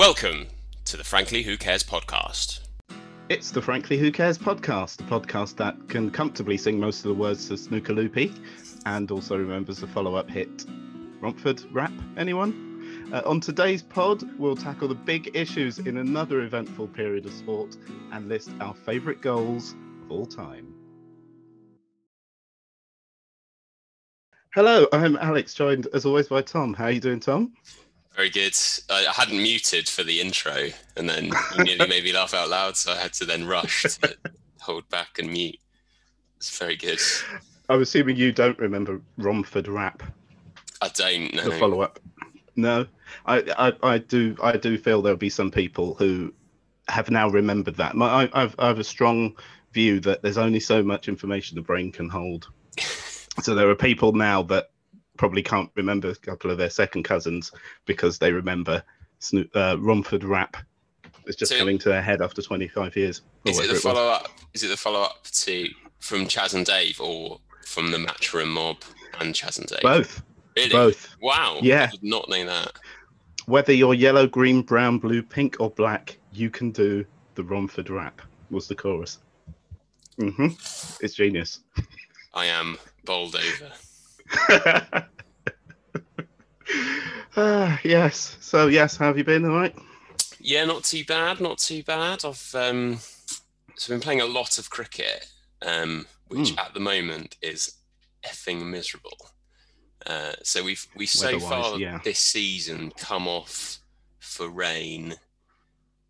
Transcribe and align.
Welcome 0.00 0.46
to 0.86 0.96
the 0.96 1.04
Frankly 1.04 1.42
Who 1.42 1.58
Cares 1.58 1.82
podcast. 1.82 2.60
It's 3.28 3.50
the 3.50 3.60
Frankly 3.60 3.98
Who 3.98 4.10
Cares 4.10 4.38
podcast, 4.38 5.00
a 5.00 5.02
podcast 5.02 5.56
that 5.56 5.76
can 5.90 6.10
comfortably 6.10 6.56
sing 6.56 6.80
most 6.80 7.04
of 7.04 7.10
the 7.10 7.14
words 7.14 7.48
to 7.48 7.58
Snooker 7.58 7.92
Loopy 7.92 8.32
and 8.86 9.10
also 9.10 9.36
remembers 9.36 9.80
the 9.80 9.86
follow 9.86 10.14
up 10.14 10.30
hit 10.30 10.64
Romford 11.20 11.62
Rap. 11.70 11.92
Anyone? 12.16 13.10
Uh, 13.12 13.20
on 13.26 13.40
today's 13.40 13.82
pod, 13.82 14.22
we'll 14.38 14.56
tackle 14.56 14.88
the 14.88 14.94
big 14.94 15.36
issues 15.36 15.78
in 15.78 15.98
another 15.98 16.40
eventful 16.40 16.88
period 16.88 17.26
of 17.26 17.34
sport 17.34 17.76
and 18.10 18.26
list 18.26 18.48
our 18.62 18.72
favourite 18.72 19.20
goals 19.20 19.74
of 20.04 20.12
all 20.12 20.24
time. 20.24 20.72
Hello, 24.54 24.86
I'm 24.94 25.18
Alex, 25.18 25.52
joined 25.52 25.88
as 25.92 26.06
always 26.06 26.28
by 26.28 26.40
Tom. 26.40 26.72
How 26.72 26.84
are 26.84 26.90
you 26.90 27.00
doing, 27.00 27.20
Tom? 27.20 27.52
Very 28.14 28.30
good. 28.30 28.54
I 28.90 29.12
hadn't 29.14 29.40
muted 29.40 29.88
for 29.88 30.02
the 30.02 30.20
intro, 30.20 30.68
and 30.96 31.08
then 31.08 31.26
you 31.58 31.64
nearly 31.64 31.88
made 31.88 32.04
me 32.04 32.12
laugh 32.12 32.34
out 32.34 32.48
loud, 32.48 32.76
so 32.76 32.92
I 32.92 32.96
had 32.96 33.12
to 33.14 33.24
then 33.24 33.46
rush 33.46 33.82
to 33.82 34.16
hold 34.60 34.88
back 34.88 35.18
and 35.18 35.30
mute. 35.30 35.58
It's 36.36 36.58
very 36.58 36.76
good. 36.76 36.98
I'm 37.68 37.82
assuming 37.82 38.16
you 38.16 38.32
don't 38.32 38.58
remember 38.58 39.00
Romford 39.16 39.68
Rap, 39.68 40.02
I 40.82 40.88
don't 40.88 41.34
know. 41.34 41.48
the 41.48 41.58
follow 41.58 41.82
up. 41.82 42.00
No, 42.56 42.86
I, 43.26 43.44
I, 43.56 43.94
I 43.94 43.98
do. 43.98 44.36
I 44.42 44.56
do 44.56 44.76
feel 44.76 45.02
there'll 45.02 45.16
be 45.16 45.30
some 45.30 45.50
people 45.50 45.94
who 45.94 46.32
have 46.88 47.10
now 47.10 47.28
remembered 47.28 47.76
that. 47.76 47.94
My, 47.94 48.24
I, 48.24 48.42
I've, 48.42 48.54
I 48.58 48.66
have 48.66 48.78
a 48.78 48.84
strong 48.84 49.36
view 49.72 50.00
that 50.00 50.22
there's 50.22 50.38
only 50.38 50.60
so 50.60 50.82
much 50.82 51.08
information 51.08 51.54
the 51.54 51.62
brain 51.62 51.92
can 51.92 52.08
hold. 52.08 52.48
so 53.42 53.54
there 53.54 53.70
are 53.70 53.76
people 53.76 54.12
now 54.12 54.42
that 54.44 54.70
probably 55.20 55.42
can't 55.42 55.68
remember 55.74 56.08
a 56.08 56.14
couple 56.14 56.50
of 56.50 56.56
their 56.56 56.70
second 56.70 57.02
cousins 57.02 57.52
because 57.84 58.18
they 58.18 58.32
remember 58.32 58.82
Sno- 59.18 59.44
uh, 59.54 59.76
Romford 59.78 60.24
Rap. 60.24 60.56
It's 61.26 61.36
just 61.36 61.52
So- 61.52 61.58
coming 61.58 61.76
to 61.80 61.90
their 61.90 62.00
head 62.00 62.22
after 62.22 62.40
25 62.40 62.96
years. 62.96 63.20
Is 63.44 63.58
it 63.58 63.66
the 63.66 63.74
was. 63.74 63.82
follow 63.82 64.08
up? 64.08 64.30
Is 64.54 64.62
it 64.62 64.68
the 64.68 64.78
follow 64.78 65.02
up 65.02 65.24
to 65.24 65.68
from 65.98 66.26
Chas 66.26 66.54
and 66.54 66.64
Dave, 66.64 66.98
or 67.02 67.38
from 67.66 67.90
the 67.90 67.98
Matchroom 67.98 68.48
Mob 68.48 68.78
and 69.20 69.34
Chas 69.34 69.58
and 69.58 69.66
Dave? 69.68 69.82
Both. 69.82 70.22
Really? 70.56 70.70
Both. 70.70 71.14
Wow. 71.20 71.58
Yeah. 71.60 71.88
I 71.88 71.90
did 71.90 72.02
not 72.02 72.26
know 72.30 72.46
that. 72.46 72.72
Whether 73.44 73.74
you're 73.74 73.92
yellow, 73.92 74.26
green, 74.26 74.62
brown, 74.62 74.98
blue, 74.98 75.22
pink, 75.22 75.56
or 75.60 75.68
black, 75.70 76.16
you 76.32 76.48
can 76.48 76.70
do 76.70 77.04
the 77.34 77.44
Romford 77.44 77.90
Rap. 77.90 78.22
Was 78.50 78.68
the 78.68 78.74
chorus. 78.74 79.18
hmm 80.18 80.48
It's 81.02 81.14
genius. 81.14 81.60
I 82.32 82.46
am 82.46 82.78
bowled 83.04 83.36
over. 83.36 83.70
Ah, 87.36 87.80
yes. 87.84 88.36
So 88.40 88.66
yes, 88.66 88.96
how 88.96 89.06
have 89.06 89.16
you 89.18 89.24
been? 89.24 89.44
All 89.44 89.52
right. 89.52 89.74
Yeah, 90.40 90.64
not 90.64 90.84
too 90.84 91.04
bad. 91.04 91.40
Not 91.40 91.58
too 91.58 91.82
bad. 91.84 92.24
I've 92.24 92.54
um, 92.54 92.98
so 93.76 93.92
been 93.94 94.00
playing 94.00 94.20
a 94.20 94.26
lot 94.26 94.58
of 94.58 94.68
cricket, 94.68 95.26
um, 95.62 96.06
which 96.28 96.50
Hmm. 96.50 96.58
at 96.58 96.74
the 96.74 96.80
moment 96.80 97.36
is 97.40 97.76
effing 98.24 98.66
miserable. 98.66 99.30
Uh, 100.04 100.32
so 100.42 100.64
we've 100.64 100.86
we 100.96 101.06
so 101.06 101.38
far 101.38 101.78
yeah. 101.78 102.00
this 102.04 102.18
season 102.18 102.92
come 102.98 103.28
off 103.28 103.78
for 104.18 104.48
rain 104.48 105.14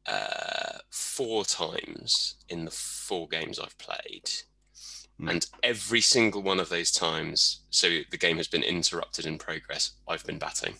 uh, 0.06 0.78
four 0.90 1.44
times 1.44 2.36
in 2.48 2.64
the 2.64 2.70
four 2.70 3.28
games 3.28 3.58
I've 3.58 3.76
played. 3.78 4.30
Hmm. 5.20 5.28
And 5.28 5.46
every 5.62 6.00
single 6.00 6.42
one 6.42 6.58
of 6.60 6.70
those 6.70 6.90
times, 6.90 7.60
so 7.70 7.88
the 8.10 8.16
game 8.16 8.38
has 8.38 8.48
been 8.48 8.62
interrupted 8.62 9.26
in 9.26 9.36
progress. 9.38 9.92
I've 10.08 10.24
been 10.24 10.38
batting. 10.38 10.74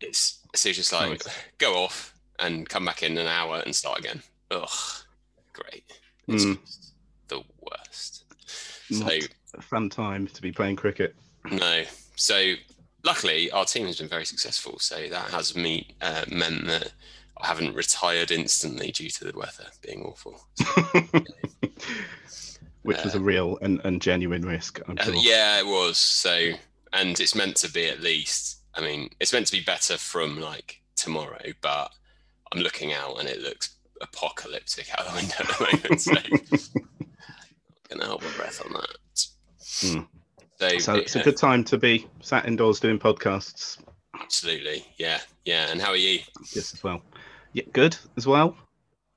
It's 0.00 0.40
so 0.54 0.68
it's 0.68 0.78
just 0.78 0.92
like 0.92 1.10
Nice. 1.10 1.28
go 1.58 1.74
off 1.74 2.14
and 2.38 2.68
come 2.68 2.84
back 2.84 3.02
in 3.02 3.16
an 3.18 3.26
hour 3.26 3.62
and 3.64 3.74
start 3.74 3.98
again. 3.98 4.22
Ugh, 4.50 4.68
great. 5.52 5.84
It's 6.28 6.44
just 6.44 6.92
the 7.28 7.42
worst. 7.60 8.24
So 8.90 9.08
a 9.54 9.62
fun 9.62 9.88
time 9.88 10.26
to 10.28 10.42
be 10.42 10.52
playing 10.52 10.76
cricket. 10.76 11.14
no. 11.50 11.82
So 12.14 12.54
luckily, 13.04 13.50
our 13.50 13.64
team 13.64 13.86
has 13.86 13.98
been 13.98 14.08
very 14.08 14.26
successful. 14.26 14.78
So 14.78 15.08
that 15.08 15.30
has 15.30 15.56
me 15.56 15.94
uh, 16.00 16.24
meant 16.30 16.66
that 16.66 16.92
I 17.38 17.46
haven't 17.46 17.74
retired 17.74 18.30
instantly 18.30 18.92
due 18.92 19.10
to 19.10 19.24
the 19.24 19.36
weather 19.36 19.66
being 19.82 20.02
awful. 20.02 20.40
Which 22.82 23.02
was 23.02 23.14
a 23.14 23.20
real 23.20 23.58
and, 23.62 23.80
and 23.84 24.00
genuine 24.00 24.42
risk, 24.42 24.80
I'm 24.88 24.96
Uh, 24.98 25.10
yeah, 25.14 25.58
it 25.58 25.66
was. 25.66 25.98
So, 25.98 26.50
and 26.92 27.18
it's 27.18 27.34
meant 27.34 27.56
to 27.56 27.70
be 27.70 27.86
at 27.86 28.00
least. 28.00 28.60
I 28.74 28.80
mean, 28.80 29.10
it's 29.20 29.32
meant 29.32 29.46
to 29.46 29.52
be 29.52 29.60
better 29.60 29.96
from 29.98 30.40
like 30.40 30.80
tomorrow, 30.94 31.52
but 31.60 31.90
I'm 32.52 32.60
looking 32.60 32.92
out 32.92 33.18
and 33.18 33.28
it 33.28 33.40
looks 33.40 33.76
apocalyptic 34.00 34.88
out 34.96 35.06
the 35.06 35.14
window 35.14 35.34
at 35.38 35.48
the 35.48 35.64
moment. 35.64 36.00
So, 36.00 36.14
gonna 37.88 38.06
hold 38.06 38.22
my 38.22 38.30
breath 38.36 38.62
on 38.64 38.72
that. 38.72 39.26
Hmm. 39.80 40.00
So, 40.58 40.78
So 40.78 40.94
it's 40.94 41.16
a 41.16 41.22
good 41.22 41.36
time 41.36 41.64
to 41.64 41.76
be 41.76 42.06
sat 42.20 42.46
indoors 42.46 42.80
doing 42.80 42.98
podcasts. 42.98 43.78
Absolutely, 44.20 44.84
yeah, 44.96 45.20
yeah. 45.44 45.70
And 45.70 45.80
how 45.80 45.90
are 45.90 45.96
you? 45.96 46.20
Yes, 46.54 46.74
as 46.74 46.82
well. 46.84 47.02
Yeah, 47.52 47.64
good 47.72 47.96
as 48.16 48.26
well. 48.26 48.56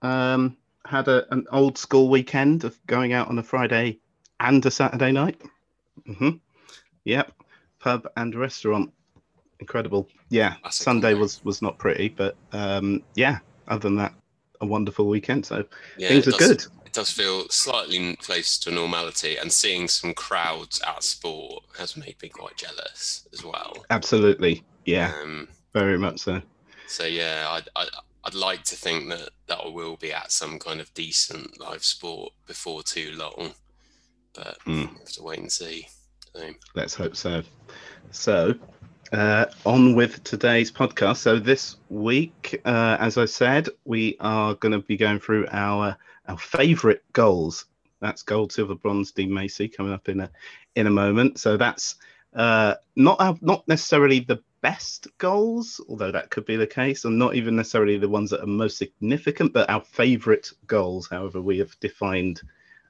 Um, 0.01 0.57
had 0.85 1.07
a, 1.07 1.31
an 1.33 1.45
old 1.51 1.77
school 1.77 2.09
weekend 2.09 2.63
of 2.63 2.79
going 2.87 3.13
out 3.13 3.27
on 3.27 3.37
a 3.39 3.43
Friday 3.43 3.99
and 4.39 4.65
a 4.65 4.71
Saturday 4.71 5.11
night. 5.11 5.39
hmm 6.05 6.31
Yep, 7.05 7.31
pub 7.79 8.07
and 8.17 8.35
restaurant. 8.35 8.91
Incredible. 9.59 10.07
Yeah, 10.29 10.55
Classic 10.61 10.83
Sunday 10.83 11.13
was 11.15 11.43
was 11.43 11.61
not 11.61 11.77
pretty, 11.77 12.09
but 12.09 12.35
um, 12.53 13.03
yeah. 13.15 13.39
Other 13.67 13.81
than 13.89 13.97
that, 13.97 14.13
a 14.61 14.65
wonderful 14.65 15.07
weekend. 15.07 15.45
So 15.45 15.65
Yeah, 15.97 16.09
things 16.09 16.27
are 16.27 16.31
does- 16.31 16.47
good. 16.47 16.65
It 16.85 16.93
does 16.93 17.11
feel 17.11 17.47
slightly 17.49 18.15
close 18.15 18.57
to 18.59 18.71
normality, 18.71 19.37
and 19.37 19.51
seeing 19.51 19.87
some 19.87 20.13
crowds 20.13 20.81
at 20.87 21.03
sport 21.03 21.63
has 21.77 21.95
made 21.95 22.15
me 22.21 22.29
quite 22.29 22.57
jealous 22.57 23.27
as 23.31 23.43
well. 23.43 23.85
Absolutely. 23.91 24.63
Yeah, 24.89 25.13
Um, 25.21 25.47
very 25.73 25.97
much 25.97 26.19
so. 26.19 26.41
So 26.87 27.05
yeah, 27.05 27.47
I'd, 27.49 27.69
I'd, 27.75 27.89
I'd 28.23 28.33
like 28.33 28.63
to 28.63 28.75
think 28.75 29.09
that 29.09 29.29
that 29.47 29.59
I 29.63 29.67
will 29.69 29.95
be 29.97 30.11
at 30.11 30.31
some 30.31 30.57
kind 30.59 30.79
of 30.81 30.93
decent 30.93 31.59
live 31.59 31.83
sport 31.83 32.33
before 32.47 32.81
too 32.83 33.11
long, 33.15 33.53
but 34.33 34.57
Hmm. 34.63 34.85
we'll 34.85 34.87
have 34.87 35.11
to 35.13 35.23
wait 35.23 35.39
and 35.39 35.51
see. 35.51 35.87
So, 36.33 36.51
Let's 36.75 36.95
hope 36.95 37.15
so. 37.15 37.43
So, 38.11 38.55
uh, 39.11 39.45
on 39.65 39.95
with 39.95 40.23
today's 40.23 40.71
podcast. 40.71 41.17
So, 41.17 41.39
this 41.39 41.77
week, 41.89 42.61
uh, 42.65 42.97
as 42.99 43.17
I 43.17 43.25
said, 43.25 43.69
we 43.85 44.17
are 44.19 44.55
going 44.55 44.71
to 44.71 44.79
be 44.79 44.97
going 44.97 45.19
through 45.19 45.47
our 45.51 45.95
our 46.27 46.37
favourite 46.37 47.01
goals. 47.13 47.65
That's 48.01 48.21
gold, 48.23 48.51
silver, 48.51 48.75
bronze, 48.75 49.11
Dean 49.11 49.33
Macey 49.33 49.67
coming 49.67 49.93
up 49.93 50.09
in 50.09 50.19
a 50.21 50.29
in 50.75 50.87
a 50.87 50.91
moment. 50.91 51.39
So 51.39 51.57
that's 51.57 51.95
uh, 52.35 52.75
not 52.95 53.19
our, 53.19 53.37
not 53.41 53.67
necessarily 53.67 54.19
the 54.21 54.39
best 54.61 55.07
goals, 55.17 55.79
although 55.89 56.11
that 56.11 56.29
could 56.29 56.45
be 56.45 56.55
the 56.55 56.67
case, 56.67 57.05
and 57.05 57.17
not 57.17 57.35
even 57.35 57.55
necessarily 57.55 57.97
the 57.97 58.09
ones 58.09 58.29
that 58.31 58.41
are 58.41 58.47
most 58.47 58.77
significant, 58.77 59.53
but 59.53 59.69
our 59.69 59.81
favourite 59.81 60.51
goals. 60.67 61.07
However, 61.09 61.41
we 61.41 61.57
have 61.59 61.79
defined 61.79 62.41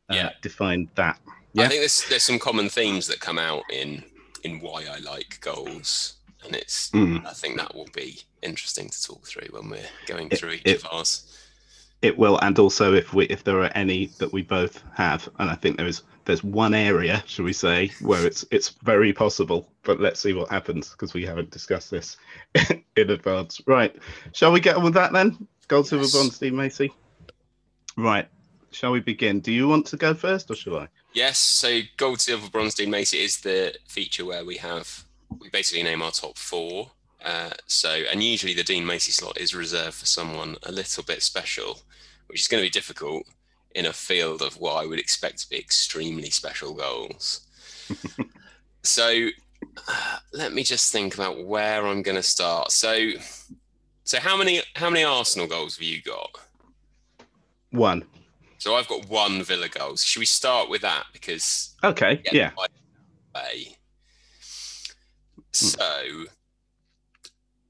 uh, 0.09 0.16
Yeah. 0.16 0.31
defined 0.41 0.90
that. 0.96 1.19
Yeah? 1.53 1.66
I 1.66 1.68
think 1.68 1.81
there's 1.81 2.03
there's 2.09 2.24
some 2.24 2.40
common 2.40 2.68
themes 2.69 3.06
that 3.07 3.19
come 3.19 3.38
out 3.40 3.63
in 3.72 4.03
in 4.44 4.59
why 4.59 4.85
I 4.85 4.97
like 5.00 5.40
goals, 5.41 6.16
and 6.44 6.56
it's 6.56 6.90
Mm. 6.91 7.25
I 7.25 7.34
think 7.34 7.57
that 7.57 7.75
will 7.75 7.90
be 7.94 8.22
interesting 8.41 8.90
to 8.90 9.03
talk 9.03 9.28
through 9.28 9.50
when 9.51 9.69
we're 9.69 9.90
going 10.07 10.30
It- 10.31 10.40
through 10.40 10.53
each 10.53 10.62
it- 10.66 10.78
of 10.84 10.88
ours. 10.91 11.24
It 12.01 12.18
will, 12.18 12.40
and 12.40 12.57
also 12.57 12.94
if 12.94 13.13
we 13.13 13.25
if 13.25 13.44
there 13.44 13.59
are 13.62 13.72
any 13.75 14.06
that 14.19 14.31
we 14.31 14.41
both 14.41 14.81
have, 14.96 15.28
and 15.38 15.50
I 15.50 15.56
think 15.56 15.78
there 15.78 15.86
is 15.88 16.01
there's 16.29 16.44
one 16.44 16.75
area, 16.75 17.23
shall 17.25 17.44
we 17.44 17.53
say, 17.53 17.91
where 18.01 18.23
it's 18.23 18.45
it's 18.51 18.69
very 18.84 19.12
possible. 19.12 19.67
But 19.81 20.00
let's 20.00 20.22
see 20.22 20.34
what 20.34 20.47
happens 20.50 20.90
because 20.91 21.12
we 21.12 21.25
haven't 21.25 21.50
discussed 21.50 21.90
this 21.90 22.17
in 22.95 23.09
advance. 23.09 23.59
Right, 23.66 23.95
shall 24.34 24.51
we 24.51 24.59
get 24.59 24.75
on 24.75 24.83
with 24.83 24.94
that 24.94 25.12
then? 25.12 25.48
Gold, 25.68 25.88
silver, 25.88 26.03
Yes. 26.03 26.13
bronze, 26.13 26.36
Steve 26.36 26.53
Macey. 26.53 26.94
Right, 27.98 28.27
shall 28.69 28.92
we 28.92 29.00
begin? 29.00 29.39
Do 29.39 29.51
you 29.51 29.68
want 29.68 29.88
to 29.88 29.98
go 29.98 30.13
first, 30.13 30.51
or 30.51 30.56
shall 30.56 30.77
I? 30.77 30.88
Yes, 31.13 31.39
so 31.39 31.80
gold, 31.98 32.21
silver, 32.21 32.48
bronze, 32.48 32.75
Dean 32.75 32.92
Macey 32.92 33.18
is 33.18 33.42
the 33.42 33.75
feature 33.88 34.24
where 34.24 34.45
we 34.45 34.57
have 34.57 35.06
we 35.39 35.50
basically 35.50 35.81
name 35.81 36.03
our 36.03 36.12
top 36.12 36.38
four. 36.38 36.92
Uh, 37.25 37.50
so, 37.65 37.89
and 37.89 38.24
usually 38.24 38.53
the 38.53 38.63
Dean 38.63 38.86
Macey 38.86 39.12
slot 39.12 39.39
is 39.39 39.56
reserved 39.56 39.95
for 39.95 40.06
someone 40.06 40.57
a 40.62 40.71
little 40.71 41.03
bit 41.03 41.24
special, 41.24 41.80
which 42.27 42.42
is 42.42 42.48
going 42.48 42.62
to 42.62 42.65
be 42.68 42.69
difficult 42.69 43.25
in 43.75 43.86
a 43.86 43.94
field 43.94 44.42
of 44.42 44.60
what 44.60 44.83
I 44.83 44.86
would 44.86 45.00
expect 45.00 45.39
to 45.39 45.50
be 45.50 45.57
extremely 45.57 46.30
special 46.30 46.74
goals. 46.74 47.42
so, 48.83 49.27
uh, 49.88 50.18
let 50.33 50.54
me 50.54 50.63
just 50.63 50.92
think 50.92 51.13
about 51.13 51.45
where 51.45 51.86
I'm 51.86 52.01
going 52.01 52.16
to 52.16 52.24
start. 52.24 52.71
So, 52.71 53.12
so 54.04 54.19
how 54.19 54.36
many 54.36 54.62
how 54.75 54.89
many 54.89 55.04
Arsenal 55.04 55.48
goals 55.48 55.77
have 55.77 55.83
you 55.83 56.01
got? 56.01 56.30
One. 57.71 58.04
So 58.57 58.75
I've 58.75 58.88
got 58.88 59.07
one 59.07 59.44
Villa 59.44 59.69
goal. 59.69 59.95
So 59.95 60.06
should 60.06 60.19
we 60.19 60.25
start 60.25 60.69
with 60.69 60.81
that 60.81 61.06
because 61.13 61.75
Okay. 61.83 62.22
Yeah. 62.31 62.51
way. 63.36 63.75
So 65.51 66.25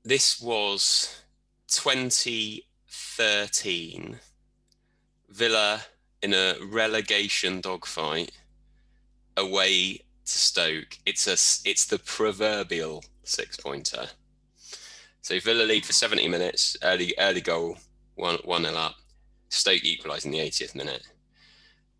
this 0.03 0.41
was 0.41 1.21
2013. 1.67 4.19
Villa 5.29 5.81
in 6.21 6.33
a 6.33 6.55
relegation 6.71 7.61
dogfight 7.61 8.31
away 9.37 10.01
to 10.25 10.37
Stoke. 10.37 10.97
It's 11.05 11.27
a 11.27 11.69
it's 11.69 11.85
the 11.85 11.99
proverbial 11.99 13.03
six 13.23 13.57
pointer. 13.57 14.07
So 15.21 15.39
Villa 15.39 15.63
lead 15.63 15.85
for 15.85 15.93
70 15.93 16.27
minutes, 16.27 16.77
early 16.83 17.13
early 17.19 17.41
goal, 17.41 17.77
one 18.15 18.37
one 18.43 18.63
nil 18.63 18.77
up. 18.77 18.95
Stoke 19.49 19.83
equalising 19.83 20.31
the 20.31 20.39
80th 20.39 20.75
minute, 20.75 21.03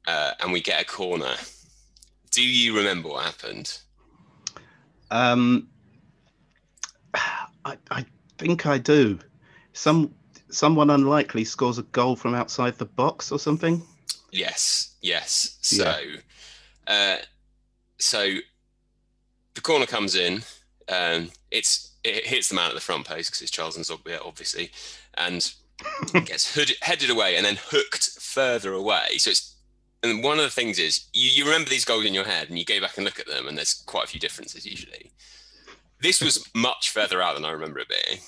uh, 0.08 0.34
and 0.40 0.52
we 0.52 0.62
get 0.62 0.81
a 0.81 0.86
corner. 0.86 1.34
Do 2.31 2.44
you 2.44 2.78
remember 2.78 3.10
what 3.10 3.26
happened? 3.26 3.80
Um, 5.10 5.68
I, 7.66 7.78
I 7.90 8.06
think 8.38 8.66
I 8.66 8.78
do. 8.78 9.20
Some 9.74 10.14
someone 10.50 10.90
unlikely 10.90 11.46
scores 11.46 11.78
a 11.78 11.84
goal 11.84 12.16
from 12.16 12.36
outside 12.36 12.78
the 12.78 12.86
box 12.86 13.31
or 13.31 13.40
something. 13.40 13.81
Yes, 14.31 14.96
yes. 15.01 15.57
So, 15.62 15.96
yeah. 16.88 17.18
uh, 17.18 17.18
so 17.98 18.36
the 19.56 19.62
corner 19.62 19.86
comes 19.86 20.16
in. 20.16 20.44
Um, 20.88 21.31
it's 21.51 21.92
it 22.04 22.25
hits 22.25 22.50
the 22.50 22.56
man 22.56 22.69
at 22.69 22.75
the 22.75 22.81
front 22.81 23.06
post 23.06 23.30
because 23.30 23.42
it's 23.42 23.51
Charles 23.51 23.78
N'Zogbia, 23.78 24.19
obviously, 24.25 24.72
and 25.16 25.54
gets 26.25 26.54
hood, 26.54 26.72
headed 26.81 27.10
away 27.10 27.36
and 27.36 27.45
then 27.45 27.57
hooked 27.60 28.10
further 28.19 28.74
away. 28.74 29.18
So 29.18 29.31
it's 29.31 29.56
and 30.02 30.24
one 30.24 30.38
of 30.38 30.45
the 30.45 30.50
things 30.50 30.80
is 30.80 31.07
you, 31.13 31.30
you 31.30 31.45
remember 31.45 31.69
these 31.69 31.86
goals 31.86 32.06
in 32.06 32.13
your 32.13 32.24
head 32.24 32.50
and 32.50 32.57
you 32.57 32.63
go 32.63 32.80
back 32.80 32.95
and 32.95 33.04
look 33.04 33.19
at 33.19 33.28
them 33.28 33.48
and 33.48 33.57
there's 33.57 33.74
quite 33.86 34.06
a 34.06 34.07
few 34.07 34.19
differences 34.19 34.66
usually. 34.66 35.12
This 36.02 36.22
was 36.22 36.48
much 36.56 36.92
further 36.92 37.22
out 37.22 37.36
than 37.36 37.44
I 37.44 37.52
remember 37.52 37.80
it 37.80 37.90
being. 37.90 38.19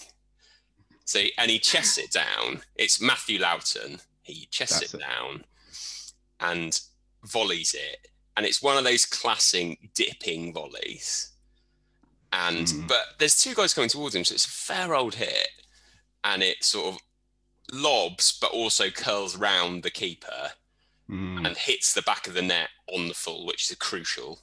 So 1.06 1.22
and 1.38 1.52
he 1.52 1.60
chests 1.60 1.98
it 1.98 2.12
down. 2.12 2.62
It's 2.76 3.02
Matthew 3.02 3.40
Lowton. 3.40 4.00
He 4.22 4.48
chests 4.52 4.80
That's 4.80 4.94
it, 4.94 5.02
it 5.02 5.04
down 5.04 5.44
and 6.42 6.80
volleys 7.24 7.74
it. 7.74 8.08
And 8.36 8.46
it's 8.46 8.62
one 8.62 8.78
of 8.78 8.84
those 8.84 9.06
classic 9.06 9.94
dipping 9.94 10.54
volleys. 10.54 11.32
And 12.34 12.68
mm. 12.68 12.88
but 12.88 13.16
there's 13.20 13.42
two 13.42 13.54
guys 13.54 13.74
coming 13.74 13.90
towards 13.90 14.16
him, 14.16 14.24
so 14.24 14.34
it's 14.34 14.46
a 14.46 14.50
fair 14.50 14.96
old 14.96 15.16
hit. 15.16 15.50
And 16.24 16.44
it 16.44 16.64
sort 16.64 16.96
of 16.96 17.02
lobs, 17.74 18.38
but 18.40 18.52
also 18.52 18.90
curls 18.90 19.36
round 19.36 19.84
the 19.84 19.90
keeper 19.90 20.52
mm. 21.10 21.46
and 21.46 21.58
hits 21.58 21.94
the 21.94 22.02
back 22.04 22.28
of 22.28 22.34
the 22.34 22.42
net 22.42 22.70
on 22.94 23.08
the 23.08 23.14
full, 23.14 23.46
which 23.46 23.70
is 23.70 23.78
crucial 23.78 24.40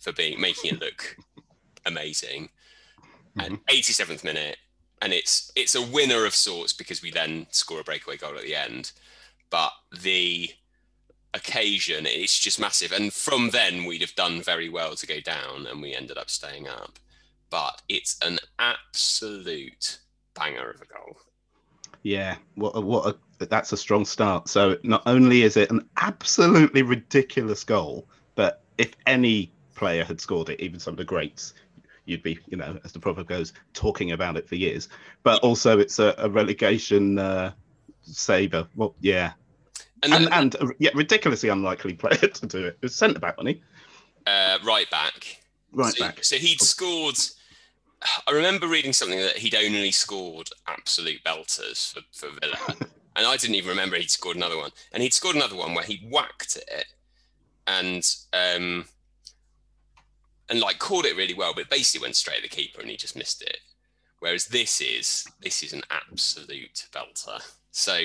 for 0.00 0.12
being 0.12 0.40
making 0.40 0.74
it 0.74 0.80
look 0.80 1.16
amazing. 1.86 2.48
Mm-hmm. 3.36 3.40
And 3.40 3.66
87th 3.66 4.24
minute, 4.24 4.56
and 5.02 5.12
it's 5.12 5.52
it's 5.56 5.74
a 5.74 5.82
winner 5.82 6.24
of 6.24 6.34
sorts 6.34 6.72
because 6.72 7.02
we 7.02 7.10
then 7.10 7.46
score 7.50 7.80
a 7.80 7.84
breakaway 7.84 8.16
goal 8.16 8.36
at 8.36 8.42
the 8.42 8.56
end. 8.56 8.92
But 9.50 9.72
the 10.02 10.50
occasion, 11.34 12.06
it's 12.06 12.38
just 12.38 12.60
massive. 12.60 12.92
And 12.92 13.12
from 13.12 13.50
then, 13.50 13.84
we'd 13.84 14.00
have 14.00 14.14
done 14.14 14.42
very 14.42 14.68
well 14.68 14.94
to 14.96 15.06
go 15.06 15.20
down, 15.20 15.66
and 15.66 15.80
we 15.80 15.94
ended 15.94 16.18
up 16.18 16.30
staying 16.30 16.68
up. 16.68 16.98
But 17.50 17.80
it's 17.88 18.18
an 18.22 18.38
absolute 18.58 19.98
banger 20.34 20.70
of 20.70 20.82
a 20.82 20.86
goal. 20.86 21.16
Yeah, 22.02 22.36
what 22.54 22.72
a, 22.76 22.80
what 22.80 23.16
a, 23.40 23.46
that's 23.46 23.72
a 23.72 23.76
strong 23.76 24.04
start. 24.04 24.48
So 24.48 24.76
not 24.82 25.02
only 25.06 25.42
is 25.42 25.56
it 25.56 25.70
an 25.70 25.88
absolutely 25.96 26.82
ridiculous 26.82 27.64
goal, 27.64 28.06
but 28.34 28.62
if 28.76 28.92
any 29.06 29.52
player 29.74 30.04
had 30.04 30.20
scored 30.20 30.48
it, 30.50 30.60
even 30.60 30.78
some 30.78 30.94
of 30.94 30.98
the 30.98 31.04
greats, 31.04 31.54
you'd 32.08 32.22
be, 32.22 32.38
you 32.46 32.56
know, 32.56 32.78
as 32.84 32.92
the 32.92 32.98
proverb 32.98 33.28
goes, 33.28 33.52
talking 33.72 34.12
about 34.12 34.36
it 34.36 34.48
for 34.48 34.54
years. 34.54 34.88
But 35.22 35.42
also, 35.42 35.78
it's 35.78 35.98
a, 35.98 36.14
a 36.18 36.28
relegation 36.28 37.18
uh, 37.18 37.52
saver. 38.02 38.66
Well, 38.74 38.94
yeah, 39.00 39.32
and 40.02 40.12
and, 40.12 40.28
and 40.32 40.74
yeah, 40.78 40.90
ridiculously 40.94 41.48
unlikely 41.48 41.94
player 41.94 42.16
to 42.16 42.46
do 42.46 42.64
it. 42.66 42.78
It 42.80 42.82
was 42.82 42.94
centre 42.94 43.20
back, 43.20 43.36
wasn't 43.36 43.56
he? 43.56 43.62
Uh, 44.26 44.58
right 44.64 44.90
back. 44.90 45.42
Right 45.72 45.94
so, 45.94 46.04
back. 46.04 46.24
So 46.24 46.36
he'd 46.36 46.60
scored 46.60 47.18
I 48.26 48.32
remember 48.32 48.68
reading 48.68 48.92
something 48.92 49.18
that 49.18 49.38
he'd 49.38 49.54
only 49.54 49.90
scored 49.90 50.50
absolute 50.66 51.22
belters 51.24 51.92
for, 51.92 52.00
for 52.12 52.28
Villa. 52.40 52.56
and 53.16 53.26
I 53.26 53.36
didn't 53.36 53.56
even 53.56 53.70
remember 53.70 53.96
he'd 53.96 54.10
scored 54.10 54.36
another 54.36 54.56
one. 54.56 54.70
And 54.92 55.02
he'd 55.02 55.14
scored 55.14 55.36
another 55.36 55.56
one 55.56 55.74
where 55.74 55.84
he'd 55.84 56.08
whacked 56.08 56.56
it 56.56 56.86
and 57.66 58.16
um, 58.32 58.86
and 60.48 60.60
like 60.60 60.78
caught 60.78 61.04
it 61.04 61.16
really 61.16 61.34
well, 61.34 61.52
but 61.54 61.70
basically 61.70 62.04
went 62.04 62.16
straight 62.16 62.38
at 62.38 62.42
the 62.42 62.48
keeper 62.48 62.80
and 62.80 62.90
he 62.90 62.96
just 62.96 63.16
missed 63.16 63.42
it. 63.42 63.58
Whereas 64.20 64.46
this 64.46 64.80
is 64.80 65.26
this 65.40 65.62
is 65.62 65.72
an 65.72 65.82
absolute 65.90 66.86
belter. 66.92 67.40
So 67.70 67.98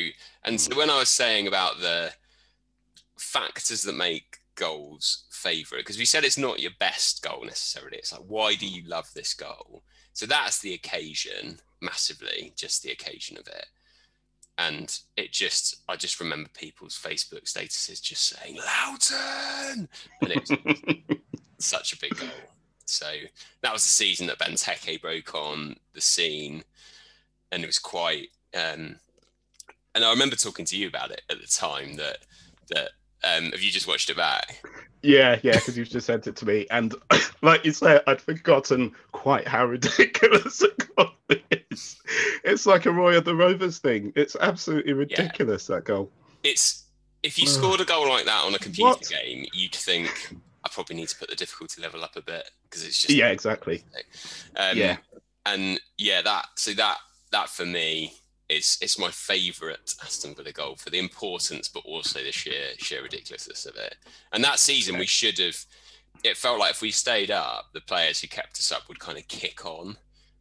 and 0.44 0.60
so 0.60 0.78
when 0.78 0.90
I 0.90 1.00
was 1.00 1.10
saying 1.10 1.48
about 1.48 1.80
the 1.80 2.12
factors 3.18 3.84
that 3.84 3.95
make 3.95 4.38
goals 4.56 5.25
favourite 5.31 5.81
because 5.81 5.98
we 5.98 6.06
said 6.06 6.24
it's 6.24 6.38
not 6.38 6.60
your 6.60 6.72
best 6.80 7.24
goal 7.24 7.44
necessarily. 7.44 7.98
It's 7.98 8.12
like, 8.12 8.24
why 8.28 8.56
do 8.56 8.68
you 8.68 8.88
love 8.88 9.10
this 9.13 9.34
goal? 9.34 9.84
So 10.13 10.25
that's 10.25 10.60
the 10.60 10.74
occasion 10.74 11.60
massively, 11.81 12.54
just 12.56 12.84
the 12.84 12.92
occasion 12.92 13.38
of 13.38 13.48
it. 13.48 13.66
And 14.57 14.95
it 15.18 15.31
just, 15.31 15.78
I 15.90 15.95
just 15.95 16.19
remember 16.19 16.50
people's 16.54 16.98
Facebook 16.98 17.45
statuses 17.45 18.01
just 18.01 18.28
saying 18.28 18.57
Lowton, 18.57 19.90
and 20.22 21.19
such 21.63 21.94
a 21.94 22.00
big 22.00 22.15
goal. 22.15 22.30
So 22.86 23.12
that 23.62 23.74
was 23.74 23.83
the 23.83 23.89
season 23.89 24.27
that 24.27 24.39
Benteke 24.39 25.01
broke 25.01 25.33
on 25.36 25.77
the 25.94 26.01
scene, 26.01 26.63
and 27.51 27.63
it 27.63 27.68
was 27.68 27.80
quite. 27.80 28.30
Um, 28.54 28.98
and 29.95 30.04
I 30.04 30.12
remember 30.12 30.36
talking 30.36 30.65
to 30.65 30.77
you 30.77 30.88
about 30.88 31.12
it 31.12 31.21
at 31.30 31.39
the 31.39 31.48
time 31.48 31.95
that 31.95 32.18
that 32.69 32.89
um, 33.24 33.51
have 33.51 33.62
you 33.62 33.71
just 33.71 33.88
watched 33.88 34.10
it 34.10 34.18
back? 34.18 34.62
Yeah, 35.01 35.39
yeah, 35.44 35.54
because 35.54 35.77
you've 35.77 35.89
just 35.89 36.07
sent 36.07 36.27
it 36.27 36.36
to 36.38 36.45
me, 36.45 36.68
and 36.71 36.94
like 37.42 37.66
you 37.66 37.71
said, 37.71 38.01
I'd 38.07 38.21
forgotten 38.21 38.92
quite 39.12 39.48
how 39.48 39.66
ridiculous 39.66 40.63
it 41.30 41.51
is. 41.71 41.98
It's 42.44 42.66
like 42.66 42.86
a 42.86 42.92
Roy 42.92 43.18
of 43.18 43.25
the 43.25 43.36
Rovers 43.36 43.80
thing. 43.80 44.13
It's 44.16 44.36
absolutely 44.39 44.94
ridiculous 44.94 45.69
yeah. 45.69 45.77
that 45.77 45.86
goal. 45.86 46.12
It's 46.44 46.83
if 47.24 47.39
you 47.39 47.48
scored 47.48 47.80
a 47.80 47.86
goal 47.86 48.07
like 48.09 48.25
that 48.25 48.44
on 48.44 48.54
a 48.54 48.59
computer 48.59 48.89
what? 48.89 49.09
game, 49.09 49.45
you'd 49.54 49.74
think 49.74 50.36
I 50.65 50.69
probably 50.69 50.95
need 50.95 51.10
to 51.10 51.18
put 51.18 51.30
the 51.30 51.36
difficulty 51.36 51.81
level 51.81 52.04
up 52.04 52.15
a 52.15 52.21
bit 52.21 52.50
because 52.63 52.86
it's 52.86 53.01
just 53.01 53.13
yeah, 53.13 53.30
exactly. 53.30 53.83
Um, 54.56 54.77
yeah, 54.77 54.98
and 55.45 55.80
yeah, 55.98 56.21
that 56.21 56.45
so 56.56 56.71
that 56.74 56.98
that 57.31 57.50
for 57.50 57.65
me 57.65 58.13
is 58.50 58.77
it's 58.81 59.00
my 59.00 59.10
favourite 59.10 59.95
Aston 60.02 60.35
Villa 60.35 60.52
goal 60.52 60.76
for 60.76 60.90
the 60.90 60.99
importance, 60.99 61.68
but 61.68 61.83
also 61.85 62.23
the 62.23 62.31
sheer 62.31 62.69
sheer 62.78 63.04
ridiculousness 63.04 63.66
of 63.66 63.76
it. 63.76 63.95
And 64.31 64.44
that 64.44 64.59
season, 64.59 64.97
we 64.97 65.06
should 65.06 65.40
have. 65.40 65.57
It 66.23 66.38
felt 66.38 66.59
like 66.59 66.71
if 66.71 66.81
we 66.81 66.92
stayed 66.92 67.31
up, 67.31 67.69
the 67.73 67.81
players 67.81 68.21
who 68.21 68.28
kept 68.28 68.57
us 68.57 68.71
up 68.71 68.88
would 68.88 68.99
kind 68.99 69.18
of 69.18 69.28
kick 69.28 69.66
on, 69.66 69.97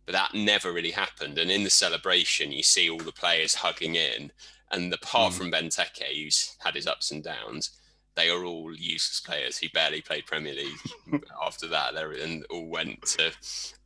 but 0.07 0.13
that 0.13 0.35
never 0.35 0.73
really 0.73 0.91
happened. 0.91 1.39
And 1.39 1.51
in 1.51 1.65
the 1.65 1.71
celebration, 1.71 2.53
you 2.53 2.63
see 2.63 2.89
all 2.89 2.99
the 2.99 3.11
players 3.11 3.55
hugging 3.55 3.97
in, 3.97 4.31
and 4.71 4.93
apart 4.93 5.33
mm. 5.33 5.37
from 5.37 5.51
Benteke, 5.51 6.23
who's 6.23 6.57
had 6.61 6.75
his 6.75 6.87
ups 6.87 7.11
and 7.11 7.25
downs, 7.25 7.71
they 8.15 8.29
are 8.29 8.45
all 8.45 8.75
useless 8.75 9.21
players 9.21 9.59
who 9.59 9.69
barely 9.71 10.01
played 10.01 10.27
Premier 10.27 10.55
League 10.55 11.23
after 11.47 11.67
that. 11.69 11.95
They 11.95 12.23
and 12.23 12.45
all 12.51 12.67
went 12.67 13.03
to 13.03 13.33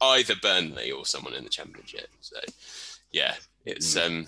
either 0.01 0.35
Burnley 0.43 0.91
or 0.91 1.07
someone 1.07 1.35
in 1.35 1.45
the 1.45 1.51
Championship. 1.51 2.09
So, 2.21 2.39
yeah, 3.13 3.35
it's 3.65 3.95
mm. 3.95 4.07
um, 4.07 4.27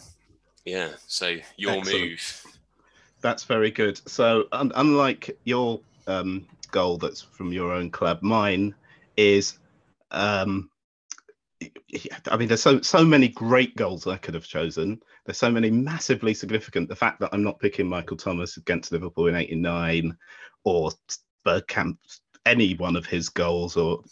yeah. 0.64 0.90
So 1.07 1.37
your 1.57 1.78
Excellent. 1.78 2.11
move. 2.11 2.43
That's 3.21 3.45
very 3.45 3.71
good. 3.71 4.00
So 4.09 4.47
un- 4.52 4.73
unlike 4.76 5.37
your 5.45 5.81
um, 6.07 6.47
goal 6.71 6.99
that's 6.99 7.23
from 7.23 7.52
your 7.52 7.73
own 7.73 7.90
club, 7.90 8.23
mine 8.23 8.75
is. 9.17 9.59
Um, 10.11 10.71
I 12.31 12.37
mean, 12.37 12.49
there's 12.49 12.62
so 12.62 12.81
so 12.83 13.05
many 13.05 13.29
great 13.29 13.75
goals 13.77 14.07
I 14.07 14.17
could 14.17 14.35
have 14.35 14.47
chosen. 14.47 15.00
There's 15.25 15.38
so 15.38 15.50
many 15.50 15.71
massively 15.71 16.35
significant. 16.35 16.88
The 16.88 16.97
fact 16.97 17.21
that 17.21 17.31
I'm 17.33 17.43
not 17.43 17.59
picking 17.59 17.88
Michael 17.88 18.17
Thomas 18.17 18.57
against 18.57 18.93
Liverpool 18.93 19.27
in 19.27 19.35
'89, 19.35 20.17
or 20.65 20.93
Bergkamp, 21.45 21.97
any 22.47 22.75
one 22.75 22.97
of 22.97 23.07
his 23.07 23.29
goals, 23.29 23.77
or 23.77 24.03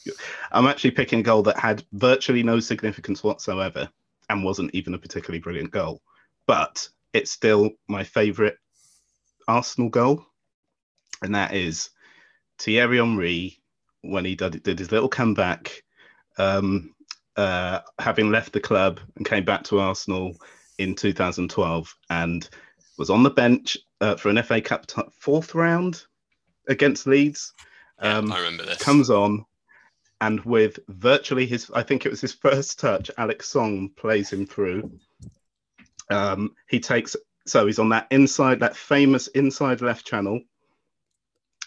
I'm 0.53 0.67
actually 0.67 0.93
picking 0.93 1.21
a 1.21 1.23
goal 1.23 1.43
that 1.43 1.59
had 1.59 1.85
virtually 1.93 2.43
no 2.43 2.61
significance 2.61 3.23
whatsoever 3.23 3.89
and 4.29 4.45
wasn't 4.45 4.75
even 4.75 4.95
a 4.95 4.99
particularly 4.99 5.41
brilliant 5.41 5.71
goal. 5.71 6.03
But 6.47 6.89
it's 7.13 7.31
still 7.31 7.71
my 7.89 8.05
favourite 8.05 8.57
Arsenal 9.47 9.91
goal, 9.91 10.27
and 11.23 11.35
that 11.35 11.55
is 11.55 11.91
Thierry 12.59 12.99
Henry 12.99 13.61
when 14.03 14.25
he 14.25 14.35
did, 14.35 14.63
did 14.63 14.79
his 14.79 14.93
little 14.93 15.09
comeback, 15.09 15.83
um, 16.39 16.95
uh, 17.37 17.81
having 17.99 18.31
left 18.31 18.53
the 18.53 18.61
club 18.61 19.01
and 19.17 19.27
came 19.27 19.45
back 19.45 19.65
to 19.65 19.81
Arsenal 19.81 20.37
in 20.79 20.95
2012 20.95 21.95
and 22.11 22.49
was 22.99 23.11
on 23.11 23.23
the 23.23 23.31
bench 23.31 23.79
uh, 24.01 24.17
for 24.17 24.29
an 24.29 24.43
FA 24.43 24.61
Cup 24.61 24.87
t- 24.87 25.03
fourth 25.13 25.55
round 25.55 26.05
against 26.69 27.07
Leeds. 27.07 27.53
Um, 27.99 28.29
yeah, 28.29 28.35
I 28.35 28.39
remember 28.39 28.65
this. 28.65 28.79
Comes 28.79 29.11
on, 29.11 29.45
and 30.21 30.45
with 30.45 30.79
virtually 30.89 31.47
his, 31.47 31.71
I 31.71 31.83
think 31.83 32.05
it 32.05 32.11
was 32.11 32.21
his 32.21 32.33
first 32.43 32.79
touch, 32.79 33.11
Alex 33.19 33.49
Song 33.49 33.91
plays 33.97 34.33
him 34.33 34.47
through. 34.47 34.99
Um, 36.11 36.55
he 36.69 36.81
takes, 36.81 37.17
so 37.47 37.67
he's 37.67 37.79
on 37.79 37.91
that 37.91 38.07
inside, 38.11 38.61
that 38.61 38.77
famous 38.77 39.27
inside 39.29 39.81
left 39.81 40.07
channel, 40.07 40.41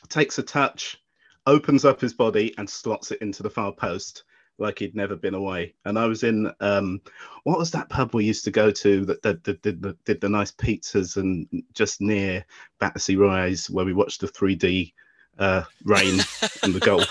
takes 0.08 0.40
a 0.40 0.44
touch, 0.44 0.98
opens 1.46 1.86
up 1.86 2.02
his 2.02 2.14
body, 2.14 2.56
and 2.58 2.70
slots 2.70 3.12
it 3.12 3.22
into 3.22 3.44
the 3.44 3.50
far 3.50 3.72
post 3.72 4.24
like 4.60 4.80
he'd 4.80 4.96
never 4.96 5.16
been 5.16 5.34
away. 5.34 5.74
And 5.86 5.98
I 5.98 6.06
was 6.06 6.24
in 6.24 6.52
um, 6.60 7.02
what 7.44 7.60
was 7.60 7.72
that 7.72 7.90
pub 7.90 8.14
we 8.14 8.26
used 8.26 8.44
to 8.46 8.52
go 8.52 8.72
to 8.72 9.06
that, 9.06 9.22
that, 9.24 9.44
that 9.44 9.62
did, 9.62 9.82
the, 9.82 9.98
did 10.06 10.22
the 10.22 10.30
nice 10.30 10.52
pizzas 10.52 11.18
and 11.18 11.48
just 11.74 12.02
near 12.02 12.46
Battersea 12.80 13.16
Rise 13.16 13.70
where 13.70 13.86
we 13.86 13.94
watched 13.94 14.22
the 14.22 14.28
3D 14.28 14.94
uh, 15.40 15.64
rain 15.84 16.20
and 16.64 16.74
the 16.74 16.80
golf 16.80 17.08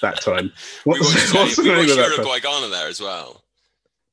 that 0.00 0.20
time. 0.20 0.52
What 0.84 0.94
we 0.94 1.00
was, 1.00 1.32
watched, 1.34 1.58
we 1.58 1.70
watched 1.70 1.96
Uruguay 1.96 2.40
Ghana 2.40 2.68
there 2.68 2.88
as 2.88 3.00
well. 3.00 3.42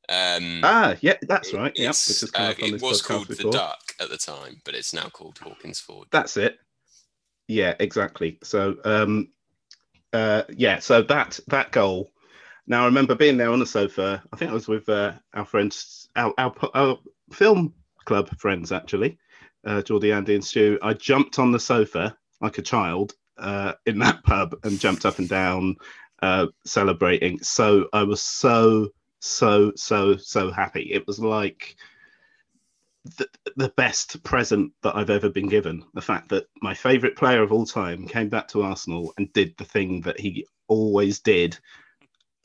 Um, 0.09 0.61
ah, 0.63 0.95
yeah, 1.01 1.17
that's 1.21 1.53
right. 1.53 1.71
Yeah, 1.75 1.91
uh, 2.33 2.53
it 2.57 2.81
was 2.81 3.03
called 3.03 3.27
before. 3.27 3.51
the 3.51 3.57
Duck 3.57 3.79
at 3.99 4.09
the 4.09 4.17
time, 4.17 4.59
but 4.65 4.73
it's 4.73 4.91
now 4.91 5.07
called 5.09 5.37
Hawkins 5.37 5.79
Forge. 5.79 6.07
That's 6.09 6.35
it. 6.35 6.57
Yeah, 7.47 7.75
exactly. 7.79 8.39
So, 8.43 8.77
um, 8.85 9.29
uh, 10.11 10.43
yeah, 10.49 10.79
so 10.79 11.03
that 11.03 11.39
that 11.47 11.71
goal 11.71 12.09
now 12.69 12.83
I 12.83 12.85
remember 12.85 13.15
being 13.15 13.35
there 13.35 13.49
on 13.49 13.59
the 13.59 13.65
sofa. 13.65 14.23
I 14.31 14.35
think 14.37 14.51
I 14.51 14.53
was 14.53 14.67
with 14.67 14.87
uh, 14.87 15.13
our 15.33 15.43
friends, 15.43 16.07
our, 16.15 16.33
our, 16.37 16.55
our 16.75 16.99
film 17.33 17.73
club 18.05 18.29
friends 18.37 18.71
actually, 18.71 19.17
uh, 19.65 19.81
Geordie, 19.81 20.11
Andy, 20.11 20.35
and 20.35 20.45
Stu. 20.45 20.77
I 20.81 20.93
jumped 20.93 21.39
on 21.39 21.51
the 21.51 21.59
sofa 21.59 22.15
like 22.41 22.59
a 22.59 22.61
child 22.61 23.13
uh, 23.39 23.73
in 23.87 23.99
that 23.99 24.23
pub 24.23 24.55
and 24.63 24.79
jumped 24.79 25.05
up 25.05 25.17
and 25.17 25.27
down, 25.27 25.77
uh, 26.21 26.47
celebrating. 26.63 27.39
So 27.41 27.89
I 27.91 28.03
was 28.03 28.21
so 28.21 28.89
so 29.19 29.73
so 29.75 30.15
so 30.15 30.51
happy. 30.51 30.91
It 30.93 31.07
was 31.07 31.19
like 31.19 31.75
the, 33.17 33.27
the 33.55 33.69
best 33.69 34.21
present 34.23 34.73
that 34.83 34.95
I've 34.95 35.09
ever 35.09 35.29
been 35.29 35.49
given. 35.49 35.83
The 35.95 36.01
fact 36.01 36.29
that 36.29 36.45
my 36.61 36.75
favourite 36.75 37.15
player 37.15 37.41
of 37.41 37.51
all 37.51 37.65
time 37.65 38.07
came 38.07 38.29
back 38.29 38.47
to 38.49 38.61
Arsenal 38.61 39.11
and 39.17 39.33
did 39.33 39.57
the 39.57 39.65
thing 39.65 40.01
that 40.01 40.19
he 40.19 40.45
always 40.67 41.19
did 41.19 41.57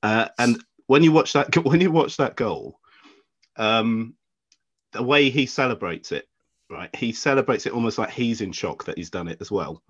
uh, 0.05 0.29
and 0.39 0.63
when 0.87 1.03
you 1.03 1.13
watch 1.13 1.33
that, 1.33 1.57
when 1.65 1.81
you 1.81 1.91
watch 1.91 2.19
that 2.19 2.37
goal, 2.37 2.79
um, 3.57 4.15
the 4.93 5.03
way 5.03 5.31
he 5.31 5.47
celebrates 5.47 6.13
it, 6.13 6.29
right? 6.71 6.95
He 6.95 7.13
celebrates 7.13 7.65
it 7.65 7.73
almost 7.73 7.97
like 7.97 8.11
he's 8.11 8.43
in 8.43 8.53
shock 8.53 8.85
that 8.85 8.99
he's 8.99 9.09
done 9.09 9.29
it 9.29 9.39
as 9.41 9.51
well. 9.51 9.83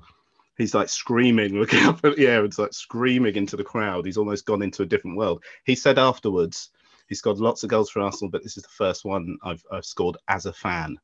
He's 0.56 0.72
like 0.72 0.88
screaming, 0.88 1.54
looking 1.58 1.84
up 1.84 2.04
at 2.04 2.14
the 2.14 2.28
air, 2.28 2.44
and 2.44 2.58
like 2.58 2.72
screaming 2.72 3.34
into 3.34 3.56
the 3.56 3.64
crowd. 3.64 4.06
He's 4.06 4.16
almost 4.16 4.46
gone 4.46 4.62
into 4.62 4.82
a 4.82 4.86
different 4.86 5.16
world. 5.16 5.42
He 5.64 5.74
said 5.74 5.98
afterwards, 5.98 6.70
he 7.08 7.16
scored 7.16 7.38
lots 7.38 7.64
of 7.64 7.70
goals 7.70 7.90
for 7.90 8.00
Arsenal, 8.00 8.30
but 8.30 8.44
this 8.44 8.56
is 8.56 8.62
the 8.62 8.68
first 8.68 9.04
one 9.04 9.36
I've, 9.42 9.64
I've 9.72 9.84
scored 9.84 10.16
as 10.28 10.46
a 10.46 10.52
fan, 10.52 10.96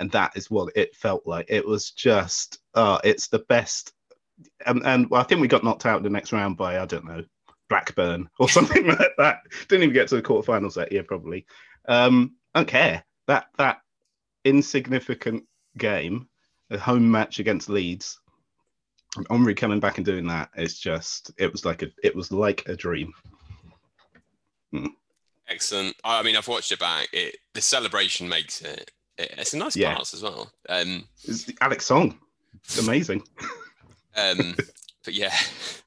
and 0.00 0.10
that 0.12 0.32
is 0.34 0.50
what 0.50 0.74
it 0.74 0.96
felt 0.96 1.26
like. 1.26 1.44
It 1.50 1.66
was 1.66 1.90
just, 1.90 2.58
uh, 2.74 3.00
it's 3.04 3.28
the 3.28 3.40
best. 3.50 3.92
And, 4.64 4.82
and 4.86 5.08
I 5.12 5.24
think 5.24 5.42
we 5.42 5.48
got 5.48 5.62
knocked 5.62 5.84
out 5.84 5.98
in 5.98 6.02
the 6.02 6.10
next 6.10 6.32
round 6.32 6.56
by 6.56 6.80
I 6.80 6.86
don't 6.86 7.04
know 7.04 7.22
Blackburn 7.68 8.28
or 8.38 8.48
something 8.48 8.86
like 8.86 9.12
that. 9.18 9.40
Didn't 9.68 9.84
even 9.84 9.94
get 9.94 10.08
to 10.08 10.16
the 10.16 10.22
quarterfinals 10.22 10.74
that 10.74 10.92
year, 10.92 11.02
probably. 11.02 11.46
Um, 11.88 12.34
I 12.54 12.60
don't 12.60 12.68
care. 12.68 13.04
That 13.26 13.46
that 13.58 13.80
insignificant 14.44 15.44
game, 15.76 16.28
a 16.70 16.78
home 16.78 17.10
match 17.10 17.38
against 17.38 17.68
Leeds. 17.68 18.20
Henri 19.30 19.54
coming 19.54 19.80
back 19.80 19.96
and 19.96 20.04
doing 20.04 20.26
that 20.26 20.50
is 20.56 20.78
just 20.78 21.32
it 21.38 21.50
was 21.50 21.64
like 21.64 21.82
a 21.82 21.86
it 22.02 22.14
was 22.14 22.32
like 22.32 22.68
a 22.68 22.76
dream. 22.76 23.12
Hmm. 24.72 24.86
Excellent. 25.48 25.94
I 26.04 26.22
mean, 26.22 26.36
I've 26.36 26.48
watched 26.48 26.72
it 26.72 26.80
back. 26.80 27.08
It 27.12 27.36
the 27.54 27.60
celebration 27.60 28.28
makes 28.28 28.60
it. 28.62 28.90
it 29.16 29.34
it's 29.38 29.54
a 29.54 29.58
nice 29.58 29.76
yeah. 29.76 29.94
pass 29.94 30.12
as 30.12 30.22
well. 30.22 30.50
Um, 30.68 31.04
it's 31.24 31.50
Alex 31.60 31.86
Song. 31.86 32.18
It's 32.64 32.78
amazing. 32.78 33.22
um, 34.16 34.54
but 35.04 35.14
yeah, 35.14 35.34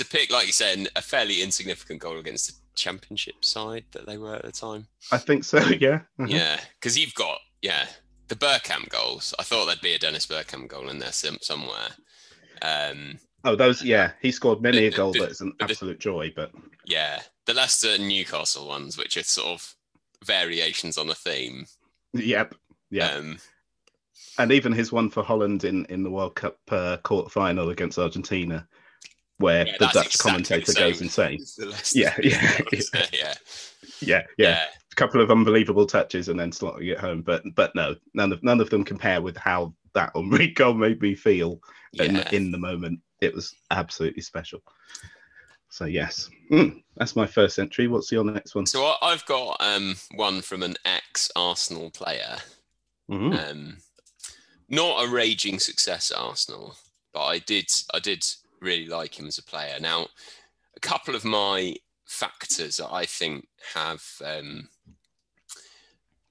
to 0.00 0.06
pick, 0.06 0.30
like 0.30 0.46
you 0.46 0.52
said, 0.52 0.88
a 0.96 1.02
fairly 1.02 1.42
insignificant 1.42 2.00
goal 2.00 2.18
against 2.18 2.48
the 2.48 2.54
championship 2.74 3.44
side 3.44 3.84
that 3.92 4.06
they 4.06 4.16
were 4.16 4.34
at 4.34 4.44
the 4.44 4.52
time. 4.52 4.86
I 5.12 5.18
think 5.18 5.44
so. 5.44 5.58
Yeah. 5.80 6.00
Uh-huh. 6.18 6.26
Yeah, 6.26 6.60
because 6.78 6.98
you've 6.98 7.14
got 7.14 7.38
yeah 7.62 7.86
the 8.28 8.34
Bergkamp 8.34 8.88
goals. 8.88 9.34
I 9.38 9.42
thought 9.42 9.66
there'd 9.66 9.80
be 9.80 9.94
a 9.94 9.98
Dennis 9.98 10.26
Bergkamp 10.26 10.68
goal 10.68 10.88
in 10.88 10.98
there 10.98 11.12
somewhere. 11.12 11.88
Um, 12.62 13.18
oh, 13.44 13.56
those 13.56 13.82
yeah, 13.82 14.12
he 14.20 14.32
scored 14.32 14.62
many 14.62 14.86
a 14.86 14.90
goal 14.90 15.12
that's 15.12 15.40
an 15.40 15.52
absolute 15.60 15.98
the, 15.98 16.02
joy. 16.02 16.32
But 16.34 16.52
yeah, 16.84 17.20
the 17.46 17.54
Leicester 17.54 17.90
and 17.90 18.08
Newcastle 18.08 18.66
ones, 18.66 18.96
which 18.96 19.16
are 19.16 19.22
sort 19.22 19.48
of 19.48 19.74
variations 20.24 20.98
on 20.98 21.10
a 21.10 21.14
theme. 21.14 21.66
Yep. 22.14 22.54
Yeah. 22.90 23.10
Um, 23.12 23.38
and 24.38 24.52
even 24.52 24.72
his 24.72 24.92
one 24.92 25.10
for 25.10 25.22
Holland 25.22 25.64
in, 25.64 25.84
in 25.86 26.02
the 26.02 26.10
World 26.10 26.34
Cup 26.34 26.58
uh, 26.70 26.96
quarter 27.02 27.28
final 27.28 27.70
against 27.70 27.98
Argentina, 27.98 28.66
where 29.40 29.66
yeah, 29.66 29.72
the 29.78 29.86
Dutch 29.86 30.06
exactly 30.06 30.30
commentator 30.30 30.72
goes 30.74 31.00
insane. 31.00 31.44
Yeah, 31.92 32.14
yeah, 32.22 32.58
yeah, 32.72 33.06
yeah, 33.12 33.34
yeah, 34.00 34.22
yeah. 34.38 34.64
A 34.92 34.94
couple 34.94 35.20
of 35.20 35.30
unbelievable 35.30 35.86
touches 35.86 36.28
and 36.28 36.38
then 36.38 36.50
slotting 36.50 36.92
it 36.92 36.98
home, 36.98 37.22
but 37.22 37.42
but 37.54 37.74
no, 37.74 37.96
none 38.14 38.32
of 38.32 38.42
none 38.42 38.60
of 38.60 38.70
them 38.70 38.84
compare 38.84 39.22
with 39.22 39.36
how 39.36 39.74
that 39.94 40.12
Henry 40.14 40.48
goal 40.54 40.74
made 40.74 41.00
me 41.00 41.14
feel 41.14 41.60
in, 41.94 42.16
in 42.32 42.50
the 42.50 42.58
moment. 42.58 43.00
It 43.20 43.34
was 43.34 43.54
absolutely 43.70 44.22
special. 44.22 44.60
So 45.70 45.84
yes, 45.84 46.28
mm, 46.50 46.82
that's 46.96 47.16
my 47.16 47.26
first 47.26 47.58
entry. 47.58 47.86
What's 47.86 48.10
your 48.10 48.24
next 48.24 48.54
one? 48.54 48.66
So 48.66 48.94
I've 49.00 49.24
got 49.26 49.56
um, 49.60 49.94
one 50.16 50.42
from 50.42 50.62
an 50.62 50.74
ex-Arsenal 50.84 51.90
player. 51.90 52.38
Mm-hmm. 53.10 53.32
Um, 53.32 53.76
not 54.68 55.04
a 55.04 55.08
raging 55.08 55.60
success 55.60 56.10
at 56.10 56.18
Arsenal, 56.18 56.74
but 57.12 57.24
I 57.24 57.38
did 57.38 57.70
I 57.94 58.00
did 58.00 58.24
really 58.60 58.86
like 58.86 59.18
him 59.18 59.26
as 59.26 59.38
a 59.38 59.42
player. 59.42 59.78
Now, 59.80 60.06
a 60.76 60.80
couple 60.80 61.14
of 61.14 61.24
my 61.24 61.76
factors 62.06 62.76
that 62.78 62.92
I 62.92 63.06
think 63.06 63.46
have 63.74 64.04
um, 64.24 64.68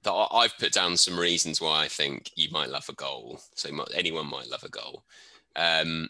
that 0.02 0.12
I've 0.12 0.56
put 0.58 0.72
down 0.72 0.96
some 0.96 1.18
reasons 1.18 1.60
why 1.60 1.84
I 1.84 1.88
think 1.88 2.30
you 2.36 2.48
might 2.50 2.70
love 2.70 2.88
a 2.88 2.94
goal. 2.94 3.40
So 3.54 3.70
anyone 3.94 4.28
might 4.28 4.50
love 4.50 4.64
a 4.64 4.68
goal, 4.68 5.04
um, 5.56 6.08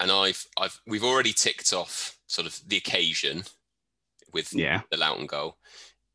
and 0.00 0.10
I've 0.10 0.46
I've 0.58 0.80
we've 0.86 1.04
already 1.04 1.32
ticked 1.32 1.72
off 1.72 2.18
sort 2.26 2.46
of 2.46 2.60
the 2.66 2.76
occasion 2.76 3.44
with 4.32 4.52
yeah. 4.52 4.82
the 4.90 4.96
Lowton 4.96 5.26
goal. 5.26 5.56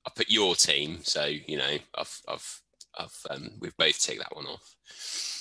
I 0.06 0.12
put 0.16 0.30
your 0.30 0.56
team, 0.56 1.00
so 1.04 1.26
you 1.26 1.58
know 1.58 1.78
I've 1.96 2.22
I've 2.28 2.62
I've 2.98 3.26
um, 3.30 3.52
we've 3.60 3.78
both 3.78 4.00
ticked 4.00 4.20
that 4.20 4.36
one 4.36 4.48
off. 4.48 4.76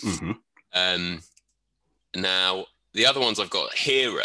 Mm-hmm. 0.04 0.32
Um, 0.72 1.22
now 2.16 2.66
the 2.94 3.06
other 3.06 3.20
ones 3.20 3.38
I've 3.38 3.50
got 3.50 3.74
hero, 3.74 4.24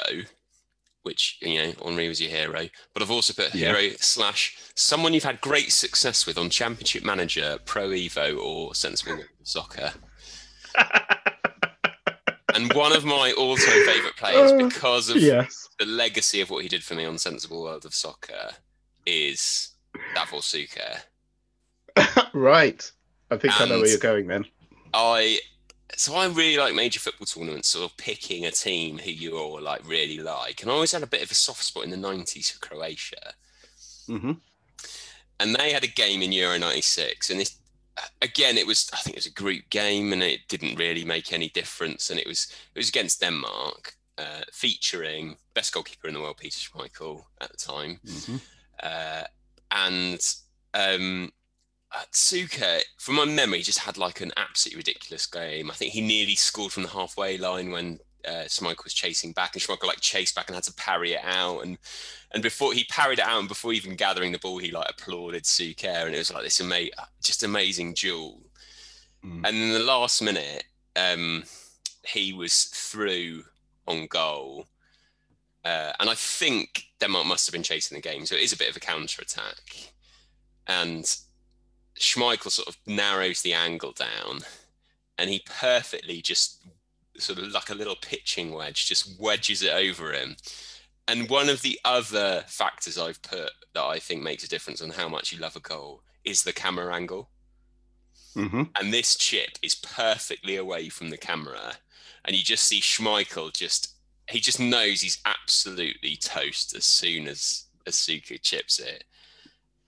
which 1.04 1.38
you 1.42 1.62
know 1.62 1.74
Henri 1.86 2.08
was 2.08 2.22
your 2.22 2.32
hero, 2.32 2.68
but 2.94 3.04
I've 3.04 3.12
also 3.12 3.34
put 3.34 3.52
hero 3.52 3.78
yeah. 3.78 3.94
slash 4.00 4.58
someone 4.76 5.14
you've 5.14 5.24
had 5.24 5.42
great 5.42 5.72
success 5.72 6.26
with 6.26 6.38
on 6.38 6.50
Championship 6.50 7.04
Manager, 7.04 7.60
Pro 7.66 7.90
Evo, 7.90 8.38
or 8.38 8.74
Sensible 8.76 9.24
Soccer. 9.44 9.94
and 12.54 12.72
one 12.74 12.92
of 12.92 13.06
my 13.06 13.34
all-time 13.38 13.86
favourite 13.86 14.16
players, 14.18 14.52
uh, 14.52 14.58
because 14.58 15.10
of 15.10 15.18
yes. 15.18 15.70
the 15.80 15.86
legacy 15.86 16.42
of 16.42 16.50
what 16.50 16.64
he 16.64 16.70
did 16.70 16.84
for 16.84 16.96
me 16.96 17.06
on 17.06 17.18
Sensible 17.18 17.62
World 17.62 17.86
of 17.86 17.94
Soccer, 17.94 18.52
is 19.06 19.76
Davor 20.16 20.38
Suker. 20.38 21.02
right. 22.34 22.92
I 23.32 23.38
think 23.38 23.60
and 23.60 23.72
I 23.72 23.76
know 23.76 23.82
where 23.82 23.90
you're 23.90 24.00
going 24.00 24.28
then. 24.28 24.46
I 24.94 25.40
so 25.96 26.16
I 26.16 26.26
really 26.28 26.58
like 26.58 26.74
major 26.74 27.00
football 27.00 27.26
tournaments, 27.26 27.70
sort 27.70 27.92
of 27.92 27.98
picking 27.98 28.46
a 28.46 28.52
team 28.52 28.98
who 28.98 29.12
you 29.12 29.38
all 29.38 29.62
like 29.62 29.88
really 29.88 30.20
like, 30.20 30.62
and 30.62 30.72
I 30.72 30.74
always 30.74 30.92
had 30.92 31.04
a 31.04 31.08
bit 31.08 31.24
of 31.24 31.32
a 31.32 31.36
soft 31.36 31.64
spot 31.64 31.84
in 31.84 31.92
the 31.92 31.98
'90s 31.98 32.52
for 32.52 32.60
Croatia. 32.60 33.34
Mm-hmm. 34.08 34.34
And 35.40 35.56
they 35.56 35.72
had 35.74 35.84
a 35.84 35.88
game 35.88 36.22
in 36.22 36.32
Euro 36.32 36.58
'96, 36.58 37.30
and 37.30 37.40
this 37.40 37.58
again, 38.22 38.58
it 38.58 38.68
was 38.68 38.90
I 38.94 38.98
think 38.98 39.16
it 39.16 39.20
was 39.20 39.28
a 39.28 39.32
group 39.32 39.70
game, 39.70 40.14
and 40.14 40.24
it 40.24 40.48
didn't 40.48 40.78
really 40.78 41.06
make 41.06 41.32
any 41.32 41.50
difference, 41.50 42.10
and 42.10 42.20
it 42.20 42.28
was 42.28 42.48
it 42.74 42.80
was 42.80 42.90
against 42.90 43.22
Denmark, 43.22 43.94
uh, 44.18 44.44
featuring 44.52 45.38
best 45.54 45.74
goalkeeper 45.74 46.08
in 46.08 46.14
the 46.14 46.22
world, 46.22 46.38
Peter 46.38 46.58
Schmeichel 46.58 47.24
at 47.42 47.52
the 47.52 47.58
time, 47.58 48.00
mm-hmm. 48.06 48.38
uh, 48.84 49.24
and 49.72 50.20
um, 50.74 51.32
uh, 51.96 52.80
from 52.98 53.16
my 53.16 53.26
memory, 53.26 53.62
just 53.62 53.80
had 53.80 53.98
like 53.98 54.22
an 54.22 54.32
absolutely 54.38 54.80
ridiculous 54.80 55.26
game. 55.26 55.72
I 55.72 55.74
think 55.74 55.94
he 55.94 56.02
nearly 56.02 56.36
scored 56.36 56.72
from 56.72 56.84
the 56.84 56.90
halfway 56.90 57.38
line 57.38 57.72
when 57.72 58.00
uh, 58.28 58.48
Schmeichel 58.48 58.84
was 58.84 58.94
chasing 58.94 59.34
back, 59.34 59.54
and 59.54 59.62
Schmeichel 59.62 59.88
like 59.88 60.02
chased 60.02 60.36
back 60.36 60.48
and 60.48 60.56
had 60.56 60.64
to 60.66 60.74
parry 60.74 61.14
it 61.14 61.24
out. 61.24 61.62
And 61.62 61.78
and 62.32 62.44
before 62.44 62.74
he 62.74 62.84
parried 62.86 63.20
it 63.20 63.26
out, 63.26 63.40
and 63.40 63.48
before 63.48 63.74
even 63.74 63.96
gathering 63.96 64.32
the 64.32 64.40
ball, 64.40 64.58
he 64.58 64.72
like 64.72 64.90
applauded 64.90 65.44
Suker, 65.44 66.06
and 66.06 66.16
it 66.16 66.18
was 66.18 66.34
like 66.34 66.44
this 66.44 66.62
ama- 66.62 66.90
just 67.24 67.44
amazing 67.44 67.94
duel. 67.94 68.42
Mm. 69.24 69.48
And 69.48 69.56
in 69.58 69.72
the 69.72 69.80
last 69.80 70.22
minute, 70.22 70.66
um, 70.96 71.44
he 72.04 72.34
was 72.34 72.66
through 72.66 73.44
on 73.88 74.08
goal, 74.08 74.68
Uh, 75.66 75.92
and 76.00 76.10
I 76.10 76.16
think 76.16 76.84
Denmark 77.00 77.26
must 77.26 77.48
have 77.48 77.54
been 77.54 77.64
chasing 77.64 77.96
the 77.96 78.10
game, 78.10 78.26
so 78.26 78.36
it 78.36 78.44
is 78.44 78.54
a 78.54 78.58
bit 78.58 78.70
of 78.70 78.78
a 78.78 78.80
counter 78.80 79.22
attack. 79.22 79.94
And 80.68 81.06
Schmeichel 82.00 82.52
sort 82.52 82.68
of 82.68 82.78
narrows 82.86 83.42
the 83.42 83.54
angle 83.54 83.92
down, 83.92 84.42
and 85.18 85.30
he 85.30 85.42
perfectly 85.46 86.22
just 86.22 86.62
sort 87.18 87.40
of 87.40 87.50
like 87.50 87.70
a 87.70 87.76
little 87.76 87.96
pitching 87.96 88.52
wedge, 88.52 88.88
just 88.88 89.20
wedges 89.20 89.62
it 89.62 89.74
over 89.74 90.12
him. 90.12 90.36
And 91.08 91.30
one 91.30 91.50
of 91.50 91.62
the 91.62 91.80
other 91.86 92.44
factors 92.48 92.98
I've 92.98 93.22
put 93.22 93.52
that 93.74 93.84
I 93.84 94.00
think 94.00 94.24
makes 94.24 94.44
a 94.44 94.50
difference 94.50 94.82
on 94.82 94.90
how 94.90 95.08
much 95.08 95.32
you 95.32 95.40
love 95.40 95.56
a 95.56 95.60
goal 95.60 96.02
is 96.24 96.44
the 96.44 96.54
camera 96.54 96.94
angle. 96.94 97.30
Mm-hmm. 98.36 98.64
And 98.80 98.94
this 98.94 99.16
chip 99.16 99.52
is 99.62 99.76
perfectly 99.76 100.58
away 100.58 100.90
from 100.90 101.10
the 101.10 101.18
camera. 101.18 101.74
And 102.26 102.36
you 102.36 102.44
just 102.44 102.66
see 102.66 102.82
Schmeichel 102.82 103.54
just, 103.54 103.96
he 104.30 104.40
just 104.40 104.60
knows 104.60 105.02
he's 105.02 105.22
absolutely 105.26 106.16
toast 106.16 106.76
as 106.76 106.86
soon 106.86 107.28
as, 107.28 107.66
Asuka 107.88 108.42
chips 108.42 108.80
it. 108.80 109.04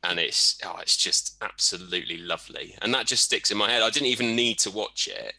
And 0.03 0.19
it's, 0.19 0.59
oh, 0.65 0.77
it's 0.81 0.95
just 0.95 1.35
absolutely 1.41 2.17
lovely. 2.17 2.75
And 2.81 2.93
that 2.93 3.07
just 3.07 3.23
sticks 3.23 3.51
in 3.51 3.57
my 3.57 3.69
head. 3.69 3.81
I 3.81 3.89
didn't 3.89 4.07
even 4.07 4.35
need 4.35 4.59
to 4.59 4.71
watch 4.71 5.07
it. 5.07 5.33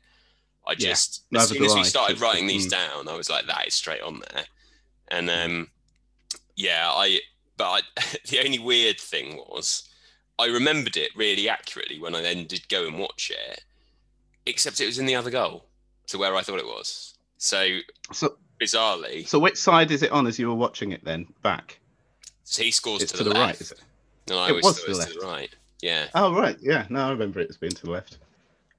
I 0.67 0.75
just, 0.75 1.25
neither 1.31 1.45
as 1.45 1.49
soon 1.51 1.65
as 1.65 1.75
we 1.75 1.81
I. 1.81 1.85
started 1.85 2.21
writing 2.21 2.47
these 2.47 2.67
mm. 2.67 2.71
down, 2.71 3.09
I 3.09 3.17
was 3.17 3.31
like, 3.31 3.47
that 3.47 3.67
is 3.67 3.75
straight 3.75 4.03
on 4.03 4.21
there. 4.33 4.45
And 5.11 5.31
um, 5.31 5.69
yeah, 6.57 6.91
I, 6.91 7.21
but 7.57 7.65
I, 7.65 7.81
the 8.29 8.41
only 8.45 8.59
weird 8.59 9.01
thing 9.01 9.37
was 9.49 9.89
I 10.39 10.47
remembered 10.47 10.97
it 10.97 11.11
really 11.17 11.49
accurately 11.49 11.99
when 11.99 12.15
I 12.15 12.23
then 12.23 12.47
did 12.47 12.69
go 12.69 12.87
and 12.87 12.99
watch 12.99 13.31
it, 13.35 13.65
except 14.47 14.81
it 14.81 14.87
was 14.87 14.99
in 14.99 15.07
the 15.07 15.17
other 15.17 15.31
goal 15.31 15.65
to 16.09 16.19
where 16.19 16.35
I 16.37 16.43
thought 16.43 16.59
it 16.59 16.67
was. 16.67 17.15
So 17.39 17.79
So, 18.13 18.37
bizarrely, 18.61 19.27
so 19.27 19.39
which 19.39 19.57
side 19.57 19.91
is 19.91 20.03
it 20.03 20.13
on 20.13 20.27
as 20.27 20.39
you 20.39 20.49
were 20.49 20.55
watching 20.55 20.93
it 20.93 21.05
then? 21.05 21.27
Back. 21.43 21.79
so 22.45 22.63
he 22.63 22.71
scores 22.71 23.01
to, 23.01 23.07
to 23.07 23.25
the, 23.25 23.31
the 23.31 23.39
right, 23.39 23.61
is 23.61 23.73
it? 23.73 23.81
No, 24.29 24.39
I 24.39 24.47
It 24.47 24.51
always 24.51 24.65
was 24.65 24.81
to 24.81 24.93
the 24.93 24.97
was 24.99 25.07
to 25.07 25.19
the 25.21 25.27
right. 25.27 25.55
Yeah. 25.83 26.09
Oh 26.15 26.35
right, 26.35 26.57
yeah. 26.61 26.87
No, 26.89 27.07
I 27.07 27.11
remember 27.11 27.41
it 27.41 27.51
as 27.51 27.57
being 27.57 27.73
to 27.73 27.87
the 27.87 27.91
left. 27.91 28.19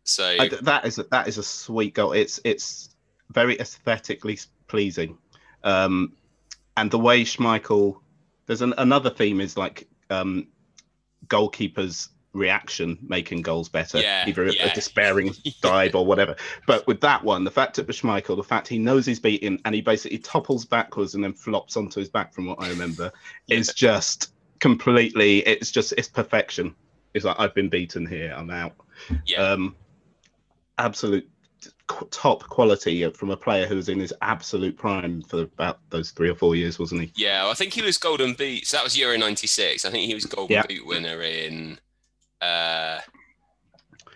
So 0.04 0.26
I 0.40 0.50
that 0.62 0.86
is 0.86 0.98
a, 0.98 1.04
that 1.04 1.28
is 1.28 1.38
a 1.38 1.44
sweet 1.44 1.94
goal. 1.94 2.14
It's 2.14 2.40
it's 2.44 2.90
very 3.32 3.60
aesthetically 3.60 4.40
pleasing, 4.68 5.18
um, 5.64 6.14
and 6.78 6.90
the 6.92 7.00
way 7.00 7.24
Schmeichel. 7.24 8.00
There's 8.48 8.64
an, 8.64 8.74
another 8.80 9.12
theme 9.12 9.40
is 9.42 9.56
like 9.56 9.88
um, 10.10 10.48
goalkeepers' 11.28 12.10
reaction 12.34 12.98
making 13.02 13.42
goals 13.42 13.70
better, 13.70 14.00
Yeah, 14.00 14.28
either 14.28 14.46
a, 14.46 14.54
yeah. 14.54 14.72
a 14.72 14.74
despairing 14.76 15.36
dive 15.62 15.96
or 15.96 16.06
whatever. 16.06 16.36
But 16.68 16.88
with 16.88 17.02
that 17.02 17.24
one, 17.24 17.44
the 17.44 17.52
fact 17.52 17.76
that 17.76 17.88
Schmeichel, 17.88 18.36
the 18.36 18.44
fact 18.44 18.68
he 18.68 18.80
knows 18.80 19.06
he's 19.06 19.20
beaten 19.20 19.60
and 19.66 19.76
he 19.76 19.82
basically 19.82 20.18
topples 20.18 20.66
backwards 20.66 21.16
and 21.16 21.24
then 21.24 21.34
flops 21.34 21.78
onto 21.78 22.00
his 22.00 22.10
back, 22.10 22.34
from 22.34 22.48
what 22.48 22.62
I 22.62 22.70
remember, 22.70 23.12
is 23.50 23.74
just 23.74 24.32
completely. 24.60 25.40
It's 25.40 25.72
just 25.72 25.94
it's 25.98 26.08
perfection. 26.08 26.76
It's 27.14 27.26
like 27.26 27.40
I've 27.40 27.56
been 27.56 27.70
beaten 27.70 28.06
here. 28.06 28.34
I'm 28.38 28.50
out 28.50 28.74
yeah, 29.26 29.38
um, 29.42 29.76
absolute 30.78 31.28
top 32.12 32.44
quality 32.44 33.10
from 33.12 33.32
a 33.32 33.38
player 33.38 33.66
who 33.66 33.76
was 33.76 33.90
in 33.90 34.00
his 34.00 34.14
absolute 34.22 34.78
prime 34.78 35.22
for 35.24 35.42
about 35.42 35.80
those 35.90 36.12
three 36.12 36.30
or 36.30 36.36
four 36.36 36.56
years, 36.56 36.78
wasn't 36.78 37.02
he? 37.02 37.12
yeah. 37.16 37.48
I 37.48 37.54
think 37.56 37.74
he 37.74 37.82
was 37.82 37.98
Golden 37.98 38.34
Boot. 38.34 38.66
So 38.68 38.78
that 38.78 38.84
was 38.84 38.98
Euro 38.98 39.18
'96. 39.18 39.86
I 39.86 39.90
think 39.92 40.06
he 40.08 40.14
was 40.14 40.26
Golden 40.26 40.56
Yeah. 40.56 40.64
Boot 40.68 40.86
winner 40.86 41.22
in. 41.22 41.80
Uh, 42.42 43.00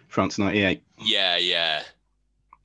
France 0.07 0.37
'98. 0.37 0.83
yeah, 0.99 1.37
yeah. 1.37 1.83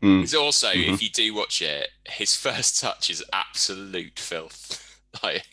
Mm. 0.02 0.22
It's 0.22 0.34
also, 0.34 0.68
Mhm. 0.68 0.94
if 0.94 1.02
you 1.02 1.08
do 1.10 1.34
watch 1.34 1.60
it, 1.62 1.88
his 2.06 2.36
first 2.46 2.78
touch 2.80 3.10
is 3.10 3.24
absolute 3.32 4.18
filth. 4.18 4.87
Like, 5.22 5.44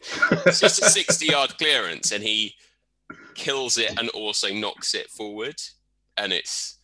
it's 0.46 0.60
just 0.60 0.82
a 0.82 0.90
60 0.90 1.26
yard 1.26 1.58
clearance 1.58 2.12
and 2.12 2.24
he 2.24 2.56
kills 3.34 3.78
it 3.78 3.98
and 4.00 4.10
also 4.10 4.54
knocks 4.54 4.94
it 4.94 5.10
forward. 5.10 5.56
And 6.18 6.32
it's, 6.34 6.78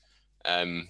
um, 0.45 0.87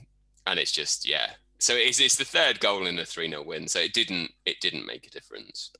and 0.48 0.60
it's 0.60 0.72
just, 0.72 1.08
yeah. 1.08 1.32
So 1.60 1.74
it's, 1.76 2.00
it's 2.00 2.16
the 2.16 2.26
third 2.26 2.60
goal 2.60 2.88
in 2.88 2.98
a 3.00 3.06
3 3.06 3.30
0 3.30 3.44
win. 3.44 3.68
So 3.68 3.80
it 3.80 3.94
didn't, 3.94 4.32
it 4.46 4.60
didn't 4.62 4.88
make 4.88 5.06
a 5.08 5.12
difference. 5.12 5.72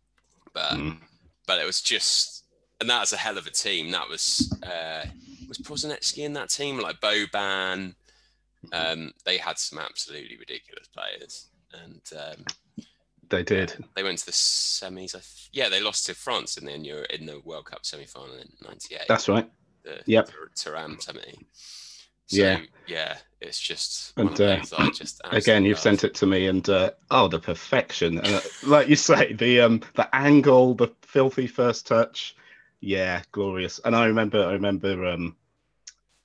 But, 0.54 0.74
Mm. 0.74 1.00
but 1.48 1.60
it 1.60 1.66
was 1.66 1.82
just, 1.82 2.46
and 2.80 2.90
that 2.90 3.00
was 3.00 3.14
a 3.14 3.18
hell 3.18 3.38
of 3.38 3.48
a 3.48 3.52
team. 3.52 3.92
That 3.92 4.10
was, 4.10 4.54
uh, 4.64 5.06
was 5.48 5.58
Prosinecki 5.60 6.20
in 6.26 6.34
that 6.34 6.50
team? 6.50 6.80
Like 6.80 7.00
Boban. 7.00 7.96
Um, 8.74 9.12
they 9.26 9.38
had 9.38 9.58
some 9.58 9.80
absolutely 9.80 10.38
ridiculous 10.38 10.88
players, 10.88 11.48
and 11.74 12.02
um, 12.16 12.46
They 13.32 13.42
did. 13.44 13.84
they 13.96 14.04
went 14.04 14.20
to 14.20 14.26
the 14.28 14.32
semis. 14.32 15.16
I 15.16 15.20
th- 15.20 15.50
yeah, 15.52 15.70
they 15.70 15.82
lost 15.82 16.06
to 16.06 16.14
France 16.14 16.58
in 16.58 16.66
the 16.66 16.74
in, 16.76 16.86
Euro- 16.86 17.06
in 17.10 17.26
the 17.26 17.40
World 17.40 17.66
Cup 17.66 17.86
semi 17.86 18.06
final 18.06 18.36
in 18.36 18.50
'98. 18.64 19.02
That's 19.08 19.28
right. 19.28 19.50
the 19.84 20.02
yep. 20.06 20.28
Tur- 20.30 20.52
Thuram 20.56 21.02
semi. 21.02 21.22
So, 22.28 22.38
Yeah. 22.38 22.60
yeah, 22.88 23.18
it's 23.42 23.60
just 23.60 24.14
And, 24.16 24.26
one 24.26 24.34
of 24.34 24.38
those 24.38 24.70
that 24.70 24.80
I 24.80 24.86
uh, 24.88 24.92
just 24.92 25.22
Again, 25.32 25.66
you've 25.66 25.76
love. 25.78 25.82
sent 25.84 26.04
it 26.06 26.14
to 26.16 26.26
me, 26.26 26.48
and 26.48 26.68
uh, 26.70 26.92
oh, 27.10 27.28
the 27.28 27.40
perfection! 27.40 28.20
Uh, 28.20 28.40
like 28.64 28.88
you 28.88 28.96
say, 28.96 29.34
the 29.34 29.62
um, 29.62 29.82
the 29.96 30.14
angle, 30.16 30.76
the 30.76 30.90
filthy 31.02 31.48
first 31.48 31.88
touch, 31.88 32.36
yeah, 32.80 33.22
glorious. 33.32 33.80
And 33.84 33.96
I 33.96 34.06
remember, 34.06 34.46
I 34.46 34.54
remember 34.54 35.06
um, 35.08 35.36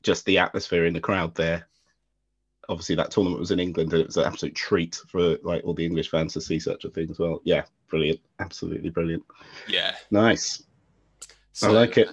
just 0.02 0.24
the 0.26 0.38
atmosphere 0.38 0.86
in 0.86 0.92
the 0.94 1.00
crowd 1.00 1.34
there. 1.34 1.66
Obviously, 2.68 2.94
that 2.96 3.10
tournament 3.10 3.40
was 3.40 3.50
in 3.50 3.60
England, 3.60 3.92
and 3.92 4.02
it 4.02 4.06
was 4.06 4.16
an 4.16 4.24
absolute 4.24 4.54
treat 4.54 5.00
for 5.08 5.36
like 5.42 5.62
all 5.64 5.74
the 5.74 5.84
English 5.86 6.10
fans 6.10 6.32
to 6.34 6.40
see 6.40 6.58
such 6.58 6.84
a 6.84 6.90
thing 6.90 7.10
as 7.10 7.18
well. 7.18 7.40
Yeah, 7.44 7.62
brilliant, 7.88 8.20
absolutely 8.40 8.90
brilliant. 8.90 9.24
Yeah, 9.68 9.94
Nice. 10.10 10.62
so, 11.52 11.72
like 11.72 11.96
it. 11.98 12.08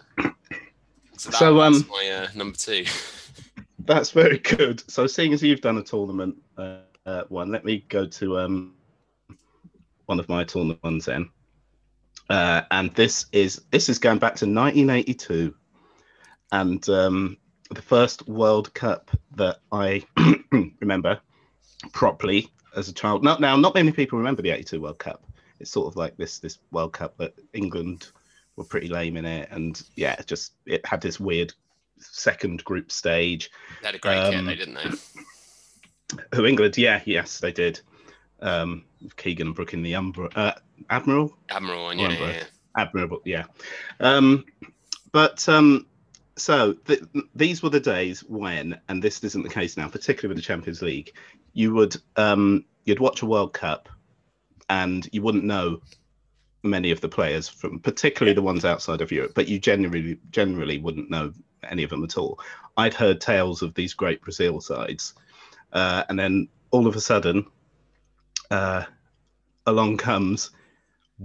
So, 1.17 1.31
So, 1.31 1.61
um, 1.61 1.85
my 1.89 2.09
uh, 2.09 2.27
number 2.35 2.57
two. 2.57 2.85
That's 3.85 4.11
very 4.11 4.37
good. 4.37 4.83
So, 4.89 5.07
seeing 5.07 5.33
as 5.33 5.41
you've 5.43 5.61
done 5.61 5.77
a 5.77 5.83
tournament 5.83 6.37
uh, 6.57 6.79
uh, 7.05 7.23
one, 7.29 7.51
let 7.51 7.65
me 7.65 7.85
go 7.89 8.05
to 8.05 8.39
um, 8.39 8.75
one 10.05 10.19
of 10.19 10.29
my 10.29 10.43
tournament 10.43 10.83
ones 10.83 11.05
then. 11.05 11.29
Uh, 12.29 12.61
and 12.71 12.93
this 12.95 13.25
is 13.31 13.61
this 13.71 13.89
is 13.89 13.99
going 13.99 14.19
back 14.19 14.35
to 14.35 14.45
1982, 14.45 15.53
and 16.51 16.87
um, 16.89 17.37
the 17.73 17.81
first 17.81 18.27
World 18.27 18.73
Cup 18.73 19.11
that 19.35 19.59
I 19.71 20.05
remember 20.79 21.19
properly 21.91 22.49
as 22.75 22.89
a 22.89 22.93
child. 22.93 23.23
Not 23.23 23.41
now, 23.41 23.55
not 23.55 23.75
many 23.75 23.91
people 23.91 24.17
remember 24.17 24.41
the 24.41 24.51
'82 24.51 24.81
World 24.81 24.99
Cup. 24.99 25.23
It's 25.59 25.71
sort 25.71 25.87
of 25.87 25.95
like 25.95 26.17
this 26.17 26.39
this 26.39 26.59
World 26.71 26.93
Cup 26.93 27.17
that 27.17 27.33
England 27.53 28.07
were 28.55 28.63
pretty 28.63 28.87
lame 28.87 29.17
in 29.17 29.25
it, 29.25 29.49
and 29.51 29.81
yeah, 29.95 30.19
just 30.25 30.53
it 30.65 30.85
had 30.85 31.01
this 31.01 31.19
weird 31.19 31.53
second 31.99 32.63
group 32.63 32.91
stage. 32.91 33.49
They 33.81 33.87
had 33.87 33.95
a 33.95 33.99
great 33.99 34.17
um, 34.17 34.45
they 34.45 34.55
didn't 34.55 34.75
they? 34.75 36.17
Who 36.35 36.45
England? 36.45 36.77
Yeah, 36.77 37.01
yes, 37.05 37.39
they 37.39 37.51
did. 37.51 37.79
Um, 38.41 38.83
Keegan 39.15 39.47
and 39.47 39.55
Brook 39.55 39.73
in 39.73 39.83
the 39.83 39.93
Umbro, 39.93 40.31
uh, 40.35 40.53
Admiral, 40.89 41.35
Admiral 41.49 41.93
yeah, 41.93 42.09
yeah, 42.09 42.29
yeah. 42.31 42.43
admirable, 42.77 43.21
yeah. 43.23 43.45
Um, 43.99 44.45
but 45.11 45.47
um, 45.47 45.87
so 46.35 46.73
th- 46.73 47.03
these 47.35 47.61
were 47.61 47.69
the 47.69 47.79
days 47.79 48.21
when, 48.21 48.79
and 48.89 49.01
this 49.01 49.23
isn't 49.23 49.43
the 49.43 49.49
case 49.49 49.77
now, 49.77 49.87
particularly 49.87 50.33
with 50.33 50.43
the 50.43 50.47
Champions 50.47 50.81
League, 50.81 51.13
you 51.53 51.73
would 51.73 51.95
um, 52.15 52.65
you'd 52.85 52.99
watch 52.99 53.21
a 53.21 53.25
World 53.25 53.53
Cup, 53.53 53.89
and 54.69 55.07
you 55.11 55.21
wouldn't 55.21 55.43
know 55.43 55.81
many 56.63 56.91
of 56.91 57.01
the 57.01 57.09
players 57.09 57.49
from, 57.49 57.79
particularly 57.79 58.33
the 58.33 58.41
ones 58.41 58.65
outside 58.65 59.01
of 59.01 59.11
Europe, 59.11 59.33
but 59.35 59.47
you 59.47 59.59
generally 59.59 60.19
generally 60.31 60.79
wouldn't 60.79 61.09
know 61.09 61.33
any 61.69 61.83
of 61.83 61.89
them 61.89 62.03
at 62.03 62.17
all. 62.17 62.39
I'd 62.75 62.93
heard 62.93 63.21
tales 63.21 63.61
of 63.61 63.73
these 63.75 63.93
great 63.93 64.21
Brazil 64.21 64.59
sides, 64.61 65.13
uh, 65.71 66.03
and 66.09 66.17
then 66.17 66.47
all 66.71 66.87
of 66.87 66.95
a 66.95 67.01
sudden, 67.01 67.45
uh, 68.49 68.85
along 69.67 69.97
comes 69.97 70.49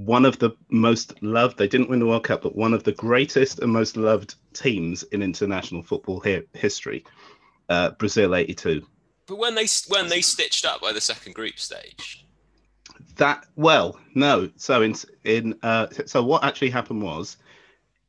one 0.05 0.25
of 0.25 0.39
the 0.39 0.51
most 0.71 1.21
loved. 1.23 1.59
They 1.59 1.69
didn't 1.69 1.91
win 1.91 1.99
the 1.99 2.07
World 2.07 2.25
Cup, 2.25 2.43
but 2.43 2.55
one 2.55 2.73
of 2.73 2.85
the 2.85 2.93
greatest 2.93 3.59
and 3.59 3.73
most 3.73 3.97
loved 3.97 4.37
teams 4.55 5.03
in 5.05 5.23
international 5.23 5.83
football 5.83 6.21
hi- 6.25 6.45
history, 6.55 7.05
uh, 7.69 7.91
Brazil 7.91 8.35
'82. 8.35 8.87
But 9.27 9.39
when 9.39 9.55
they 9.55 9.67
when 9.89 10.09
they 10.09 10.21
stitched 10.21 10.65
up 10.65 10.81
by 10.81 10.93
the 10.93 11.01
second 11.01 11.35
group 11.35 11.59
stage, 11.59 12.25
That 13.17 13.47
well, 13.57 13.99
no. 14.15 14.51
So 14.57 14.83
in 14.83 14.95
in 15.25 15.59
uh, 15.63 15.89
so 16.07 16.23
what 16.23 16.45
actually 16.45 16.71
happened 16.71 17.03
was, 17.03 17.37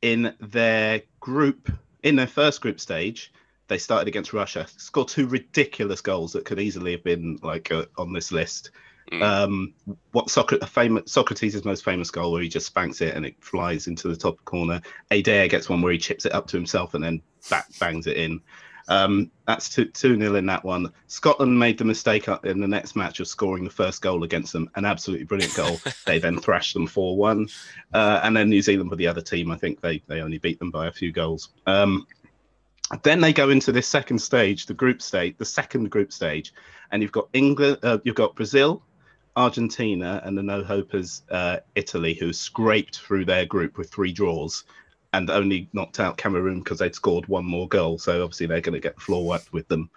in 0.02 0.34
their 0.40 1.02
group, 1.18 1.70
in 2.02 2.16
their 2.16 2.28
first 2.28 2.60
group 2.60 2.78
stage, 2.80 3.32
they 3.68 3.78
started 3.78 4.08
against 4.08 4.32
Russia, 4.32 4.66
scored 4.76 5.08
two 5.08 5.26
ridiculous 5.26 6.00
goals 6.00 6.32
that 6.32 6.44
could 6.44 6.60
easily 6.60 6.92
have 6.92 7.04
been 7.04 7.38
like 7.42 7.70
uh, 7.72 7.86
on 7.98 8.12
this 8.12 8.30
list. 8.32 8.70
Mm. 9.10 9.22
Um, 9.22 9.74
what 10.12 10.30
Socrates, 10.30 10.68
famous, 10.68 11.10
Socrates' 11.10 11.64
most 11.64 11.84
famous 11.84 12.10
goal, 12.10 12.32
where 12.32 12.42
he 12.42 12.48
just 12.48 12.66
spanks 12.66 13.00
it 13.00 13.14
and 13.14 13.26
it 13.26 13.34
flies 13.40 13.86
into 13.86 14.08
the 14.08 14.16
top 14.16 14.44
corner. 14.44 14.80
Eder 15.10 15.48
gets 15.48 15.68
one 15.68 15.82
where 15.82 15.92
he 15.92 15.98
chips 15.98 16.26
it 16.26 16.32
up 16.32 16.46
to 16.48 16.56
himself 16.56 16.94
and 16.94 17.02
then 17.02 17.20
back, 17.48 17.66
bangs 17.78 18.06
it 18.06 18.16
in. 18.16 18.40
Um, 18.88 19.30
that's 19.46 19.68
2 19.68 19.86
2 19.86 20.16
nil 20.16 20.36
in 20.36 20.46
that 20.46 20.64
one. 20.64 20.92
Scotland 21.06 21.56
made 21.56 21.78
the 21.78 21.84
mistake 21.84 22.26
in 22.44 22.60
the 22.60 22.68
next 22.68 22.96
match 22.96 23.20
of 23.20 23.28
scoring 23.28 23.62
the 23.64 23.70
first 23.70 24.02
goal 24.02 24.24
against 24.24 24.52
them, 24.52 24.68
an 24.74 24.84
absolutely 24.84 25.26
brilliant 25.26 25.54
goal. 25.54 25.80
they 26.06 26.18
then 26.18 26.38
thrashed 26.38 26.74
them 26.74 26.86
4 26.86 27.16
1. 27.16 27.48
Uh, 27.94 28.20
and 28.24 28.36
then 28.36 28.48
New 28.48 28.62
Zealand 28.62 28.90
were 28.90 28.96
the 28.96 29.06
other 29.06 29.20
team. 29.20 29.50
I 29.50 29.56
think 29.56 29.80
they, 29.80 30.02
they 30.06 30.20
only 30.20 30.38
beat 30.38 30.58
them 30.58 30.70
by 30.70 30.88
a 30.88 30.92
few 30.92 31.12
goals. 31.12 31.50
Um, 31.66 32.06
then 33.02 33.20
they 33.20 33.32
go 33.32 33.50
into 33.50 33.70
this 33.70 33.86
second 33.86 34.18
stage, 34.18 34.66
the 34.66 34.74
group 34.74 35.00
stage, 35.00 35.36
the 35.38 35.44
second 35.44 35.90
group 35.90 36.12
stage, 36.12 36.52
and 36.90 37.02
you've 37.02 37.12
got 37.12 37.28
England, 37.32 37.78
uh, 37.84 37.98
you've 38.02 38.16
got 38.16 38.34
Brazil, 38.34 38.82
Argentina, 39.36 40.20
and 40.24 40.36
the 40.36 40.42
no 40.42 40.62
hopers 40.62 41.22
uh, 41.30 41.58
Italy, 41.74 42.14
who 42.14 42.32
scraped 42.32 42.98
through 42.98 43.24
their 43.24 43.46
group 43.46 43.78
with 43.78 43.90
three 43.90 44.12
draws 44.12 44.64
and 45.12 45.30
only 45.30 45.68
knocked 45.72 46.00
out 46.00 46.16
Cameroon 46.16 46.60
because 46.60 46.78
they'd 46.78 46.94
scored 46.94 47.26
one 47.26 47.44
more 47.44 47.68
goal. 47.68 47.98
So 47.98 48.22
obviously 48.22 48.46
they're 48.46 48.60
going 48.60 48.74
to 48.74 48.80
get 48.80 49.00
floor 49.00 49.24
wiped 49.24 49.52
with 49.52 49.66
them. 49.68 49.90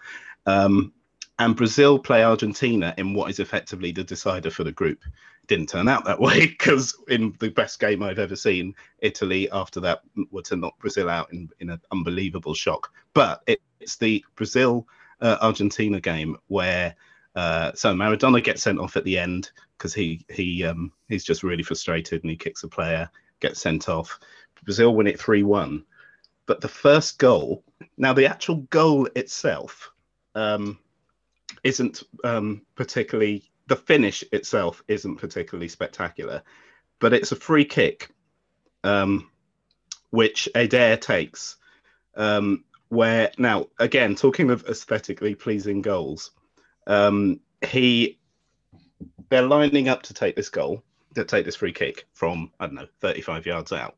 Um, 0.45 0.93
and 1.39 1.55
Brazil 1.55 1.99
play 1.99 2.23
Argentina 2.23 2.93
in 2.97 3.13
what 3.13 3.29
is 3.29 3.39
effectively 3.39 3.91
the 3.91 4.03
decider 4.03 4.49
for 4.49 4.63
the 4.63 4.71
group. 4.71 5.03
Didn't 5.47 5.69
turn 5.69 5.87
out 5.87 6.05
that 6.05 6.19
way 6.19 6.47
because 6.47 6.95
in 7.09 7.35
the 7.39 7.49
best 7.49 7.79
game 7.79 8.01
I've 8.01 8.19
ever 8.19 8.35
seen, 8.35 8.75
Italy 8.99 9.49
after 9.51 9.79
that 9.81 10.01
were 10.31 10.43
to 10.43 10.55
knock 10.55 10.79
Brazil 10.79 11.09
out 11.09 11.31
in, 11.33 11.49
in 11.59 11.69
an 11.69 11.81
unbelievable 11.91 12.53
shock. 12.53 12.91
But 13.13 13.41
it, 13.47 13.61
it's 13.79 13.97
the 13.97 14.23
Brazil 14.35 14.87
uh, 15.21 15.37
Argentina 15.41 15.99
game 15.99 16.37
where 16.47 16.95
uh, 17.35 17.71
so 17.73 17.93
Maradona 17.93 18.43
gets 18.43 18.61
sent 18.61 18.79
off 18.79 18.97
at 18.97 19.03
the 19.03 19.17
end 19.17 19.51
because 19.77 19.93
he 19.93 20.25
he 20.29 20.63
um, 20.63 20.91
he's 21.09 21.23
just 21.23 21.43
really 21.43 21.63
frustrated 21.63 22.23
and 22.23 22.29
he 22.29 22.37
kicks 22.37 22.63
a 22.63 22.67
player, 22.67 23.09
gets 23.39 23.61
sent 23.61 23.89
off. 23.89 24.19
Brazil 24.63 24.95
win 24.95 25.07
it 25.07 25.19
3 25.19 25.43
1. 25.43 25.83
But 26.45 26.61
the 26.61 26.67
first 26.67 27.19
goal, 27.19 27.63
now 27.97 28.13
the 28.13 28.27
actual 28.27 28.57
goal 28.69 29.07
itself 29.15 29.91
um, 30.35 30.79
isn't 31.63 32.03
um, 32.23 32.63
particularly, 32.75 33.49
the 33.67 33.75
finish 33.75 34.23
itself 34.31 34.83
isn't 34.87 35.17
particularly 35.17 35.69
spectacular, 35.69 36.43
but 36.99 37.13
it's 37.13 37.31
a 37.31 37.37
free 37.37 37.65
kick, 37.65 38.09
um, 38.83 39.29
which 40.09 40.49
Eder 40.53 40.97
takes. 40.97 41.57
Um, 42.15 42.65
where 42.89 43.31
now, 43.39 43.67
again, 43.79 44.15
talking 44.15 44.51
of 44.51 44.65
aesthetically 44.65 45.33
pleasing 45.33 45.81
goals, 45.81 46.29
um, 46.87 47.39
he 47.65 48.19
they're 49.29 49.41
lining 49.41 49.87
up 49.87 50.03
to 50.03 50.13
take 50.13 50.35
this 50.35 50.49
goal, 50.49 50.83
to 51.15 51.25
take 51.25 51.45
this 51.45 51.55
free 51.55 51.73
kick 51.73 52.05
from 52.13 52.51
I 52.59 52.65
don't 52.65 52.75
know 52.75 52.87
35 53.01 53.45
yards 53.45 53.71
out, 53.71 53.95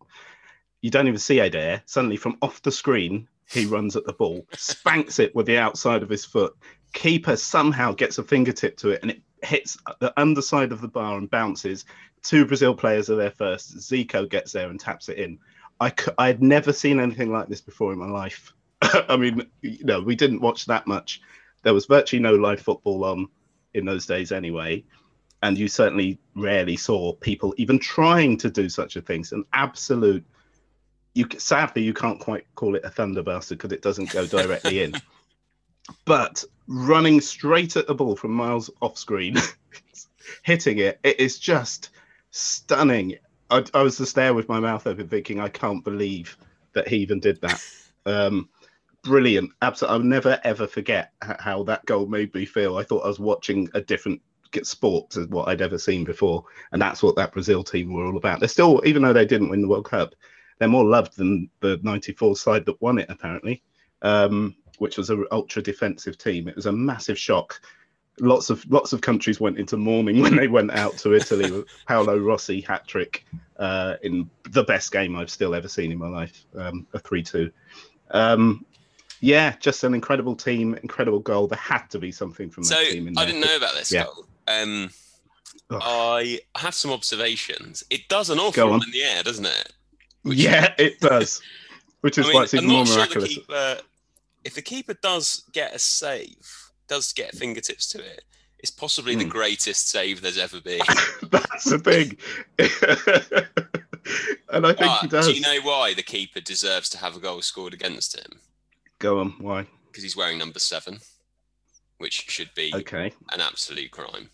you 0.82 0.92
don't 0.92 1.08
even 1.08 1.20
see 1.20 1.40
Eder. 1.40 1.82
Suddenly, 1.86 2.18
from 2.18 2.38
off 2.42 2.62
the 2.62 2.72
screen, 2.72 3.28
he 3.50 3.66
runs 3.66 3.96
at 3.96 4.06
the 4.06 4.14
ball, 4.14 4.46
spanks 4.54 5.20
it 5.20 5.34
with 5.36 5.46
the 5.46 5.58
outside 5.58 6.04
of 6.04 6.10
his 6.10 6.26
foot. 6.26 6.56
Keeper 6.94 7.36
somehow 7.36 7.92
gets 7.92 8.18
a 8.18 8.24
fingertip 8.24 8.78
to 8.78 8.92
it, 8.92 9.02
and 9.02 9.12
it 9.12 9.22
hits 9.44 9.78
the 10.00 10.14
underside 10.20 10.72
of 10.72 10.82
the 10.82 10.88
bar 10.88 11.18
and 11.18 11.30
bounces. 11.30 11.86
Two 12.24 12.46
Brazil 12.46 12.74
players 12.76 13.10
are 13.10 13.16
there 13.16 13.32
first. 13.32 13.78
Zico 13.78 14.30
gets 14.30 14.52
there 14.52 14.70
and 14.70 14.80
taps 14.80 15.10
it 15.10 15.18
in. 15.18 15.40
I 15.80 15.92
I 16.18 16.28
had 16.28 16.42
never 16.42 16.72
seen 16.72 17.00
anything 17.00 17.32
like 17.32 17.48
this 17.48 17.62
before 17.62 17.92
in 17.92 18.00
my 18.00 18.10
life. 18.10 18.54
I 18.82 19.18
mean, 19.18 19.46
you 19.62 19.84
know, 19.84 20.02
we 20.02 20.16
didn't 20.16 20.42
watch 20.42 20.66
that 20.68 20.88
much. 20.88 21.22
There 21.66 21.74
was 21.74 21.88
virtually 21.88 22.22
no 22.22 22.36
live 22.36 22.62
football 22.62 23.04
on 23.04 23.28
in 23.74 23.86
those 23.86 24.06
days 24.06 24.32
anyway. 24.32 24.84
And 25.44 25.58
you 25.58 25.68
certainly 25.68 26.20
rarely 26.36 26.78
saw 26.78 27.14
people 27.14 27.54
even 27.58 27.80
trying 27.80 28.38
to 28.38 28.50
do 28.50 28.70
such 28.70 28.96
a 28.96 29.02
thing. 29.02 29.22
It's 29.22 29.32
an 29.32 29.44
absolute 29.52 30.24
you 31.16 31.26
sadly 31.38 31.82
you 31.82 31.94
can't 31.94 32.20
quite 32.20 32.46
call 32.56 32.76
it 32.76 32.86
a 32.86 32.90
thunderbuster 32.90 33.50
because 33.50 33.72
it 33.72 33.82
doesn't 33.82 34.12
go 34.12 34.26
directly 34.26 34.84
in. 34.84 34.94
But 36.06 36.44
running 36.68 37.22
straight 37.22 37.76
at 37.76 37.86
the 37.86 37.94
ball 37.94 38.16
from 38.16 38.32
miles 38.32 38.72
off 38.82 38.98
screen, 38.98 39.38
hitting 40.44 40.80
it, 40.80 41.00
it 41.04 41.20
is 41.20 41.38
just 41.38 41.92
stunning. 42.32 43.18
I, 43.52 43.64
I, 43.72 43.84
was 43.84 44.00
just 44.00 44.16
there 44.16 44.34
with 44.34 44.50
my 44.50 44.60
mouth 44.60 44.88
open, 44.88 45.08
thinking, 45.08 45.40
I 45.40 45.50
can't 45.50 45.84
believe 45.84 46.38
that 46.74 46.88
he 46.88 46.98
even 46.98 47.20
did 47.20 47.40
that. 47.42 47.64
Um, 48.08 48.50
brilliant, 49.06 49.52
absolutely. 49.62 49.94
I'll 49.94 50.04
never 50.04 50.40
ever 50.44 50.68
forget 50.68 51.14
how 51.22 51.64
that 51.64 51.86
goal 51.86 52.08
made 52.08 52.34
me 52.34 52.46
feel. 52.46 52.78
I 52.78 52.84
thought 52.84 53.06
I 53.06 53.08
was 53.08 53.20
watching 53.20 53.70
a 53.74 53.82
different 53.82 54.22
sport 54.64 55.10
to 55.12 55.26
what 55.26 55.48
I'd 55.48 55.62
ever 55.62 55.78
seen 55.78 56.04
before, 56.04 56.44
and 56.72 56.82
that's 56.82 57.04
what 57.04 57.16
that 57.16 57.32
Brazil 57.32 57.64
team 57.64 57.94
were 57.94 58.06
all 58.06 58.18
about. 58.18 58.40
They're 58.40 58.50
still, 58.50 58.82
even 58.86 59.02
though 59.02 59.14
they 59.14 59.26
didn't 59.26 59.50
win 59.50 59.62
the 59.62 59.68
World 59.68 59.86
Cup, 59.86 60.16
they're 60.58 60.68
more 60.68 60.86
loved 60.86 61.18
than 61.18 61.50
the 61.60 61.80
94 61.84 62.36
side 62.36 62.66
that 62.66 62.82
won 62.82 62.98
it, 62.98 63.08
apparently, 63.10 63.62
um, 64.02 64.56
which 64.80 64.98
was 64.98 65.10
an 65.10 65.26
ultra 65.32 65.62
defensive 65.62 66.18
team. 66.18 66.48
It 66.48 66.56
was 66.56 66.66
a 66.66 66.72
massive 66.72 67.20
shock. 67.20 67.62
Lots 68.22 68.50
of 68.50 68.66
lots 68.72 68.94
of 68.94 69.02
countries 69.02 69.42
went 69.42 69.60
into 69.60 69.76
mourning 69.76 70.22
when 70.22 70.36
they 70.36 70.48
went 70.48 70.72
out 70.72 70.98
to 71.00 71.14
Italy 71.14 71.52
with 71.52 71.68
Paolo 71.86 72.18
Rossi 72.18 72.62
hat 72.62 72.88
trick 72.88 73.26
uh, 73.60 73.96
in 74.04 74.30
the 74.52 74.64
best 74.64 74.92
game 74.92 75.16
I've 75.16 75.30
still 75.30 75.54
ever 75.54 75.68
seen 75.68 75.92
in 75.92 75.98
my 75.98 76.08
life, 76.08 76.46
um, 76.58 76.88
a 76.94 77.00
3 77.00 77.22
2. 77.22 77.52
Um, 78.12 78.66
yeah, 79.22 79.56
just 79.60 79.84
an 79.84 79.94
incredible 79.94 80.36
team, 80.36 80.76
incredible 80.76 81.20
goal. 81.20 81.48
There 81.48 81.58
had 81.58 81.90
to 81.90 82.00
be 82.00 82.12
something 82.12 82.50
from 82.50 82.64
so 82.64 82.76
that 82.76 82.92
team. 82.92 83.14
I 83.18 83.26
didn't 83.26 83.42
know 83.42 83.56
about 83.56 83.74
this 83.76 83.92
yeah. 83.92 84.06
goal. 84.06 84.26
Um, 84.48 84.90
I 85.72 86.40
have 86.56 86.76
some 86.76 86.92
observations. 86.92 87.84
It 87.90 88.08
does 88.08 88.30
an 88.30 88.40
awful 88.40 88.70
lot 88.70 88.84
in 88.86 88.92
the 88.92 89.04
air, 89.04 89.24
doesn't 89.24 89.46
it? 89.46 89.74
yeah, 90.24 90.74
it 90.78 91.00
does. 91.00 91.42
Which 92.02 92.18
is 92.18 92.26
I 92.26 92.28
mean, 92.28 92.36
why 92.36 92.44
it's 92.44 92.54
even 92.54 92.70
more 92.70 92.86
sure 92.86 92.98
miraculous. 92.98 93.30
The 93.30 93.36
keeper, 93.36 93.78
if 94.44 94.56
the 94.56 94.62
keeper 94.62 94.94
does 95.02 95.44
get 95.52 95.74
a 95.74 95.80
save, 95.80 96.72
does 96.88 97.14
get 97.14 97.34
fingertips 97.36 97.88
to 97.90 98.00
it, 98.00 98.24
it's 98.60 98.72
possibly 98.72 99.16
mm. 99.16 99.20
the 99.20 99.24
hmm. 99.26 99.32
greatest 99.32 99.90
save 99.90 100.22
there's 100.22 100.38
ever 100.38 100.62
been. 100.62 100.82
That's 101.30 101.70
the 101.70 101.80
thing. 101.80 102.18
and 104.50 104.66
I 104.66 104.74
think 104.74 104.80
but 104.80 105.02
he 105.02 105.08
does. 105.08 105.28
Do 105.28 105.34
you 105.34 105.42
know 105.42 105.60
why 105.62 105.94
the 105.94 106.04
keeper 106.04 106.40
deserves 106.40 106.90
to 106.90 106.98
have 107.00 107.16
a 107.16 107.20
goal 107.20 107.42
scored 107.42 107.74
against 107.74 108.18
him? 108.18 108.40
Go 109.06 109.20
on, 109.20 109.36
why? 109.38 109.68
Because 109.86 110.02
he's 110.02 110.18
wearing 110.18 110.40
number 110.40 110.58
seven, 110.58 110.98
which 112.00 112.26
should 112.28 112.50
be 112.56 112.72
okay. 112.74 113.14
an 113.32 113.40
absolute 113.40 113.92
crime. 113.92 114.32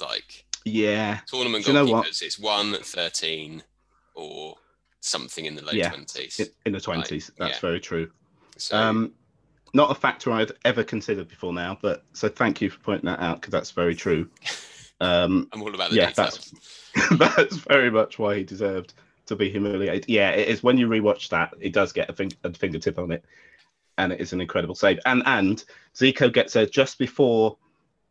Like, 0.00 0.46
yeah. 0.64 1.20
Tournament 1.28 1.64
you 1.64 1.72
goalkeepers, 1.72 2.20
it's 2.20 2.36
1, 2.36 2.74
13, 2.74 3.62
or 4.16 4.56
something 4.98 5.44
in 5.44 5.54
the 5.54 5.62
late 5.62 5.86
twenties. 5.86 6.40
Yeah, 6.40 6.46
in 6.66 6.72
the 6.72 6.80
twenties, 6.80 7.30
like, 7.38 7.50
that's 7.50 7.62
yeah. 7.62 7.68
very 7.68 7.78
true. 7.78 8.10
So, 8.56 8.76
um, 8.76 9.12
not 9.74 9.92
a 9.92 9.94
factor 9.94 10.32
I'd 10.32 10.50
ever 10.64 10.82
considered 10.82 11.28
before 11.28 11.52
now, 11.52 11.78
but 11.80 12.02
so 12.12 12.28
thank 12.28 12.60
you 12.60 12.68
for 12.68 12.80
pointing 12.80 13.06
that 13.06 13.20
out 13.20 13.40
because 13.40 13.52
that's 13.52 13.70
very 13.70 13.94
true. 13.94 14.28
Um, 15.02 15.48
I'm 15.54 15.62
all 15.62 15.74
about 15.74 15.92
the 15.92 15.96
yeah, 15.96 16.08
details. 16.08 16.52
that's 16.94 17.18
that's 17.18 17.56
very 17.56 17.90
much 17.90 18.18
why 18.18 18.36
he 18.36 18.44
deserved 18.44 18.92
to 19.24 19.34
be 19.34 19.48
humiliated. 19.48 20.04
Yeah, 20.08 20.28
it 20.32 20.46
is 20.46 20.62
when 20.62 20.76
you 20.76 20.88
rewatch 20.88 21.30
that, 21.30 21.54
it 21.58 21.72
does 21.72 21.94
get 21.94 22.10
a, 22.10 22.12
fing- 22.12 22.34
a 22.44 22.52
fingertip 22.52 22.98
on 22.98 23.10
it, 23.10 23.24
and 24.00 24.12
it 24.12 24.20
is 24.20 24.32
an 24.32 24.40
incredible 24.40 24.74
save. 24.74 24.98
And 25.06 25.22
and 25.26 25.62
Zico 25.94 26.32
gets 26.32 26.52
there 26.54 26.66
just 26.66 26.98
before 26.98 27.56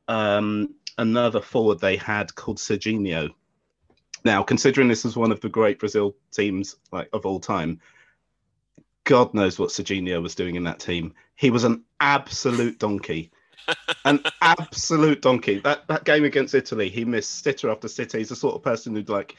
um, 0.08 0.73
another 0.97 1.41
forward 1.41 1.80
they 1.80 1.97
had 1.97 2.34
called 2.36 2.58
Serginho 2.58 3.32
now, 4.23 4.43
considering 4.43 4.88
this 4.88 5.06
is 5.06 5.15
one 5.15 5.32
of 5.32 5.41
the 5.41 5.49
great 5.49 5.80
Brazil 5.80 6.15
teams 6.32 6.75
like 6.91 7.10
of 7.13 7.25
all 7.25 7.39
time, 7.39 7.80
God 9.06 9.34
knows 9.34 9.58
what 9.58 9.69
Serginho 9.69 10.21
was 10.21 10.36
doing 10.36 10.56
in 10.56 10.63
that 10.65 10.80
team. 10.80 11.13
He 11.36 11.49
was 11.49 11.63
an 11.63 11.84
absolute 11.99 12.80
donkey. 12.80 13.32
an 14.06 14.21
absolute 14.41 15.21
donkey. 15.21 15.60
That 15.60 15.88
that 15.88 16.04
game 16.04 16.25
against 16.25 16.56
Italy, 16.56 16.89
he 16.89 17.06
missed 17.06 17.43
sitter 17.43 17.69
after 17.69 17.88
sitter. 17.88 18.17
He's 18.17 18.30
the 18.30 18.36
sort 18.36 18.56
of 18.56 18.63
person 18.63 18.93
who'd 18.93 19.10
like 19.10 19.36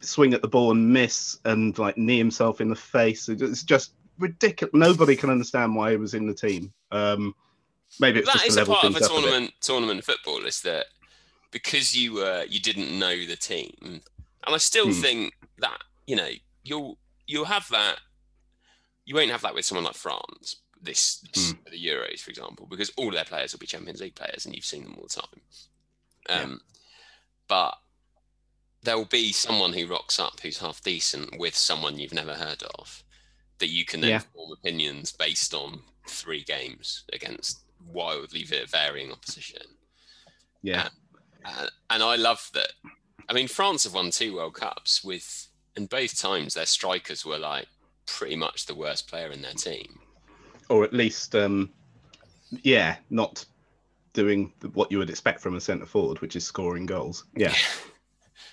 swing 0.00 0.32
at 0.32 0.42
the 0.42 0.48
ball 0.48 0.70
and 0.70 0.92
miss 0.92 1.38
and 1.44 1.78
like 1.78 1.98
knee 1.98 2.18
himself 2.18 2.60
in 2.60 2.70
the 2.70 2.76
face. 2.76 3.28
It's 3.28 3.62
just 3.62 3.92
ridiculous. 4.18 4.72
Nobody 4.74 5.16
can 5.16 5.30
understand 5.30 5.74
why 5.74 5.90
he 5.90 5.96
was 5.96 6.14
in 6.14 6.26
the 6.26 6.34
team. 6.34 6.72
Um, 6.90 7.34
maybe 8.00 8.20
it's 8.20 8.28
that 8.28 8.44
just 8.44 8.46
is 8.48 8.56
a 8.56 8.66
part 8.66 8.84
of 8.84 8.96
a 8.96 9.00
tournament 9.00 9.50
a 9.50 9.64
tournament 9.64 10.04
football. 10.04 10.44
Is 10.44 10.62
that 10.62 10.86
because 11.50 11.96
you 11.96 12.18
uh, 12.20 12.44
you 12.48 12.60
didn't 12.60 12.98
know 12.98 13.26
the 13.26 13.36
team, 13.36 13.74
and 13.82 14.02
I 14.46 14.58
still 14.58 14.86
hmm. 14.86 14.92
think 14.92 15.34
that 15.58 15.78
you 16.06 16.16
know 16.16 16.30
you'll 16.62 16.98
you'll 17.26 17.46
have 17.46 17.68
that. 17.70 17.96
You 19.06 19.14
won't 19.14 19.30
have 19.30 19.42
that 19.42 19.54
with 19.54 19.66
someone 19.66 19.84
like 19.84 19.96
France 19.96 20.56
this, 20.84 21.24
this 21.32 21.52
hmm. 21.52 21.58
the 21.70 21.82
Euros, 21.82 22.20
for 22.20 22.30
example, 22.30 22.66
because 22.68 22.92
all 22.96 23.10
their 23.10 23.24
players 23.24 23.52
will 23.52 23.58
be 23.58 23.66
Champions 23.66 24.00
League 24.00 24.14
players, 24.14 24.44
and 24.44 24.54
you've 24.54 24.64
seen 24.64 24.84
them 24.84 24.94
all 24.96 25.06
the 25.08 25.20
time. 25.20 25.40
Um, 26.28 26.50
yeah. 26.50 26.56
But 27.48 27.74
there 28.82 28.96
will 28.96 29.06
be 29.06 29.32
someone 29.32 29.72
who 29.72 29.86
rocks 29.86 30.20
up 30.20 30.40
who's 30.40 30.58
half 30.58 30.82
decent 30.82 31.38
with 31.38 31.56
someone 31.56 31.98
you've 31.98 32.14
never 32.14 32.34
heard 32.34 32.62
of 32.78 33.02
that 33.58 33.70
you 33.70 33.84
can 33.84 34.00
then 34.00 34.10
yeah. 34.10 34.18
form 34.34 34.52
opinions 34.52 35.12
based 35.12 35.54
on 35.54 35.80
three 36.06 36.42
games 36.42 37.04
against 37.12 37.60
wildly 37.92 38.46
varying 38.68 39.12
opposition. 39.12 39.62
Yeah. 40.62 40.88
Uh, 41.44 41.66
and 41.90 42.02
I 42.02 42.16
love 42.16 42.50
that. 42.54 42.72
I 43.28 43.32
mean, 43.32 43.48
France 43.48 43.84
have 43.84 43.94
won 43.94 44.10
two 44.10 44.36
World 44.36 44.54
Cups 44.54 45.04
with, 45.04 45.48
and 45.76 45.88
both 45.88 46.18
times 46.18 46.54
their 46.54 46.66
strikers 46.66 47.24
were 47.24 47.38
like 47.38 47.66
pretty 48.06 48.36
much 48.36 48.66
the 48.66 48.74
worst 48.74 49.08
player 49.08 49.30
in 49.30 49.42
their 49.42 49.52
team. 49.52 49.98
or 50.68 50.84
at 50.84 50.92
least, 50.92 51.34
um, 51.34 51.70
yeah, 52.62 52.96
not 53.10 53.44
doing 54.12 54.52
what 54.72 54.90
you 54.90 54.98
would 54.98 55.10
expect 55.10 55.40
from 55.40 55.56
a 55.56 55.60
centre 55.60 55.86
forward, 55.86 56.20
which 56.20 56.36
is 56.36 56.44
scoring 56.44 56.86
goals. 56.86 57.24
Yeah. 57.36 57.54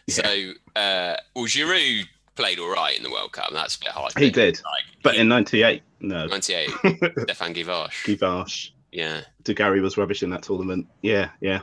So, 0.10 0.54
uh, 0.76 1.16
well, 1.36 1.46
Giroud 1.46 2.06
played 2.36 2.60
all 2.60 2.70
right 2.72 2.96
in 2.98 3.04
the 3.04 3.12
World 3.12 3.32
Cup. 3.32 3.52
That's 3.52 3.76
a 3.76 3.80
bit 3.80 3.90
hard. 3.90 4.14
He 4.18 4.30
did, 4.30 4.62
Like, 4.64 4.84
but 5.04 5.16
he- 5.16 5.22
in 5.22 5.28
'98, 5.28 5.82
no. 6.00 6.26
98, 6.28 6.70
Stéphane 6.70 7.56
Guivarc'h. 7.56 7.90
Givash, 8.18 8.72
Yeah. 8.92 9.22
Dugarry 9.44 9.82
was 9.82 9.98
rubbish 9.98 10.24
in 10.24 10.30
that 10.32 10.44
tournament. 10.44 10.88
Yeah, 11.02 11.30
yeah. 11.42 11.62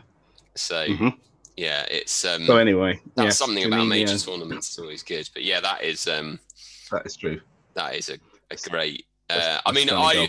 So, 0.55 0.87
Mhm. 0.87 1.17
yeah, 1.57 1.83
it's 1.91 2.25
um, 2.25 2.47
So 2.47 2.57
anyway, 2.57 3.01
that's 3.15 3.25
yes, 3.27 3.39
something 3.39 3.65
about 3.65 3.81
Janine, 3.81 3.89
major 3.89 4.13
yeah, 4.13 4.19
tournaments. 4.19 4.69
It's 4.69 4.79
always 4.79 5.03
good. 5.03 5.29
But 5.33 5.45
yeah, 5.45 5.61
that 5.61 5.83
is 5.85 6.07
um, 6.09 6.41
that 6.91 7.07
is 7.07 7.17
true. 7.17 7.41
that 7.75 7.95
is 7.95 8.09
a, 8.09 8.19
a 8.51 8.57
great. 8.69 9.07
Uh, 9.31 9.61
I 9.67 9.73
mean, 9.73 9.91
I 9.91 10.15
goal. 10.15 10.27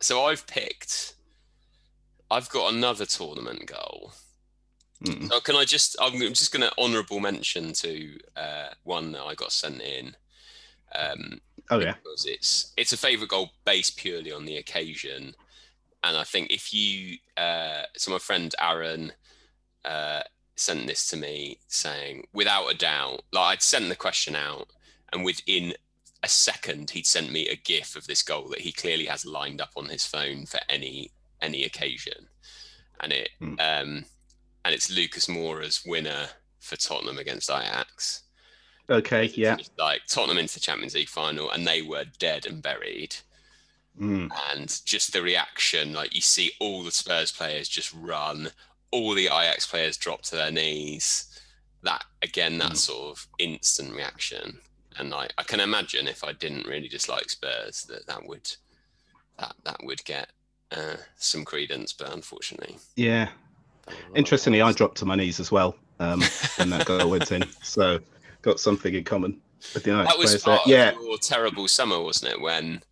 so 0.00 0.24
I've 0.26 0.46
picked. 0.46 1.14
I've 2.30 2.48
got 2.50 2.72
another 2.74 3.06
tournament 3.06 3.66
goal. 3.66 4.12
Mm. 5.04 5.28
So 5.28 5.40
can 5.40 5.56
I 5.56 5.64
just? 5.64 5.96
I'm 6.00 6.18
just 6.18 6.52
going 6.52 6.68
to 6.68 6.78
honourable 6.78 7.20
mention 7.20 7.72
to 7.74 8.18
uh, 8.36 8.68
one 8.84 9.12
that 9.12 9.22
I 9.22 9.34
got 9.34 9.52
sent 9.52 9.80
in. 9.80 10.14
Um, 10.94 11.40
Oh 11.70 11.78
yeah, 11.78 11.94
because 12.02 12.26
it's 12.26 12.72
it's 12.76 12.92
a 12.92 12.96
favourite 12.96 13.30
goal 13.30 13.50
based 13.64 13.96
purely 13.96 14.32
on 14.32 14.44
the 14.44 14.56
occasion, 14.56 15.34
and 16.02 16.16
I 16.16 16.24
think 16.24 16.50
if 16.50 16.74
you, 16.74 17.16
uh, 17.36 17.82
so 17.96 18.10
my 18.10 18.18
friend 18.18 18.52
Aaron 18.60 19.12
uh, 19.84 20.22
sent 20.56 20.88
this 20.88 21.08
to 21.10 21.16
me 21.16 21.58
saying, 21.68 22.26
without 22.32 22.66
a 22.66 22.76
doubt, 22.76 23.22
like 23.32 23.52
I'd 23.52 23.62
sent 23.62 23.88
the 23.88 23.94
question 23.94 24.34
out, 24.34 24.66
and 25.12 25.24
within 25.24 25.74
a 26.24 26.28
second 26.28 26.90
he'd 26.90 27.06
sent 27.06 27.30
me 27.32 27.48
a 27.48 27.56
GIF 27.56 27.94
of 27.94 28.06
this 28.06 28.22
goal 28.22 28.48
that 28.48 28.60
he 28.60 28.72
clearly 28.72 29.06
has 29.06 29.24
lined 29.24 29.60
up 29.60 29.70
on 29.76 29.86
his 29.86 30.04
phone 30.04 30.46
for 30.46 30.58
any 30.68 31.12
any 31.40 31.64
occasion, 31.64 32.28
and 32.98 33.12
it 33.12 33.30
Hmm. 33.38 33.54
um, 33.60 34.04
and 34.64 34.74
it's 34.74 34.90
Lucas 34.90 35.28
Moura's 35.28 35.82
winner 35.86 36.28
for 36.58 36.76
Tottenham 36.76 37.18
against 37.18 37.50
Ajax. 37.50 38.22
okay, 38.88 39.24
yeah. 39.34 39.56
Like 39.78 40.02
Tottenham 40.08 40.38
into 40.38 40.54
the 40.54 40.60
Champions 40.60 40.94
League 40.94 41.08
final, 41.08 41.50
and 41.50 41.66
they 41.66 41.82
were 41.82 42.04
dead 42.18 42.46
and 42.46 42.62
buried. 42.62 43.16
Mm. 44.00 44.30
And 44.52 44.80
just 44.84 45.12
the 45.12 45.22
reaction, 45.22 45.92
like 45.92 46.14
you 46.14 46.20
see 46.20 46.52
all 46.60 46.82
the 46.82 46.90
Spurs 46.90 47.32
players 47.32 47.68
just 47.68 47.92
run, 47.94 48.50
all 48.90 49.14
the 49.14 49.26
Ajax 49.26 49.66
players 49.66 49.96
drop 49.96 50.22
to 50.22 50.36
their 50.36 50.50
knees. 50.52 51.26
That 51.82 52.04
again, 52.22 52.58
that 52.58 52.72
Mm. 52.72 52.76
sort 52.76 53.10
of 53.18 53.26
instant 53.38 53.94
reaction. 53.94 54.60
And 54.96 55.14
I, 55.14 55.28
I 55.38 55.44
can 55.44 55.60
imagine 55.60 56.08
if 56.08 56.22
I 56.24 56.32
didn't 56.32 56.66
really 56.66 56.88
dislike 56.88 57.30
Spurs, 57.30 57.82
that 57.84 58.06
that 58.06 58.26
would 58.26 58.50
that 59.38 59.54
that 59.64 59.80
would 59.84 60.04
get 60.04 60.30
uh, 60.72 60.96
some 61.16 61.44
credence. 61.44 61.92
But 61.92 62.12
unfortunately, 62.12 62.76
Yeah. 62.96 63.30
Interestingly, 64.14 64.62
I 64.62 64.72
dropped 64.72 64.98
to 64.98 65.06
my 65.06 65.16
knees 65.16 65.40
as 65.40 65.50
well 65.50 65.76
um, 65.98 66.22
when 66.56 66.70
that 66.70 66.86
goal 66.86 67.10
went 67.10 67.32
in. 67.32 67.44
So 67.62 68.00
got 68.42 68.58
something 68.58 68.94
in 68.94 69.04
common 69.04 69.40
with 69.74 69.84
the 69.84 69.90
Ajax 69.92 70.10
that 70.12 70.18
was 70.18 70.30
players 70.30 70.44
there. 70.44 70.56
part 70.56 70.66
Yeah, 70.66 70.88
of 70.90 71.02
your 71.02 71.18
terrible 71.18 71.68
summer, 71.68 72.00
wasn't 72.00 72.32
it? 72.32 72.40
When 72.40 72.82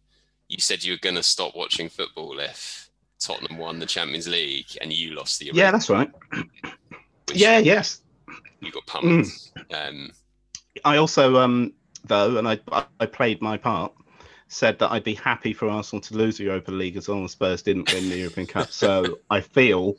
you 0.49 0.59
said 0.59 0.85
you 0.85 0.93
were 0.93 0.99
going 0.99 1.17
to 1.17 1.23
stop 1.23 1.57
watching 1.57 1.89
football 1.89 2.39
if 2.39 2.91
Tottenham 3.19 3.59
won 3.59 3.79
the 3.79 3.87
Champions 3.87 4.29
League 4.29 4.67
and 4.81 4.93
you 4.93 5.15
lost 5.15 5.39
the 5.41 5.51
yeah, 5.53 5.71
that's 5.71 5.91
right. 5.91 6.11
Yeah, 7.33 7.59
yes. 7.59 8.01
you 8.61 8.71
got 8.71 8.87
pummeled. 8.87 9.27
Mm. 9.71 9.89
Um, 9.89 10.11
I 10.85 10.97
also, 10.97 11.37
um, 11.37 11.73
though, 12.05 12.39
and 12.39 12.49
I, 12.49 12.59
I 13.01 13.07
played 13.07 13.43
my 13.43 13.57
part, 13.57 13.93
said 14.49 14.79
that 14.79 14.91
I'd 14.91 15.05
be 15.05 15.15
happy 15.15 15.53
for 15.53 15.69
Arsenal 15.69 16.01
to 16.03 16.15
lose 16.15 16.39
the 16.39 16.45
Europa 16.45 16.71
League 16.71 16.97
as 16.97 17.09
long 17.09 17.25
as 17.25 17.33
Spurs 17.33 17.63
didn't 17.63 17.93
win 17.93 18.09
the 18.09 18.17
European 18.17 18.47
Cup. 18.47 18.71
So 18.71 19.19
I 19.31 19.41
feel 19.41 19.97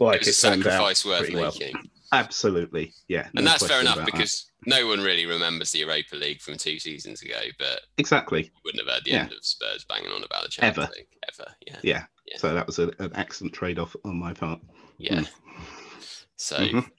like 0.00 0.16
it 0.16 0.20
was 0.22 0.28
it, 0.28 0.30
a 0.30 0.34
sacrifice 0.34 1.04
worth 1.04 1.18
pretty 1.20 1.36
well. 1.36 1.52
making, 1.52 1.74
Absolutely, 2.12 2.92
yeah. 3.08 3.28
no 3.34 3.38
and 3.38 3.46
that's 3.46 3.64
fair 3.66 3.80
enough 3.80 3.94
about 3.96 4.06
that. 4.06 4.12
because 4.12 4.50
no 4.66 4.86
one 4.88 5.00
really 5.00 5.26
remembers 5.26 5.70
the 5.70 5.78
Europa 5.80 6.16
League 6.16 6.40
from 6.40 6.56
two 6.56 6.78
seasons 6.80 7.22
ago. 7.22 7.38
But 7.58 7.82
exactly, 7.98 8.44
you 8.44 8.50
wouldn't 8.64 8.84
have 8.86 8.92
heard 8.92 9.04
the 9.04 9.10
Yeah. 9.12 9.20
end 9.22 9.32
of 9.32 9.44
Spurs 9.44 9.84
banging 9.88 10.10
on 10.10 10.24
about 10.24 10.42
the 10.42 10.48
Champions 10.48 10.88
Ever. 10.88 10.92
League 10.96 11.06
ever. 11.32 11.54
Yeah, 11.66 11.76
yeah. 11.82 12.04
Yeah. 12.26 12.36
So 12.38 12.52
that 12.54 12.66
was 12.66 12.78
a, 12.80 12.88
an 12.98 13.12
excellent 13.14 13.54
trade-off 13.54 13.94
on 14.04 14.16
my 14.18 14.32
part. 14.32 14.60
yeah. 14.98 15.20
Mm. 15.20 15.28
So, 16.36 16.56
Mhm. 16.56 16.90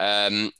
um, 0.00 0.52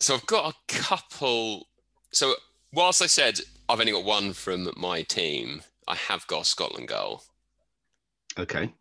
so 0.00 0.14
I've 0.14 0.26
got 0.26 0.54
a 0.54 0.72
couple. 0.72 1.68
So 2.12 2.34
whilst 2.72 3.02
I 3.02 3.06
said 3.06 3.40
I've 3.68 3.80
only 3.80 3.92
got 3.92 4.04
one 4.04 4.32
from 4.34 4.70
my 4.76 5.02
team, 5.02 5.62
I 5.88 5.96
have 5.96 6.26
got 6.26 6.42
a 6.42 6.44
Scotland 6.44 6.88
goal. 6.88 7.22
Okay, 8.38 8.72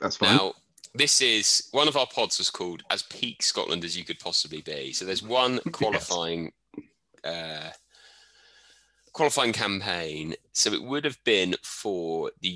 that's 0.00 0.16
fine. 0.16 0.36
Now, 0.36 0.54
this 0.94 1.20
is 1.20 1.68
one 1.72 1.88
of 1.88 1.96
our 1.96 2.06
pods 2.06 2.38
was 2.38 2.50
called 2.50 2.82
"As 2.90 3.02
Peak 3.02 3.42
Scotland 3.42 3.84
as 3.84 3.96
You 3.96 4.04
Could 4.04 4.18
Possibly 4.20 4.60
Be." 4.62 4.92
So 4.92 5.04
there's 5.04 5.22
one 5.22 5.58
qualifying, 5.72 6.52
uh, 7.24 7.70
qualifying 9.12 9.52
campaign. 9.52 10.34
So 10.52 10.72
it 10.72 10.82
would 10.82 11.04
have 11.04 11.22
been 11.24 11.54
for 11.62 12.30
the 12.40 12.52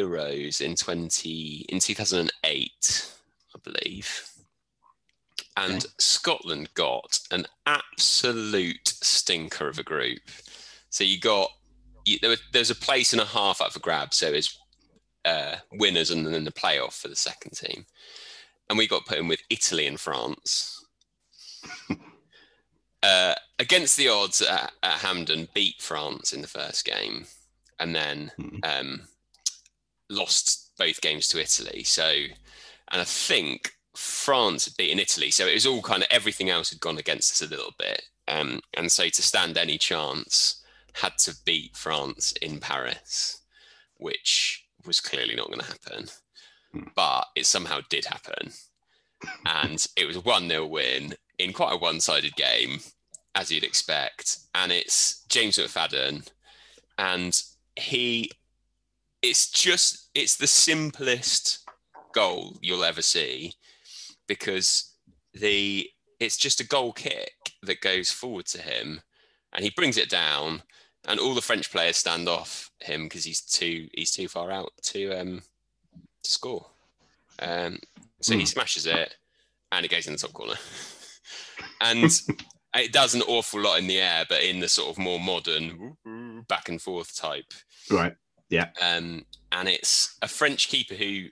Euros 0.00 0.60
in 0.60 0.76
twenty 0.76 1.66
in 1.68 1.80
two 1.80 1.94
thousand 1.94 2.20
and 2.20 2.32
eight, 2.44 3.10
I 3.54 3.58
believe. 3.62 4.28
And 5.56 5.74
Okay. 5.76 5.86
Scotland 5.98 6.72
got 6.74 7.18
an 7.30 7.46
absolute 7.66 8.88
stinker 8.88 9.68
of 9.68 9.78
a 9.78 9.82
group. 9.82 10.22
So 10.88 11.04
you 11.04 11.20
got 11.20 11.50
you, 12.04 12.18
there, 12.20 12.30
was, 12.30 12.42
there 12.52 12.60
was 12.60 12.70
a 12.70 12.74
place 12.74 13.12
and 13.12 13.20
a 13.20 13.26
half 13.26 13.60
up 13.60 13.72
for 13.72 13.80
grabs. 13.80 14.16
So 14.16 14.28
it's 14.28 14.58
uh, 15.24 15.56
winners 15.72 16.10
and 16.10 16.26
then 16.26 16.44
the 16.44 16.52
playoff 16.52 17.00
for 17.00 17.08
the 17.08 17.16
second 17.16 17.52
team. 17.52 17.86
And 18.68 18.78
we 18.78 18.86
got 18.88 19.06
put 19.06 19.18
in 19.18 19.28
with 19.28 19.40
Italy 19.50 19.86
and 19.86 20.00
France. 20.00 20.84
uh, 23.02 23.34
against 23.58 23.96
the 23.96 24.08
odds 24.08 24.40
at, 24.42 24.72
at 24.82 24.98
Hampden, 24.98 25.48
beat 25.54 25.80
France 25.80 26.32
in 26.32 26.40
the 26.40 26.48
first 26.48 26.84
game 26.84 27.26
and 27.78 27.94
then 27.94 28.30
Mhm. 28.38 28.60
um, 28.64 29.08
lost 30.08 30.70
both 30.78 31.00
games 31.00 31.28
to 31.28 31.40
Italy. 31.40 31.84
So, 31.84 32.08
and 32.08 33.00
I 33.00 33.04
think 33.04 33.72
France 33.96 34.64
had 34.66 34.76
beaten 34.76 34.98
Italy. 34.98 35.30
So 35.30 35.46
it 35.46 35.54
was 35.54 35.66
all 35.66 35.82
kind 35.82 36.02
of 36.02 36.08
everything 36.10 36.48
else 36.50 36.70
had 36.70 36.80
gone 36.80 36.98
against 36.98 37.32
us 37.32 37.42
a 37.46 37.50
little 37.50 37.74
bit. 37.78 38.02
Um, 38.28 38.60
and 38.74 38.90
so 38.90 39.08
to 39.08 39.22
stand 39.22 39.58
any 39.58 39.78
chance, 39.78 40.62
had 40.94 41.18
to 41.18 41.34
beat 41.44 41.76
France 41.76 42.32
in 42.40 42.60
Paris, 42.60 43.42
which 43.96 44.61
was 44.86 45.00
clearly 45.00 45.34
not 45.34 45.48
going 45.48 45.60
to 45.60 45.66
happen. 45.66 46.08
Hmm. 46.72 46.88
But 46.94 47.26
it 47.36 47.46
somehow 47.46 47.80
did 47.88 48.04
happen. 48.04 48.52
And 49.46 49.86
it 49.96 50.04
was 50.04 50.16
a 50.16 50.20
1 50.20 50.48
0 50.48 50.66
win 50.66 51.14
in 51.38 51.52
quite 51.52 51.72
a 51.72 51.76
one 51.76 52.00
sided 52.00 52.34
game, 52.34 52.80
as 53.36 53.52
you'd 53.52 53.62
expect. 53.62 54.38
And 54.52 54.72
it's 54.72 55.24
James 55.28 55.58
McFadden. 55.58 56.28
And 56.98 57.40
he, 57.76 58.32
it's 59.22 59.48
just, 59.48 60.10
it's 60.16 60.34
the 60.34 60.48
simplest 60.48 61.64
goal 62.12 62.58
you'll 62.60 62.82
ever 62.82 63.00
see 63.00 63.52
because 64.26 64.92
the, 65.34 65.88
it's 66.18 66.36
just 66.36 66.60
a 66.60 66.66
goal 66.66 66.92
kick 66.92 67.32
that 67.62 67.80
goes 67.80 68.10
forward 68.10 68.46
to 68.46 68.60
him 68.60 69.02
and 69.52 69.64
he 69.64 69.70
brings 69.70 69.96
it 69.96 70.08
down 70.08 70.62
and 71.06 71.18
all 71.20 71.34
the 71.34 71.40
French 71.40 71.70
players 71.70 71.96
stand 71.96 72.28
off 72.28 72.70
him 72.80 73.04
because 73.04 73.24
he's 73.24 73.40
too 73.40 73.88
he's 73.92 74.12
too 74.12 74.28
far 74.28 74.50
out 74.50 74.70
to 74.82 75.12
um 75.18 75.42
to 76.22 76.30
score. 76.30 76.66
Um, 77.38 77.78
so 78.20 78.34
he 78.34 78.40
Hmm. 78.40 78.46
smashes 78.46 78.86
it 78.86 79.16
and 79.72 79.84
it 79.84 79.90
goes 79.90 80.06
in 80.06 80.12
the 80.12 80.18
top 80.18 80.32
corner, 80.32 80.54
and 81.80 82.20
it 82.74 82.92
does 82.92 83.14
an 83.14 83.22
awful 83.22 83.60
lot 83.60 83.78
in 83.78 83.86
the 83.86 84.00
air, 84.00 84.24
but 84.28 84.42
in 84.42 84.60
the 84.60 84.68
sort 84.68 84.90
of 84.90 84.98
more 84.98 85.18
modern 85.18 85.96
back 86.48 86.68
and 86.68 86.80
forth 86.80 87.16
type. 87.16 87.52
Right. 87.90 88.14
Yeah. 88.48 88.68
Um, 88.80 89.24
and 89.50 89.68
it's 89.68 90.16
a 90.22 90.28
French 90.28 90.68
keeper 90.68 90.94
who 90.94 91.26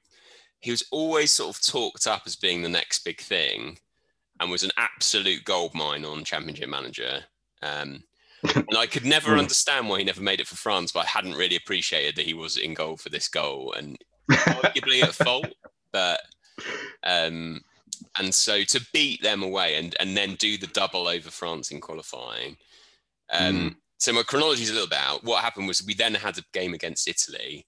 he 0.60 0.70
was 0.70 0.84
always 0.90 1.30
sort 1.30 1.54
of 1.54 1.62
talked 1.62 2.06
up 2.06 2.22
as 2.26 2.36
being 2.36 2.62
the 2.62 2.68
next 2.68 3.04
big 3.04 3.20
thing, 3.20 3.78
and 4.40 4.50
was 4.50 4.62
an 4.62 4.72
absolute 4.78 5.44
gold 5.44 5.74
mine 5.74 6.04
on 6.04 6.24
Championship 6.24 6.68
Manager. 6.68 7.24
Um, 7.62 8.04
and 8.42 8.76
I 8.76 8.86
could 8.86 9.04
never 9.04 9.32
Hmm. 9.32 9.38
understand 9.40 9.88
why 9.88 9.98
he 9.98 10.04
never 10.04 10.22
made 10.22 10.40
it 10.40 10.46
for 10.46 10.56
France, 10.56 10.92
but 10.92 11.04
I 11.04 11.08
hadn't 11.08 11.34
really 11.34 11.56
appreciated 11.56 12.16
that 12.16 12.26
he 12.26 12.34
was 12.34 12.56
in 12.56 12.74
goal 12.74 12.96
for 12.96 13.08
this 13.10 13.28
goal 13.28 13.72
and 13.76 13.98
arguably 14.30 15.02
at 15.02 15.14
fault. 15.24 15.48
But 15.92 16.20
um, 17.04 17.60
and 18.18 18.34
so 18.34 18.62
to 18.64 18.86
beat 18.92 19.22
them 19.22 19.42
away 19.42 19.76
and 19.76 19.94
and 20.00 20.16
then 20.16 20.34
do 20.36 20.56
the 20.58 20.66
double 20.68 21.08
over 21.08 21.30
France 21.30 21.70
in 21.70 21.80
qualifying. 21.80 22.56
Um, 23.32 23.54
Mm. 23.54 23.76
So 23.98 24.14
my 24.14 24.22
chronology 24.22 24.62
is 24.62 24.70
a 24.70 24.72
little 24.72 24.88
bit 24.88 24.98
out. 24.98 25.24
What 25.24 25.44
happened 25.44 25.68
was 25.68 25.84
we 25.84 25.92
then 25.92 26.14
had 26.14 26.38
a 26.38 26.42
game 26.54 26.72
against 26.72 27.06
Italy, 27.06 27.66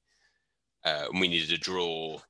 uh, 0.82 1.04
and 1.10 1.20
we 1.20 1.28
needed 1.28 1.52
a 1.52 1.58
draw, 1.58 2.20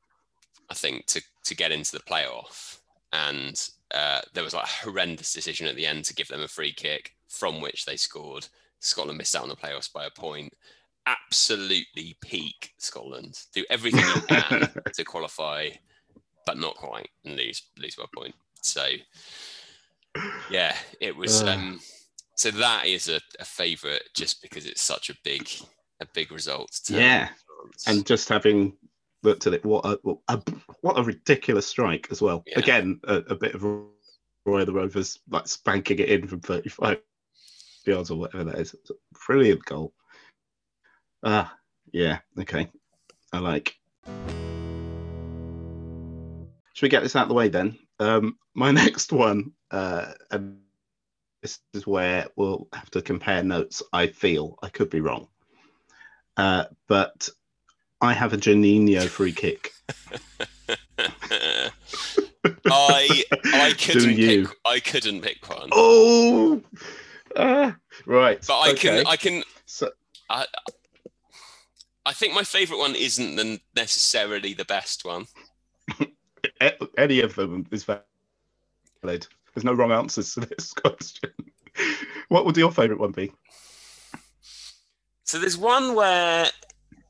I 0.69 0.75
think, 0.75 1.07
to 1.07 1.23
to 1.45 1.55
get 1.55 1.71
into 1.71 1.93
the 1.93 2.01
playoff. 2.01 2.79
And 3.13 3.55
uh, 3.95 4.23
there 4.35 4.43
was 4.43 4.55
like 4.55 4.65
a 4.65 4.85
horrendous 4.85 5.33
decision 5.33 5.69
at 5.69 5.77
the 5.77 5.87
end 5.87 6.05
to 6.07 6.15
give 6.15 6.27
them 6.29 6.41
a 6.43 6.49
free 6.49 6.73
kick, 6.73 7.13
from 7.33 7.61
which 7.61 7.87
they 7.87 7.97
scored. 7.97 8.47
Scotland 8.81 9.19
missed 9.19 9.35
out 9.35 9.45
on 9.45 9.49
the 9.49 9.57
playoffs 9.57 9.93
by 9.93 10.05
a 10.05 10.11
point, 10.11 10.53
absolutely 11.07 12.17
peak 12.21 12.73
Scotland. 12.79 13.41
Do 13.55 13.65
everything 13.71 14.01
you 14.01 14.23
can 14.23 14.69
to 14.95 15.05
qualify, 15.05 15.71
but 16.47 16.59
not 16.59 16.77
quite, 16.77 17.09
and 17.25 17.37
lose 17.37 17.63
lose 17.79 17.95
by 17.95 18.05
a 18.05 18.17
point. 18.17 18.35
So, 18.63 18.87
yeah, 20.51 20.77
it 21.01 21.17
was. 21.17 21.43
Um, 21.43 21.81
so 22.37 22.51
that 22.51 22.87
is 22.87 23.09
a, 23.09 23.21
a 23.41 23.45
favourite 23.45 24.03
just 24.15 24.43
because 24.43 24.67
it's 24.67 24.83
such 24.83 25.11
a 25.11 25.17
big 25.25 25.49
a 26.01 26.07
big 26.13 26.33
result. 26.33 26.73
to 26.87 26.95
Yeah. 26.95 27.29
France. 27.47 27.85
and 27.87 28.07
just 28.07 28.29
having 28.29 28.77
looked 29.23 29.47
at 29.47 29.55
it, 29.55 29.65
what 29.65 29.85
a, 29.87 29.99
what 30.03 30.19
a, 30.29 30.43
what 30.81 30.99
a 30.99 31.03
ridiculous 31.03 31.67
strike 31.67 32.09
as 32.11 32.21
well. 32.21 32.43
Yeah. 32.47 32.59
Again, 32.59 33.01
a, 33.05 33.17
a 33.29 33.35
bit 33.37 33.55
of 33.55 33.63
Roy 34.45 34.65
the 34.65 34.73
Rovers 34.73 35.21
like 35.31 35.47
spanking 35.47 36.01
it 36.01 36.09
in 36.09 36.27
from 36.27 36.41
35 36.41 36.99
yards 37.87 38.11
or 38.11 38.19
whatever 38.19 38.45
that 38.45 38.59
is. 38.59 38.75
It's 38.75 38.91
a 38.91 38.95
brilliant 39.27 39.65
goal. 39.65 39.93
Ah, 41.23 41.55
yeah, 41.93 42.19
okay. 42.41 42.69
I 43.33 43.39
like. 43.39 43.77
Should 46.75 46.87
we 46.87 46.89
get 46.89 47.03
this 47.03 47.17
out 47.17 47.25
of 47.25 47.29
the 47.29 47.35
way 47.35 47.49
then? 47.49 47.79
Um, 48.01 48.39
my 48.55 48.71
next 48.83 49.13
one, 49.13 49.53
uh, 49.71 50.13
and 50.31 50.59
this 51.43 51.61
is 51.75 51.87
where 51.87 52.27
we'll 52.37 52.69
have 52.73 52.91
to 52.93 53.03
compare 53.03 53.43
notes. 53.43 53.83
I 53.93 54.09
feel 54.09 54.59
I 54.63 54.69
could 54.69 54.91
be 54.91 55.01
wrong, 55.01 55.29
uh, 56.37 56.65
but 56.89 57.29
I 58.01 58.13
have 58.13 58.33
a 58.33 58.37
Juninho 58.37 59.07
free 59.07 59.33
kick. 59.33 59.73
I 62.67 63.25
I 63.45 63.75
couldn't 63.79 64.17
pick 64.17 64.49
I 64.65 64.81
couldn't 64.81 65.23
pick 65.23 65.49
one. 65.49 65.69
Oh, 65.73 66.61
ah, 67.37 67.77
right. 68.07 68.45
but 68.47 68.59
I 68.59 68.71
okay. 68.73 68.79
can 69.03 69.07
I 69.07 69.17
can 69.17 69.43
So, 69.67 69.91
I 70.31 70.47
I 72.05 72.13
think 72.13 72.35
my 72.35 72.43
favourite 72.43 72.81
one 72.81 72.95
isn't 72.97 73.37
the, 73.37 73.61
necessarily 73.77 74.55
the 74.55 74.65
best 74.65 75.05
one. 75.05 75.27
any 76.99 77.21
of 77.21 77.35
them 77.37 77.67
is 77.71 77.85
valid. 77.85 78.05
There's 79.55 79.65
no 79.65 79.73
wrong 79.73 79.93
answers 79.93 80.35
to 80.35 80.41
this 80.41 80.73
question. 80.75 81.31
what 82.29 82.45
would 82.45 82.57
your 82.57 82.73
favourite 82.73 83.01
one 83.01 83.13
be? 83.13 83.33
So 85.25 85.39
there's 85.39 85.57
one 85.57 85.95
where 85.95 86.49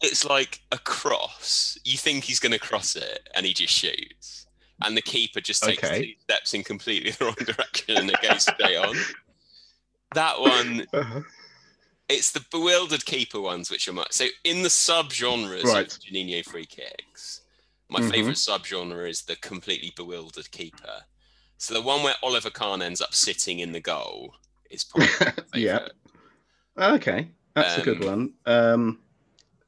it's 0.02 0.24
like 0.24 0.60
a 0.72 0.78
cross. 0.78 1.78
You 1.84 1.96
think 1.96 2.24
he's 2.24 2.38
going 2.40 2.52
to 2.52 2.58
cross 2.58 2.94
it, 2.94 3.28
and 3.34 3.46
he 3.46 3.54
just 3.54 3.72
shoots, 3.72 4.46
and 4.82 4.96
the 4.96 5.02
keeper 5.02 5.40
just 5.40 5.62
takes 5.62 5.82
Okay. 5.82 6.02
two 6.04 6.12
steps 6.20 6.54
in 6.54 6.62
completely 6.64 7.12
the 7.12 7.24
wrong 7.24 7.34
direction, 7.34 7.96
and 7.96 8.10
it 8.10 8.20
goes 8.20 8.42
straight 8.42 8.76
on. 8.76 8.94
That 10.14 10.40
one, 10.40 10.86
Uh-huh. 10.92 11.22
it's 12.08 12.32
the 12.32 12.44
bewildered 12.50 13.04
keeper 13.04 13.40
ones, 13.40 13.70
which 13.70 13.88
are 13.88 13.92
much. 13.92 14.12
So 14.12 14.26
in 14.44 14.62
the 14.62 14.68
subgenres 14.68 15.64
Right. 15.64 15.90
of 15.92 15.98
Juninho 16.00 16.44
free 16.44 16.66
kicks, 16.66 17.40
my 17.88 18.00
Mhm. 18.00 18.10
favourite 18.10 18.36
subgenre 18.36 19.08
is 19.08 19.22
the 19.22 19.36
completely 19.36 19.92
bewildered 19.96 20.50
keeper. 20.50 21.04
So 21.58 21.74
the 21.74 21.82
one 21.82 22.02
where 22.02 22.14
Oliver 22.22 22.50
Kahn 22.50 22.82
ends 22.82 23.00
up 23.00 23.14
sitting 23.14 23.60
in 23.60 23.72
the 23.72 23.80
goal 23.80 24.34
is 24.70 24.84
probably. 24.84 25.08
Yeah. 25.54 25.88
Okay, 26.78 27.28
that's 27.54 27.76
a 27.78 27.82
good 27.82 28.00
Um, 28.00 28.06
one. 28.06 28.32
Um, 28.46 29.02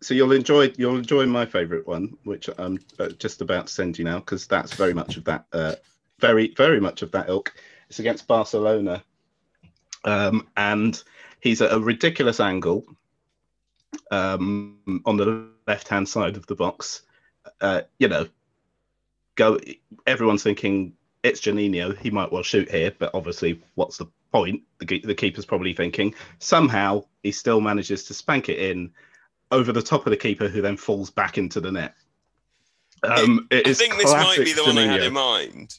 so 0.02 0.14
you'll 0.14 0.33
enjoy 0.33 0.72
you'll 0.76 0.96
enjoy 0.96 1.26
my 1.26 1.46
favourite 1.46 1.87
one, 1.87 2.16
which 2.24 2.48
I'm 2.59 2.78
uh, 2.98 3.09
just 3.11 3.40
about 3.42 3.66
to 3.68 3.72
send 3.72 3.98
you 3.98 4.04
now, 4.04 4.18
because 4.20 4.46
that's 4.46 4.72
very 4.72 4.94
much 4.94 5.16
of 5.16 5.24
that, 5.24 5.46
uh, 5.52 5.74
very 6.20 6.54
very 6.57 6.80
much 6.80 7.02
of 7.02 7.11
that 7.12 7.28
ilk. 7.28 7.54
It's 7.88 7.98
against 8.00 8.26
Barcelona, 8.26 9.04
um, 10.04 10.46
and 10.56 11.02
he's 11.40 11.60
at 11.62 11.72
a 11.72 11.78
ridiculous 11.78 12.40
angle 12.40 12.84
um, 14.10 15.02
on 15.04 15.16
the 15.16 15.48
left 15.66 15.88
hand 15.88 16.08
side 16.08 16.36
of 16.36 16.46
the 16.46 16.54
box. 16.54 17.02
Uh, 17.60 17.82
you 17.98 18.08
know, 18.08 18.26
go. 19.34 19.58
Everyone's 20.06 20.42
thinking 20.42 20.94
it's 21.22 21.40
Juninho. 21.40 21.96
He 21.98 22.10
might 22.10 22.30
well 22.30 22.42
shoot 22.42 22.70
here, 22.70 22.92
but 22.96 23.10
obviously, 23.14 23.62
what's 23.74 23.98
the 23.98 24.06
point? 24.32 24.62
The, 24.80 25.00
the 25.00 25.14
keeper's 25.14 25.46
probably 25.46 25.72
thinking. 25.72 26.14
Somehow, 26.38 27.04
he 27.22 27.32
still 27.32 27.60
manages 27.60 28.04
to 28.04 28.14
spank 28.14 28.48
it 28.48 28.58
in 28.58 28.92
over 29.50 29.72
the 29.72 29.82
top 29.82 30.06
of 30.06 30.10
the 30.10 30.16
keeper, 30.16 30.48
who 30.48 30.62
then 30.62 30.76
falls 30.76 31.10
back 31.10 31.38
into 31.38 31.60
the 31.60 31.72
net. 31.72 31.94
Um, 33.02 33.46
it 33.50 33.66
I 33.66 33.74
think 33.74 33.96
this 33.98 34.12
might 34.12 34.38
be 34.38 34.52
the 34.52 34.64
one 34.64 34.78
I 34.78 34.86
had 34.86 35.02
in 35.02 35.12
mind. 35.12 35.76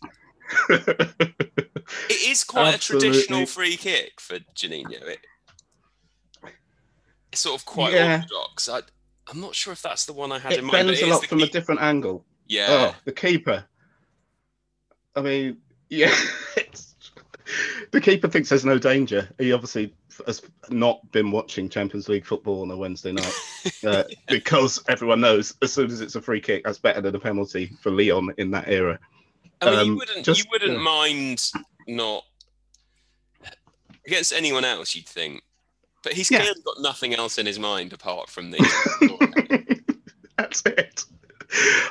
It 2.09 2.29
is 2.29 2.43
quite 2.43 2.73
Absolutely. 2.73 3.09
a 3.09 3.11
traditional 3.11 3.45
free 3.45 3.77
kick 3.77 4.19
for 4.19 4.39
Juninho. 4.55 5.01
It, 5.03 5.19
it's 7.31 7.41
sort 7.41 7.59
of 7.59 7.65
quite 7.65 7.93
Yeah. 7.93 8.15
orthodox. 8.21 8.69
I, 8.69 8.81
I'm 9.31 9.41
not 9.41 9.55
sure 9.55 9.73
if 9.73 9.81
that's 9.81 10.05
the 10.05 10.13
one 10.13 10.31
I 10.31 10.39
had 10.39 10.53
it 10.53 10.59
in 10.59 10.65
mind. 10.65 10.87
bends 10.87 11.01
it 11.01 11.07
a 11.07 11.11
lot 11.13 11.25
from 11.25 11.41
a 11.41 11.47
different 11.47 11.81
angle. 11.81 12.25
Yeah, 12.47 12.67
Oh, 12.69 12.95
the 13.05 13.11
keeper. 13.11 13.65
I 15.15 15.21
mean, 15.21 15.57
yeah. 15.89 16.13
The 17.91 18.01
keeper 18.01 18.27
thinks 18.27 18.49
there's 18.49 18.65
no 18.65 18.79
danger. 18.79 19.29
He 19.37 19.53
obviously 19.53 19.93
has 20.25 20.41
not 20.71 20.99
been 21.11 21.29
watching 21.29 21.69
Champions 21.69 22.09
League 22.09 22.25
football 22.25 22.63
on 22.63 22.71
a 22.71 22.75
Wednesday 22.75 23.11
night 23.11 23.33
uh, 23.87 24.03
because 24.27 24.83
everyone 24.89 25.21
knows 25.21 25.53
as 25.61 25.71
soon 25.71 25.91
as 25.91 26.01
it's 26.01 26.15
a 26.15 26.21
free 26.21 26.41
kick, 26.41 26.63
that's 26.65 26.79
better 26.79 27.01
than 27.01 27.15
a 27.15 27.19
penalty 27.19 27.71
for 27.81 27.91
Lyon 27.91 28.33
in 28.39 28.49
that 28.51 28.67
era. 28.67 28.99
I 29.61 29.65
mean, 29.69 29.73
you 29.85 29.91
um, 29.91 29.97
wouldn't 29.97 30.25
just- 30.25 30.39
you 30.43 30.45
wouldn't 30.51 30.73
yeah. 30.73 30.79
mind 30.79 31.51
not 31.87 32.23
against 34.05 34.33
anyone 34.33 34.65
else. 34.65 34.95
You'd 34.95 35.07
think, 35.07 35.43
but 36.03 36.13
he's 36.13 36.29
Yeah. 36.31 36.39
clearly 36.41 36.61
got 36.65 36.81
nothing 36.81 37.13
else 37.15 37.37
in 37.37 37.45
his 37.45 37.59
mind 37.59 37.93
apart 37.93 38.29
from 38.29 38.51
the. 38.51 39.85
That's 40.37 40.61
it. 40.65 41.05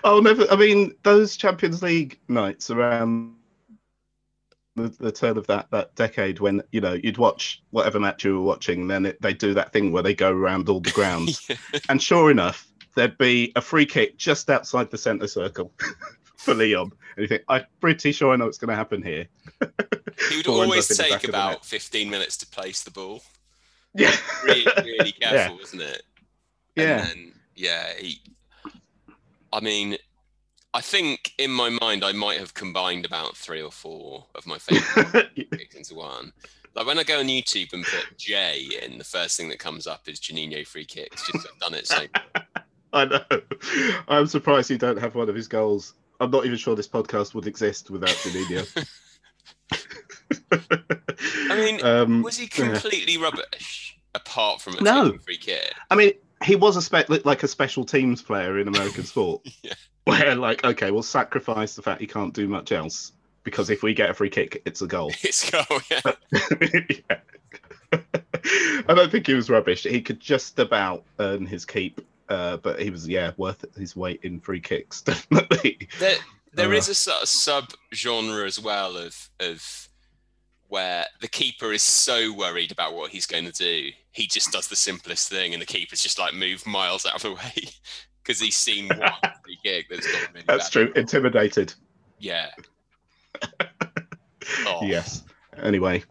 I'll 0.04 0.22
never. 0.22 0.46
I 0.50 0.56
mean, 0.56 0.94
those 1.02 1.36
Champions 1.36 1.82
League 1.82 2.18
nights 2.28 2.70
around 2.70 3.34
the, 4.76 4.88
the 5.00 5.12
turn 5.12 5.38
of 5.38 5.46
that 5.46 5.70
that 5.70 5.94
decade, 5.94 6.40
when 6.40 6.62
you 6.72 6.80
know 6.80 6.92
you'd 6.94 7.18
watch 7.18 7.62
whatever 7.70 7.98
match 8.00 8.24
you 8.24 8.34
were 8.34 8.44
watching, 8.46 8.88
then 8.88 9.06
it, 9.06 9.22
they 9.22 9.32
do 9.32 9.54
that 9.54 9.72
thing 9.72 9.92
where 9.92 10.02
they 10.02 10.14
go 10.14 10.30
around 10.32 10.68
all 10.68 10.80
the 10.80 10.90
grounds, 10.90 11.48
and 11.88 12.02
sure 12.02 12.30
enough, 12.30 12.66
there'd 12.96 13.16
be 13.18 13.52
a 13.56 13.60
free 13.62 13.86
kick 13.86 14.18
just 14.18 14.50
outside 14.50 14.90
the 14.90 14.98
centre 14.98 15.28
circle 15.28 15.72
for 16.36 16.52
Lyon. 16.54 16.90
And 17.16 17.22
you 17.22 17.28
think, 17.28 17.44
I'm 17.48 17.64
pretty 17.80 18.12
sure 18.12 18.32
I 18.32 18.36
know 18.36 18.44
what's 18.46 18.58
going 18.58 18.70
to 18.70 18.74
happen 18.76 19.02
here. 19.02 19.26
He 20.30 20.36
would 20.36 20.46
always 20.48 20.90
up 20.90 20.90
in 20.90 20.96
the 20.96 21.10
back 21.10 21.20
take 21.22 21.28
about 21.28 21.64
15 21.64 22.10
minutes 22.10 22.36
to 22.38 22.46
place 22.46 22.82
the 22.82 22.90
ball. 22.90 23.22
Yeah, 23.94 24.14
Really, 24.42 24.66
really 24.82 25.12
careful, 25.20 25.58
isn't 25.60 25.80
it? 25.80 26.02
And 26.76 26.86
Yeah. 26.88 27.04
then, 27.04 27.32
yeah, 27.54 27.86
he. 27.98 28.20
I 29.52 29.60
mean, 29.60 29.96
I 30.72 30.80
think 30.80 31.32
in 31.38 31.50
my 31.52 31.70
mind 31.80 32.04
I 32.04 32.10
might 32.12 32.40
have 32.40 32.54
combined 32.54 33.04
about 33.06 33.36
three 33.36 33.62
or 33.62 33.70
four 33.70 34.26
of 34.34 34.46
my 34.46 34.58
favourite 34.58 35.34
kicks 35.52 35.74
into 35.76 35.94
one. 35.94 36.32
Like 36.74 36.86
when 36.86 36.98
I 36.98 37.04
go 37.04 37.20
on 37.20 37.26
YouTube 37.26 37.72
and 37.72 37.84
put 37.84 38.18
J 38.18 38.66
in, 38.82 38.98
the 38.98 39.04
first 39.04 39.36
thing 39.36 39.48
that 39.50 39.60
comes 39.60 39.86
up 39.86 40.08
is 40.08 40.18
Juninho 40.18 40.66
free 40.66 40.84
kicks. 40.84 41.24
Just 41.30 41.46
I've 41.46 41.60
done 41.60 41.74
it 41.74 41.86
so. 41.86 42.06
I 42.92 43.04
know. 43.04 43.24
I'm 44.08 44.26
surprised 44.26 44.70
you 44.70 44.78
don't 44.78 44.98
have 44.98 45.14
one 45.14 45.28
of 45.28 45.36
his 45.36 45.46
goals. 45.46 45.94
I'm 46.18 46.32
not 46.32 46.46
even 46.46 46.58
sure 46.58 46.74
this 46.74 46.88
podcast 46.88 47.34
would 47.34 47.46
exist 47.46 47.90
without 47.90 48.10
Juninho. 48.10 48.84
I 50.52 51.56
mean, 51.56 51.84
um, 51.84 52.22
was 52.22 52.36
he 52.36 52.44
yeah. 52.56 52.68
completely 52.72 53.16
rubbish 53.18 53.98
apart 54.14 54.60
from 54.60 54.76
a 54.78 54.80
No. 54.82 55.18
free 55.18 55.36
kick? 55.38 55.72
I 55.90 55.94
mean, 55.96 56.12
he 56.44 56.56
was 56.56 56.76
a 56.76 56.82
spe- 56.82 57.24
like 57.24 57.42
a 57.42 57.48
special 57.48 57.84
teams 57.84 58.22
player 58.22 58.58
in 58.58 58.68
American 58.68 59.04
sport, 59.04 59.46
Yeah. 59.62 59.74
where 60.04 60.34
like, 60.34 60.64
okay, 60.64 60.90
we'll 60.90 61.02
sacrifice 61.02 61.74
the 61.76 61.82
fact 61.82 62.00
he 62.00 62.06
can't 62.06 62.34
do 62.34 62.46
much 62.48 62.72
else 62.72 63.12
because 63.44 63.70
if 63.70 63.82
we 63.82 63.92
get 63.94 64.10
a 64.10 64.14
free 64.14 64.30
kick, 64.30 64.62
it's 64.64 64.82
a 64.82 64.86
goal. 64.86 65.12
It's 65.22 65.50
goal, 65.50 65.64
yeah. 65.90 66.00
Yeah. 67.08 67.18
I 68.88 68.94
don't 68.94 69.10
think 69.10 69.26
he 69.26 69.34
was 69.34 69.48
rubbish. 69.48 69.84
He 69.84 70.00
could 70.02 70.20
just 70.20 70.58
about 70.58 71.04
earn 71.18 71.46
his 71.46 71.64
keep, 71.64 72.00
uh, 72.28 72.56
but 72.58 72.80
he 72.80 72.90
was 72.90 73.06
yeah 73.08 73.32
worth 73.36 73.64
his 73.76 73.94
weight 73.96 74.20
in 74.22 74.40
free 74.40 74.60
kicks, 74.60 75.00
definitely. 75.02 75.78
There, 75.98 76.16
there 76.52 76.68
Uh. 76.72 76.76
is 76.76 76.88
a 76.88 76.94
sort 76.94 77.22
of 77.22 77.28
sub 77.28 77.70
genre 77.94 78.44
as 78.44 78.58
well 78.60 78.96
of 78.96 79.30
of 79.40 79.88
where 80.74 81.06
the 81.20 81.28
keeper 81.28 81.72
is 81.72 81.84
so 81.84 82.32
worried 82.32 82.72
about 82.72 82.94
what 82.94 83.12
he's 83.12 83.26
going 83.26 83.44
to 83.44 83.52
do, 83.52 83.90
he 84.10 84.26
just 84.26 84.50
does 84.50 84.66
the 84.66 84.74
simplest 84.74 85.28
thing, 85.28 85.52
and 85.52 85.62
the 85.62 85.66
keeper's 85.66 86.02
just 86.02 86.18
like 86.18 86.34
move 86.34 86.66
miles 86.66 87.06
out 87.06 87.14
of 87.14 87.22
the 87.22 87.32
way 87.34 87.68
because 88.20 88.40
he's 88.40 88.56
seen 88.56 88.88
one 88.88 88.98
free 89.44 89.56
kick 89.62 89.86
that's 89.88 90.10
gone 90.10 90.20
really 90.34 90.44
That's 90.48 90.68
true. 90.68 90.92
Intimidated. 90.96 91.72
Yeah. 92.18 92.50
Oh, 94.66 94.80
Yes. 94.82 95.22
Anyway, 95.62 96.04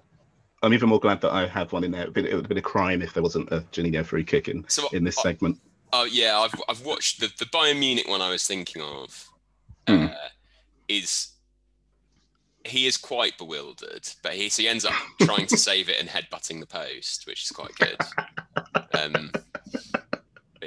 I'm 0.64 0.74
even 0.74 0.90
more 0.90 1.00
glad 1.00 1.22
that 1.22 1.32
I 1.32 1.46
have 1.46 1.72
one 1.72 1.84
in 1.84 1.92
there. 1.92 2.02
It 2.02 2.08
would, 2.08 2.14
been, 2.16 2.24
would 2.26 2.34
have 2.34 2.48
been 2.48 2.58
a 2.58 2.64
crime 2.64 3.04
if 3.04 3.14
there 3.14 3.22
wasn't 3.22 3.52
a 3.52 3.60
Juninho 3.72 4.04
free 4.04 4.24
kick 4.24 4.48
in, 4.48 4.66
So 4.68 4.88
in 4.92 5.04
this 5.04 5.20
uh, 5.20 5.22
segment. 5.22 5.60
Oh 5.92 6.06
yeah, 6.06 6.40
I've 6.40 6.60
I've 6.68 6.84
watched 6.84 7.20
the 7.20 7.32
the 7.38 7.46
Bayern 7.46 7.78
Munich 7.78 8.08
one 8.08 8.22
I 8.22 8.32
was 8.32 8.48
thinking 8.48 8.82
of. 8.82 9.30
Hmm. 9.88 10.06
Uh, 10.06 10.30
is 10.88 11.33
he 12.66 12.88
is 12.88 12.98
quite 12.98 13.38
bewildered, 13.38 14.08
but 14.22 14.34
he 14.34 14.50
so 14.50 14.62
he 14.62 14.68
ends 14.68 14.86
up 14.86 14.94
trying 15.22 15.46
to 15.48 15.58
save 15.58 15.90
it 15.90 16.00
and 16.00 16.10
headbutting 16.10 16.60
the 16.60 16.66
post, 16.66 17.26
which 17.28 17.44
is 17.44 17.52
quite 17.52 17.76
good. 17.76 17.98
Um, 18.94 19.32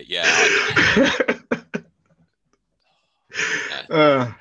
yeah. 0.06 0.22
I- 0.26 1.40
uh, 3.90 4.32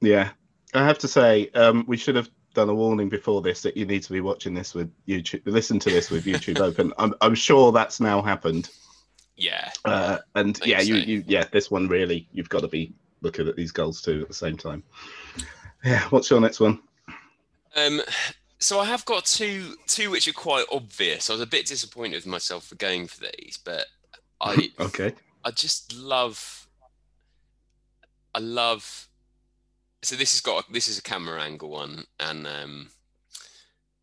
yeah, 0.00 0.30
I 0.74 0.84
have 0.84 0.98
to 0.98 1.08
say, 1.08 1.50
um, 1.54 1.84
we 1.86 1.96
should 1.96 2.16
have 2.16 2.30
done 2.54 2.68
a 2.68 2.74
warning 2.74 3.08
before 3.08 3.42
this 3.42 3.62
that 3.62 3.76
you 3.76 3.84
need 3.84 4.02
to 4.04 4.12
be 4.12 4.20
watching 4.20 4.54
this 4.54 4.74
with 4.74 4.90
YouTube, 5.06 5.42
listen 5.44 5.78
to 5.80 5.90
this 5.90 6.10
with 6.10 6.24
YouTube 6.24 6.60
open. 6.60 6.92
I'm, 6.98 7.14
I'm 7.20 7.34
sure 7.34 7.72
that's 7.72 8.00
now 8.00 8.22
happened. 8.22 8.70
yeah. 9.36 9.70
Uh, 9.84 10.18
and 10.34 10.58
yeah, 10.64 10.80
you, 10.80 10.96
you, 10.96 11.24
yeah, 11.26 11.44
this 11.52 11.70
one 11.70 11.88
really, 11.88 12.28
you've 12.32 12.48
got 12.48 12.60
to 12.60 12.68
be 12.68 12.94
looking 13.22 13.48
at 13.48 13.56
these 13.56 13.72
goals 13.72 14.00
too 14.00 14.22
at 14.22 14.28
the 14.28 14.34
same 14.34 14.56
time. 14.56 14.82
Yeah, 15.84 16.00
what's 16.10 16.30
your 16.30 16.40
next 16.40 16.60
one? 16.60 16.80
Um, 17.76 18.02
so 18.58 18.80
I 18.80 18.84
have 18.86 19.04
got 19.04 19.24
two 19.24 19.76
two 19.86 20.10
which 20.10 20.28
are 20.28 20.32
quite 20.32 20.66
obvious. 20.72 21.28
I 21.28 21.34
was 21.34 21.42
a 21.42 21.46
bit 21.46 21.66
disappointed 21.66 22.16
with 22.16 22.26
myself 22.26 22.66
for 22.66 22.76
going 22.76 23.06
for 23.06 23.20
these, 23.20 23.58
but 23.62 23.86
I 24.40 24.70
Okay. 24.80 25.12
I 25.44 25.50
just 25.50 25.94
love 25.94 26.66
I 28.34 28.38
love 28.38 29.08
so 30.02 30.16
this 30.16 30.32
has 30.32 30.40
got 30.40 30.72
this 30.72 30.88
is 30.88 30.98
a 30.98 31.02
camera 31.02 31.42
angle 31.42 31.70
one 31.70 32.04
and 32.20 32.46
um 32.46 32.88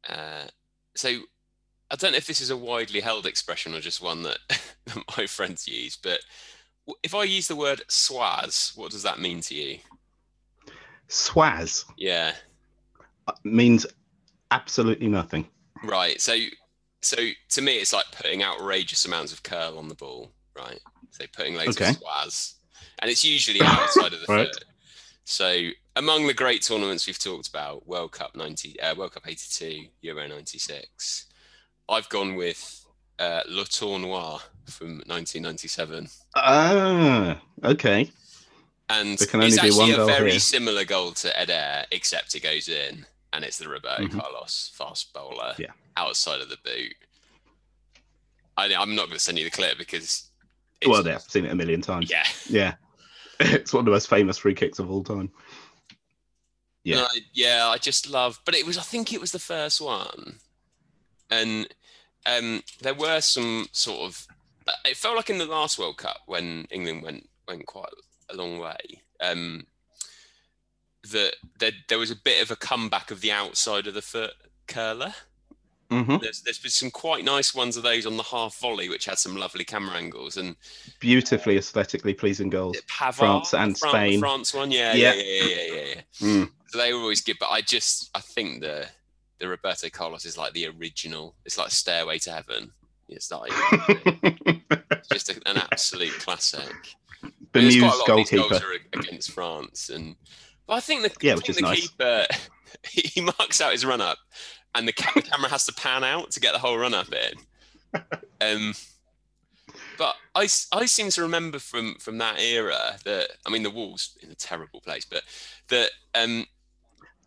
uh 0.07 0.45
so 0.95 1.09
I 1.89 1.95
don't 1.95 2.11
know 2.11 2.17
if 2.17 2.27
this 2.27 2.41
is 2.41 2.49
a 2.49 2.57
widely 2.57 3.01
held 3.01 3.25
expression 3.25 3.73
or 3.75 3.81
just 3.81 4.01
one 4.01 4.23
that 4.23 4.37
my 5.17 5.25
friends 5.25 5.67
use, 5.67 5.97
but 5.97 6.21
if 7.03 7.13
I 7.13 7.23
use 7.23 7.47
the 7.47 7.55
word 7.55 7.81
swaz, 7.89 8.77
what 8.77 8.91
does 8.91 9.03
that 9.03 9.19
mean 9.19 9.41
to 9.41 9.55
you? 9.55 9.79
Swaz 11.09 11.83
Yeah. 11.97 12.33
Means 13.43 13.85
absolutely 14.51 15.07
nothing. 15.07 15.47
Right. 15.83 16.19
So, 16.21 16.35
so 17.01 17.17
to 17.49 17.61
me, 17.61 17.77
it's 17.77 17.93
like 17.93 18.05
putting 18.11 18.43
outrageous 18.43 19.05
amounts 19.05 19.33
of 19.33 19.43
curl 19.43 19.77
on 19.77 19.87
the 19.87 19.95
ball. 19.95 20.31
Right. 20.55 20.79
So 21.11 21.25
putting 21.35 21.55
loads 21.55 21.77
Okay. 21.77 21.89
of 21.91 21.97
swaz, 21.99 22.53
and 22.99 23.09
it's 23.09 23.23
usually 23.23 23.61
outside 23.61 24.13
of 24.13 24.19
the 24.21 24.25
Right. 24.33 24.47
foot. 24.47 24.63
So 25.23 25.69
among 25.95 26.27
the 26.27 26.33
great 26.33 26.61
tournaments 26.61 27.07
we've 27.07 27.19
talked 27.19 27.47
about, 27.47 27.87
World 27.87 28.11
Cup 28.11 28.35
ninety, 28.35 28.79
uh, 28.79 28.95
World 28.95 29.13
Cup 29.13 29.23
eighty 29.27 29.47
two, 29.49 29.87
Euro 30.01 30.27
ninety 30.27 30.57
six, 30.59 31.25
I've 31.89 32.09
gone 32.09 32.35
with 32.35 32.85
uh, 33.19 33.41
Le 33.47 33.63
Tournoi 33.65 34.39
from 34.65 35.01
nineteen 35.07 35.43
ninety 35.43 35.67
seven. 35.67 36.07
Ah, 36.35 37.39
okay. 37.63 38.09
And 38.89 39.17
There 39.17 39.27
can 39.27 39.41
it's 39.41 39.57
only 39.57 39.69
be 39.71 39.75
one 39.77 39.89
actually 39.89 40.03
a 40.03 40.05
very 40.05 40.31
here. 40.31 40.39
similar 40.39 40.83
goal 40.83 41.11
to 41.11 41.39
Eder, 41.39 41.85
except 41.91 42.35
it 42.35 42.43
goes 42.43 42.67
in, 42.67 43.05
and 43.33 43.43
it's 43.45 43.57
the 43.57 43.67
Roberto 43.69 44.03
Mhm. 44.03 44.19
Carlos 44.19 44.71
fast 44.73 45.13
bowler 45.13 45.55
Yeah. 45.57 45.71
outside 45.97 46.41
of 46.41 46.49
the 46.49 46.57
boot. 46.63 46.95
I, 48.57 48.73
I'm 48.75 48.95
not 48.95 49.05
going 49.07 49.17
to 49.17 49.19
send 49.19 49.37
you 49.39 49.45
the 49.45 49.51
clip 49.51 49.77
because. 49.77 50.29
It's, 50.81 50.89
Well, 50.89 51.05
yeah, 51.05 51.15
I've 51.15 51.21
seen 51.21 51.45
it 51.45 51.51
a 51.51 51.55
million 51.55 51.81
times. 51.81 52.09
Yeah. 52.09 52.25
Yeah. 52.49 52.73
It's 53.43 53.73
one 53.73 53.79
of 53.79 53.85
the 53.85 53.91
most 53.91 54.07
famous 54.07 54.37
free 54.37 54.53
kicks 54.53 54.77
of 54.77 54.91
all 54.91 55.03
time. 55.03 55.31
Yeah. 56.83 57.07
I- 57.09 57.19
yeah, 57.33 57.67
I 57.69 57.77
just 57.77 58.07
love. 58.09 58.39
But 58.45 58.53
it 58.55 58.67
was, 58.67 58.77
I 58.77 58.81
think 58.83 59.11
it 59.13 59.19
was 59.21 59.31
the 59.31 59.39
first 59.39 59.81
one, 59.81 60.39
and 61.31 61.67
um, 62.27 62.61
there 62.81 62.93
were 62.93 63.19
some 63.21 63.67
sort 63.71 64.01
of. 64.01 64.27
It 64.85 64.95
felt 64.95 65.15
like 65.15 65.31
in 65.31 65.39
the 65.39 65.45
last 65.47 65.79
World 65.79 65.97
Cup 65.97 66.17
when 66.27 66.67
England 66.69 67.01
went 67.01 67.29
went 67.47 67.65
quite 67.65 67.89
a 68.29 68.35
long 68.35 68.59
way. 68.59 68.77
Um, 69.19 69.65
that 71.11 71.35
there, 71.59 71.71
there 71.89 71.97
was 71.99 72.11
a 72.11 72.15
bit 72.15 72.41
of 72.41 72.51
a 72.51 72.55
comeback 72.55 73.11
of 73.11 73.21
the 73.21 73.31
outside 73.31 73.87
of 73.87 73.93
the 73.93 74.01
foot 74.01 74.31
curler. 74.67 75.13
hmm 75.89 76.17
There's, 76.21 76.41
there's 76.41 76.59
been 76.59 76.71
some 76.71 76.91
quite 76.91 77.25
nice 77.25 77.53
ones 77.55 77.75
of 77.77 77.83
those 77.83 78.05
on 78.05 78.17
the 78.17 78.23
half 78.23 78.59
volley, 78.59 78.87
which 78.89 79.05
had 79.05 79.17
some 79.17 79.35
lovely 79.35 79.63
camera 79.63 79.95
angles. 79.95 80.37
And 80.37 80.55
Beautifully 80.99 81.57
aesthetically 81.57 82.13
pleasing 82.13 82.49
goals. 82.49 82.77
Pavard, 82.87 83.15
France 83.15 83.53
and 83.53 83.77
Spain. 83.77 84.19
France 84.19 84.53
one, 84.53 84.71
yeah, 84.71 84.93
Yeah. 84.93 85.13
yeah, 85.13 85.23
yeah, 85.23 85.43
yeah, 85.43 85.73
yeah, 85.73 85.83
yeah. 85.95 86.01
Mm. 86.27 86.49
So 86.67 86.77
they 86.77 86.93
were 86.93 86.99
always 87.01 87.21
good, 87.21 87.37
but 87.39 87.49
I 87.49 87.61
just 87.61 88.09
I 88.15 88.21
think 88.21 88.61
the 88.61 88.85
the 89.39 89.47
Roberto 89.47 89.89
Carlos 89.89 90.23
is 90.25 90.37
like 90.37 90.53
the 90.53 90.67
original. 90.67 91.35
It's 91.45 91.57
like 91.57 91.71
Stairway 91.71 92.19
to 92.19 92.31
Heaven. 92.31 92.71
It's 93.09 93.29
like 93.31 93.51
it's 93.53 95.07
just 95.09 95.29
a, 95.29 95.41
an 95.47 95.57
absolute 95.57 96.13
classic. 96.19 96.71
Bemused 97.51 97.81
lot 97.81 98.07
of 98.09 98.15
these 98.15 98.29
goalkeeper. 98.29 98.49
goals 98.49 98.61
are 98.61 98.99
against 98.99 99.31
France, 99.31 99.89
and 99.89 100.15
I 100.71 100.79
think 100.79 101.03
the 101.03 101.11
Yeah, 101.21 101.33
I 101.33 101.35
think 101.35 101.49
is 101.49 101.55
the 101.57 101.61
nice. 101.61 101.81
keeper 101.89 102.25
he 102.89 103.21
marks 103.21 103.61
out 103.61 103.73
his 103.73 103.85
run 103.85 104.01
up, 104.01 104.17
and 104.73 104.87
the, 104.87 104.93
camera 104.93 105.49
has 105.49 105.65
to 105.67 105.73
pan 105.73 106.03
out 106.03 106.31
to 106.31 106.39
get 106.39 106.53
the 106.53 106.59
whole 106.59 106.77
run 106.77 106.93
up 106.93 107.09
in. 107.13 108.01
Um, 108.41 108.73
but 109.99 110.15
I 110.33 110.47
seem 110.47 111.09
to 111.11 111.21
remember 111.21 111.59
from 111.59 111.93
from 111.99 112.17
that 112.17 112.39
era 112.39 112.97
that 113.05 113.29
I 113.45 113.51
mean 113.51 113.61
the 113.61 113.69
wall's 113.69 114.17
in 114.23 114.31
a 114.31 114.35
terrible 114.35 114.81
place, 114.81 115.05
but 115.05 115.21
that 115.67 115.91
um, 116.15 116.47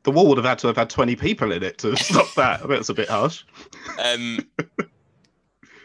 The 0.03 0.11
wall 0.11 0.27
would 0.29 0.39
have 0.39 0.45
had 0.47 0.59
to 0.61 0.67
have 0.67 0.77
had 0.77 0.91
20 0.91 1.15
people 1.15 1.53
in 1.53 1.63
it 1.63 1.79
to 1.79 1.95
stop 2.03 2.35
that. 2.35 2.67
That's 2.69 2.89
a 2.89 2.95
bit 2.95 3.09
harsh. 3.09 3.45
um, 4.03 4.41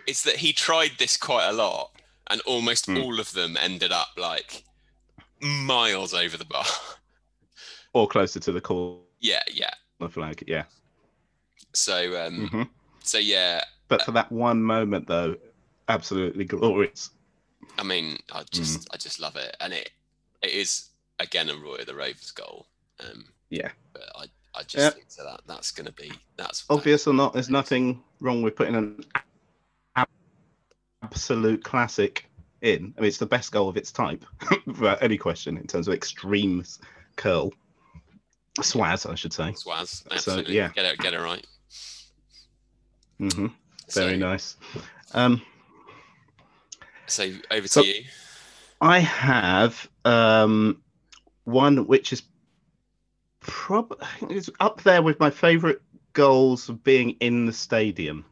it's 0.08 0.24
that 0.24 0.38
he 0.38 0.52
tried 0.54 0.92
this 0.98 1.16
quite 1.18 1.48
a 1.48 1.54
lot, 1.54 1.92
and 2.28 2.42
almost 2.42 2.88
Hmm. 2.88 2.98
all 2.98 3.20
of 3.20 3.34
them 3.34 3.56
ended 3.60 3.92
up 3.92 4.10
like 4.18 4.64
miles 5.42 6.14
over 6.16 6.38
the 6.38 6.46
bar. 6.46 6.66
Or 8.00 8.08
closer 8.08 8.40
to 8.40 8.54
the 8.54 8.62
corner 8.62 9.02
yeah, 9.20 9.44
yeah. 9.52 9.72
flag. 10.10 10.42
Yeah. 10.48 10.64
So 11.74 12.26
um, 12.26 12.48
hmm 12.48 12.64
so 13.04 13.18
yeah. 13.18 13.62
But 13.90 14.04
for 14.04 14.14
that 14.14 14.32
one 14.32 14.64
moment, 14.64 15.06
though, 15.06 15.36
absolutely 15.90 16.46
glorious. 16.46 17.10
I 17.78 17.84
mean, 17.84 18.18
I 18.32 18.44
just 18.52 18.88
Hmm. 18.88 18.94
I 18.94 18.98
just 18.98 19.20
love 19.20 19.36
it, 19.36 19.54
and 19.60 19.74
it 19.74 19.90
it 20.42 20.52
is 20.52 20.92
again 21.20 21.50
a 21.50 21.58
Roy 21.58 21.76
of 21.76 21.88
the 21.88 21.94
Rovers 21.94 22.32
goal. 22.32 22.68
Um, 23.02 23.34
Yeah. 23.50 23.72
but 23.92 24.04
I 24.16 24.26
I 24.56 24.64
just 24.64 24.76
Yeah. 24.78 24.90
think 24.92 25.10
that, 25.18 25.24
that 25.24 25.42
that's 25.46 25.72
going 25.72 25.88
to 25.88 25.92
be 25.92 26.10
that's 26.38 26.64
Obvious 26.70 27.06
or 27.06 27.14
not, 27.14 27.34
there's 27.34 27.50
nothing 27.50 28.02
wrong 28.22 28.42
with 28.42 28.56
putting 28.56 28.76
an 28.76 29.04
absolute 31.04 31.66
classic 31.66 32.30
in. 32.62 32.94
I 32.98 33.02
mean, 33.02 33.10
it's 33.10 33.18
the 33.18 33.26
best 33.26 33.52
goal 33.52 33.68
of 33.68 33.76
its 33.76 33.92
type, 33.92 34.26
without 34.66 35.04
any 35.04 35.18
question, 35.18 35.58
in 35.58 35.68
terms 35.68 35.90
of 35.90 35.94
extreme 35.94 36.64
curl. 37.18 37.52
Swaz, 38.60 39.10
I 39.10 39.16
should 39.16 39.34
say. 39.34 39.52
Swaz. 39.52 40.04
So, 40.04 40.08
Absolutely. 40.12 40.56
yeah. 40.56 40.70
Get 40.76 40.86
it 40.86 40.98
get 41.00 41.14
it 41.14 41.20
right. 41.22 41.46
hmm 43.20 43.48
Very 43.94 44.14
so, 44.14 44.16
nice. 44.18 44.58
Um, 45.14 45.42
So 47.08 47.32
over 47.52 47.68
So- 47.68 47.82
to 47.84 47.88
you. 47.88 48.04
I 48.82 49.00
have 49.00 49.90
um, 50.06 50.82
one 51.44 51.86
which 51.88 52.14
is 52.14 52.22
probably 53.42 53.98
is 54.30 54.50
up 54.62 54.82
there 54.84 55.02
with 55.02 55.20
my 55.20 55.30
favourite 55.30 55.80
goals 56.14 56.70
of 56.70 56.82
being 56.84 57.12
in 57.20 57.46
the 57.46 57.52
stadium. 57.54 58.24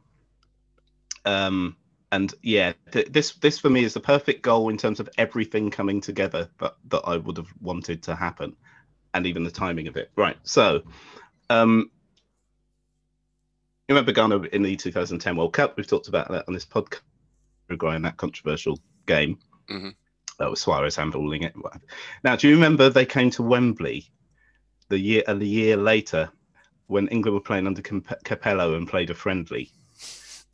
Um, 1.26 1.76
and 2.12 2.32
yeah, 2.42 2.72
th- 2.92 3.08
this 3.10 3.32
this 3.34 3.58
for 3.58 3.68
me 3.68 3.84
is 3.84 3.92
the 3.92 4.00
perfect 4.00 4.40
goal 4.42 4.70
in 4.70 4.78
terms 4.78 5.00
of 5.00 5.08
everything 5.18 5.70
coming 5.70 6.00
together 6.00 6.48
that 6.60 6.76
that 6.88 7.02
I 7.04 7.18
would 7.18 7.36
have 7.36 7.52
wanted 7.60 8.02
to 8.04 8.14
happen, 8.16 8.56
and 9.14 9.26
even 9.26 9.44
the 9.44 9.50
timing 9.50 9.88
of 9.88 9.96
it. 9.96 10.10
Right. 10.16 10.36
So, 10.42 10.82
um, 11.50 11.90
you 13.88 13.94
remember 13.94 14.12
Ghana 14.12 14.42
in 14.52 14.62
the 14.62 14.76
2010 14.76 15.36
World 15.36 15.54
Cup? 15.54 15.76
We've 15.76 15.86
talked 15.86 16.08
about 16.08 16.30
that 16.30 16.44
on 16.46 16.54
this 16.54 16.66
podcast. 16.66 17.00
Uruguay 17.68 17.96
in 17.96 18.02
that 18.02 18.16
controversial 18.16 18.78
game. 19.06 19.38
Mhm. 19.68 19.94
That 20.38 20.50
was 20.50 20.60
Suarez 20.60 20.96
handballing 20.96 21.42
it. 21.42 21.54
Now, 22.24 22.36
do 22.36 22.48
you 22.48 22.54
remember 22.54 22.88
they 22.88 23.06
came 23.06 23.30
to 23.30 23.42
Wembley 23.42 24.06
the 24.88 24.98
year 24.98 25.22
a 25.26 25.36
year 25.36 25.76
later 25.76 26.30
when 26.86 27.08
England 27.08 27.34
were 27.34 27.40
playing 27.40 27.66
under 27.66 27.82
Capello 27.82 28.76
and 28.76 28.88
played 28.88 29.10
a 29.10 29.14
friendly? 29.14 29.70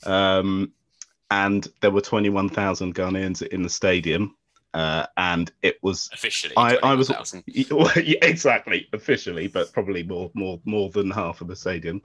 Um, 0.04 0.72
and 1.30 1.66
there 1.80 1.90
were 1.90 2.00
21,000 2.00 2.94
Ghanaians 2.94 3.42
in 3.42 3.62
the 3.62 3.68
stadium, 3.68 4.36
uh, 4.74 5.06
and 5.16 5.50
it 5.62 5.78
was 5.82 6.10
Officially. 6.12 6.52
I- 6.56 6.78
I 6.82 6.94
was- 6.94 7.08
well, 7.70 7.90
yeah, 7.96 8.18
exactly 8.22 8.88
officially, 8.92 9.46
but 9.48 9.72
probably 9.72 10.02
more 10.02 10.30
more 10.34 10.60
more 10.64 10.90
than 10.90 11.10
half 11.10 11.40
of 11.40 11.48
the 11.48 11.56
stadium. 11.56 12.02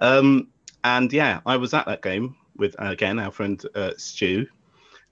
Um, 0.00 0.48
and 0.84 1.12
yeah, 1.12 1.40
I 1.46 1.56
was 1.56 1.74
at 1.74 1.86
that 1.86 2.02
game 2.02 2.36
with 2.56 2.76
again 2.78 3.18
our 3.18 3.30
friend 3.32 3.62
uh, 3.74 3.92
Stu, 3.96 4.46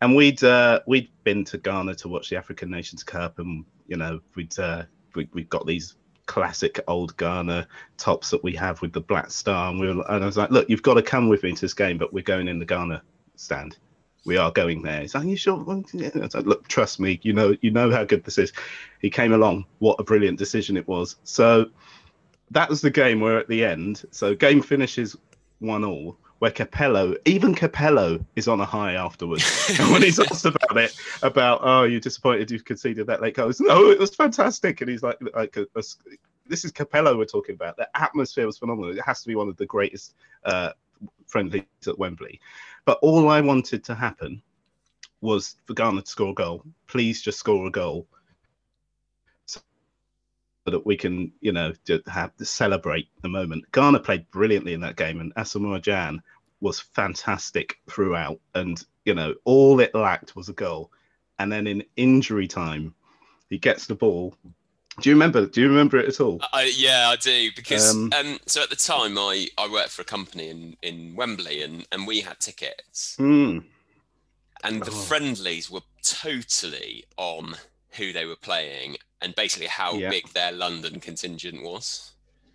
and 0.03 0.15
we'd 0.15 0.45
uh, 0.45 0.81
we'd 0.87 1.09
been 1.25 1.45
to 1.47 1.59
Ghana 1.59 1.95
to 1.97 2.09
watch 2.09 2.29
the 2.31 2.37
African 2.37 2.71
Nations 2.71 3.03
Cup, 3.03 3.39
and 3.39 3.65
you 3.87 3.97
know 3.97 4.21
we'd 4.37 4.57
uh, 4.59 4.85
we 5.15 5.29
we 5.33 5.45
got 5.45 5.67
these 5.67 5.97
classic 6.27 6.79
old 6.87 7.17
Ghana 7.17 7.67
tops 7.99 8.31
that 8.31 8.45
we 8.45 8.55
have 8.55 8.81
with 8.83 8.93
the 8.93 9.01
black 9.01 9.31
star, 9.31 9.71
and 9.71 9.81
we 9.81 9.87
were 9.93 10.05
and 10.09 10.23
I 10.23 10.27
was 10.27 10.37
like, 10.37 10.51
look, 10.51 10.69
you've 10.69 10.83
got 10.83 10.95
to 10.95 11.03
come 11.03 11.29
with 11.29 11.43
me 11.43 11.53
to 11.53 11.61
this 11.61 11.75
game, 11.75 11.97
but 11.99 12.13
we're 12.13 12.23
going 12.23 12.47
in 12.47 12.59
the 12.59 12.67
Ghana 12.67 13.03
stand. 13.37 13.79
We 14.25 14.37
are 14.37 14.51
going 14.51 14.83
there. 14.83 15.01
He's 15.01 15.15
like, 15.15 15.27
you 15.27 15.37
sure? 15.37 15.57
Was 15.57 15.95
like, 15.95 16.47
look, 16.47 16.69
trust 16.69 17.01
me. 17.01 17.19
You 17.23 17.33
know, 17.33 17.57
you 17.63 17.71
know 17.71 17.91
how 17.91 18.05
good 18.05 18.25
this 18.25 18.39
is 18.39 18.53
he 19.01 19.11
came 19.11 19.33
along. 19.33 19.65
What 19.79 19.99
a 19.99 20.05
brilliant 20.05 20.39
decision 20.39 20.77
it 20.77 20.87
was. 20.87 21.17
So 21.25 21.71
that 22.51 22.69
was 22.69 22.81
the 22.81 22.91
game 22.91 23.21
where 23.21 23.39
at 23.39 23.49
the 23.49 23.65
end, 23.65 24.05
so 24.11 24.35
game 24.35 24.63
finishes 24.63 25.17
one 25.61 25.85
all. 25.85 26.17
where 26.41 26.51
Capello, 26.51 27.17
even 27.27 27.55
Capello, 27.55 28.25
is 28.35 28.49
on 28.49 28.61
a 28.61 28.65
high 28.65 28.95
afterwards. 28.95 29.75
and 29.79 29.93
when 29.93 30.03
he's 30.03 30.19
asked 30.19 30.47
about 30.47 30.77
it, 30.77 30.97
about 31.23 31.61
oh, 31.63 31.85
you're 31.85 32.01
disappointed 32.01 32.51
you 32.51 32.59
conceded 32.61 33.07
that 33.07 33.21
late 33.21 33.35
goal, 33.35 33.49
goes, 33.49 33.61
no, 33.61 33.91
it 33.91 33.99
was 33.99 34.15
fantastic, 34.15 34.81
and 34.81 34.91
he's 34.91 35.03
like, 35.03 35.19
like 35.35 35.57
a, 35.59 35.67
a, 35.77 35.83
this 36.47 36.65
is 36.65 36.73
Capello 36.73 37.17
we're 37.17 37.27
talking 37.27 37.55
about. 37.55 37.77
The 37.77 37.89
atmosphere 37.95 38.47
was 38.47 38.57
phenomenal. 38.57 38.91
It 38.97 39.03
has 39.05 39.21
to 39.21 39.29
be 39.29 39.35
one 39.35 39.49
of 39.49 39.57
the 39.59 39.67
greatest 39.67 40.15
uh, 40.45 40.71
friendlies 41.31 41.65
at 41.87 41.99
Wembley. 41.99 42.41
But 42.85 42.99
all 43.03 43.29
I 43.29 43.41
wanted 43.41 43.85
to 43.85 43.95
happen 43.95 44.43
was 45.21 45.57
for 45.67 45.75
Ghana 45.75 46.03
to 46.03 46.07
score 46.07 46.31
a 46.31 46.35
goal. 46.35 46.65
Please 46.87 47.23
just 47.23 47.39
score 47.39 47.67
a 47.67 47.71
goal 47.71 48.07
so 49.47 49.61
that 50.67 50.85
we 50.87 50.97
can, 50.97 51.33
you 51.41 51.53
know, 51.53 51.73
have 52.07 52.37
to 52.37 52.45
celebrate 52.45 53.09
the 53.23 53.29
moment. 53.29 53.71
Ghana 53.73 54.01
played 54.01 54.31
brilliantly 54.31 54.73
in 54.73 54.81
that 54.81 54.97
game, 54.97 55.21
and 55.21 55.35
Asamoah 55.35 55.83
Gyan 55.83 56.19
was 56.61 56.81
fantastic 56.81 57.79
throughout. 57.89 58.41
And 58.55 58.83
you 59.05 59.15
know, 59.15 59.35
all 59.45 59.81
it 59.81 59.95
lacked 59.95 60.37
was 60.37 60.49
a 60.49 60.55
goal. 60.55 60.91
And 61.39 61.51
then 61.51 61.67
in 61.67 61.85
injury 61.97 62.47
time, 62.47 62.95
he 63.49 63.59
gets 63.59 63.87
the 63.87 63.95
ball. 63.95 64.37
Do 65.01 65.09
you 65.09 65.15
remember? 65.15 65.47
Do 65.47 65.61
you 65.61 65.69
remember 65.69 65.99
it 65.99 66.09
at 66.09 66.21
all? 66.21 66.41
I, 66.53 66.73
yeah, 66.77 67.09
I 67.09 67.17
do 67.17 67.51
because 67.57 67.95
um, 67.95 68.13
um, 68.19 68.39
so 68.47 68.63
at 68.63 68.71
the 68.71 68.77
time 68.77 69.19
I, 69.19 69.49
I 69.59 69.69
worked 69.71 69.91
for 69.91 70.03
a 70.03 70.05
company 70.05 70.49
in, 70.49 70.77
in 70.83 71.15
Wembley 71.17 71.63
and, 71.63 71.87
and 71.93 72.07
we 72.07 72.21
had 72.21 72.39
tickets. 72.41 73.17
Mm 73.19 73.65
and 74.63 74.83
the 74.83 74.91
oh. 74.91 74.95
friendlies 74.95 75.71
were 75.71 75.81
totally 76.03 77.05
on 77.17 77.57
who 77.97 78.13
they 78.13 78.27
were 78.27 78.37
playing 78.37 78.97
and 79.21 79.35
basically 79.35 79.67
how 79.67 79.95
yeah. 79.95 80.11
big 80.11 80.29
their 80.29 80.53
London 80.53 81.01
contingent 81.01 81.63
was. 81.63 82.13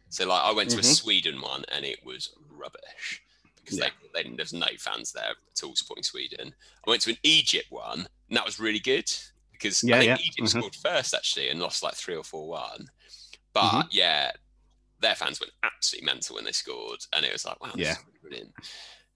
So 0.09 0.27
like 0.27 0.43
I 0.43 0.51
went 0.51 0.69
to 0.71 0.77
mm-hmm. 0.77 0.91
a 0.91 0.95
Sweden 0.95 1.41
one 1.41 1.63
and 1.73 1.85
it 1.85 2.05
was 2.05 2.31
rubbish 2.49 3.21
because 3.57 3.79
yeah. 3.79 3.89
they, 4.13 4.23
they, 4.23 4.35
there's 4.35 4.53
no 4.53 4.67
fans 4.77 5.11
there 5.11 5.23
at 5.23 5.63
all 5.63 5.75
supporting 5.75 6.03
Sweden. 6.03 6.53
I 6.85 6.89
went 6.89 7.01
to 7.03 7.11
an 7.11 7.17
Egypt 7.23 7.67
one 7.69 8.07
and 8.29 8.37
that 8.37 8.45
was 8.45 8.59
really 8.59 8.79
good 8.79 9.11
because 9.59 9.83
yeah, 9.83 9.97
I 9.97 9.99
think 9.99 10.21
Egypt 10.21 10.37
mm-hmm. 10.39 10.59
scored 10.59 10.75
first 10.75 11.13
actually 11.13 11.49
and 11.49 11.59
lost 11.59 11.83
like 11.83 11.95
three 11.95 12.15
or 12.15 12.23
four 12.23 12.47
one. 12.47 12.87
But 13.53 13.61
mm-hmm. 13.61 13.87
yeah, 13.91 14.31
their 14.99 15.15
fans 15.15 15.39
went 15.39 15.53
absolutely 15.63 16.05
mental 16.05 16.35
when 16.35 16.45
they 16.45 16.51
scored 16.51 16.99
and 17.15 17.25
it 17.25 17.31
was 17.31 17.45
like 17.45 17.61
wow, 17.61 17.71
yeah, 17.75 17.95
brilliant. 18.21 18.53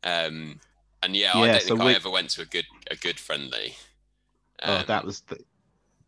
Um, 0.04 0.60
and 1.04 1.16
yeah, 1.16 1.32
yeah 1.36 1.42
I 1.42 1.48
don't 1.48 1.62
so 1.62 1.68
think 1.70 1.80
we... 1.82 1.92
I 1.92 1.94
ever 1.94 2.10
went 2.10 2.30
to 2.32 2.42
a 2.42 2.46
good 2.46 2.66
a 2.92 2.96
good 2.96 3.20
friendly. 3.20 3.76
Um, 4.62 4.82
oh, 4.82 4.84
that 4.88 5.06
was 5.06 5.22
the, 5.22 5.38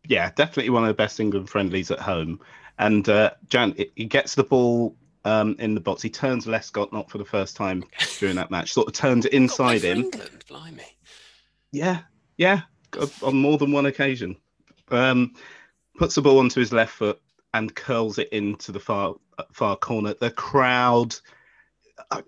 yeah, 0.06 0.30
definitely 0.34 0.70
one 0.70 0.82
of 0.82 0.88
the 0.88 0.94
best 0.94 1.20
England 1.20 1.48
friendlies 1.48 1.90
at 1.90 2.00
home. 2.00 2.40
And 2.78 3.08
uh, 3.08 3.32
Gyan, 3.48 3.88
he 3.96 4.06
gets 4.06 4.34
the 4.34 4.44
ball 4.44 4.96
um, 5.24 5.56
in 5.58 5.74
the 5.74 5.80
box. 5.80 6.02
He 6.02 6.10
turns 6.10 6.46
Lescott 6.46 6.92
not 6.92 7.10
for 7.10 7.18
the 7.18 7.24
first 7.24 7.56
time 7.56 7.84
during 8.18 8.36
that 8.36 8.50
match. 8.50 8.72
Sort 8.72 8.88
of 8.88 8.94
turns 8.94 9.26
it 9.26 9.32
inside 9.32 9.82
him. 9.82 9.98
England, 9.98 10.44
blimey. 10.48 10.96
Yeah, 11.70 12.00
yeah, 12.36 12.62
on 13.22 13.36
more 13.36 13.58
than 13.58 13.72
one 13.72 13.86
occasion. 13.86 14.36
Um, 14.90 15.34
puts 15.96 16.14
the 16.14 16.22
ball 16.22 16.38
onto 16.38 16.60
his 16.60 16.72
left 16.72 16.92
foot 16.92 17.20
and 17.54 17.74
curls 17.74 18.18
it 18.18 18.28
into 18.30 18.72
the 18.72 18.80
far 18.80 19.14
far 19.52 19.76
corner. 19.76 20.14
The 20.14 20.30
crowd 20.30 21.16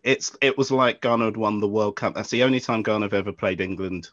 it's 0.02 0.36
it 0.40 0.56
was 0.56 0.70
like 0.70 1.00
Ghana 1.00 1.26
had 1.26 1.36
won 1.36 1.60
the 1.60 1.68
World 1.68 1.96
Cup. 1.96 2.14
That's 2.14 2.30
the 2.30 2.42
only 2.42 2.60
time 2.60 2.82
Ghana 2.82 3.06
have 3.06 3.14
ever 3.14 3.32
played 3.32 3.60
England. 3.60 4.08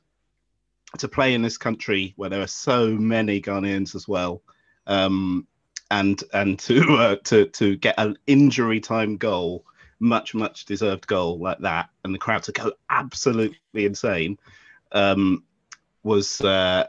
To 0.97 1.07
play 1.07 1.33
in 1.33 1.41
this 1.41 1.57
country 1.57 2.13
where 2.17 2.29
there 2.29 2.41
are 2.41 2.47
so 2.47 2.87
many 2.87 3.41
Ghanaians 3.41 3.95
as 3.95 4.09
well, 4.09 4.41
um, 4.87 5.47
and 5.89 6.21
and 6.33 6.59
to 6.59 6.81
uh, 6.95 7.15
to 7.25 7.45
to 7.45 7.77
get 7.77 7.95
an 7.97 8.17
injury 8.27 8.81
time 8.81 9.17
goal, 9.17 9.65
much 9.99 10.33
much 10.33 10.65
deserved 10.65 11.07
goal 11.07 11.39
like 11.39 11.59
that, 11.59 11.89
and 12.03 12.13
the 12.13 12.19
crowd 12.19 12.43
to 12.43 12.51
go 12.51 12.73
absolutely 12.89 13.57
insane, 13.73 14.37
um, 14.91 15.45
was 16.03 16.41
uh, 16.41 16.87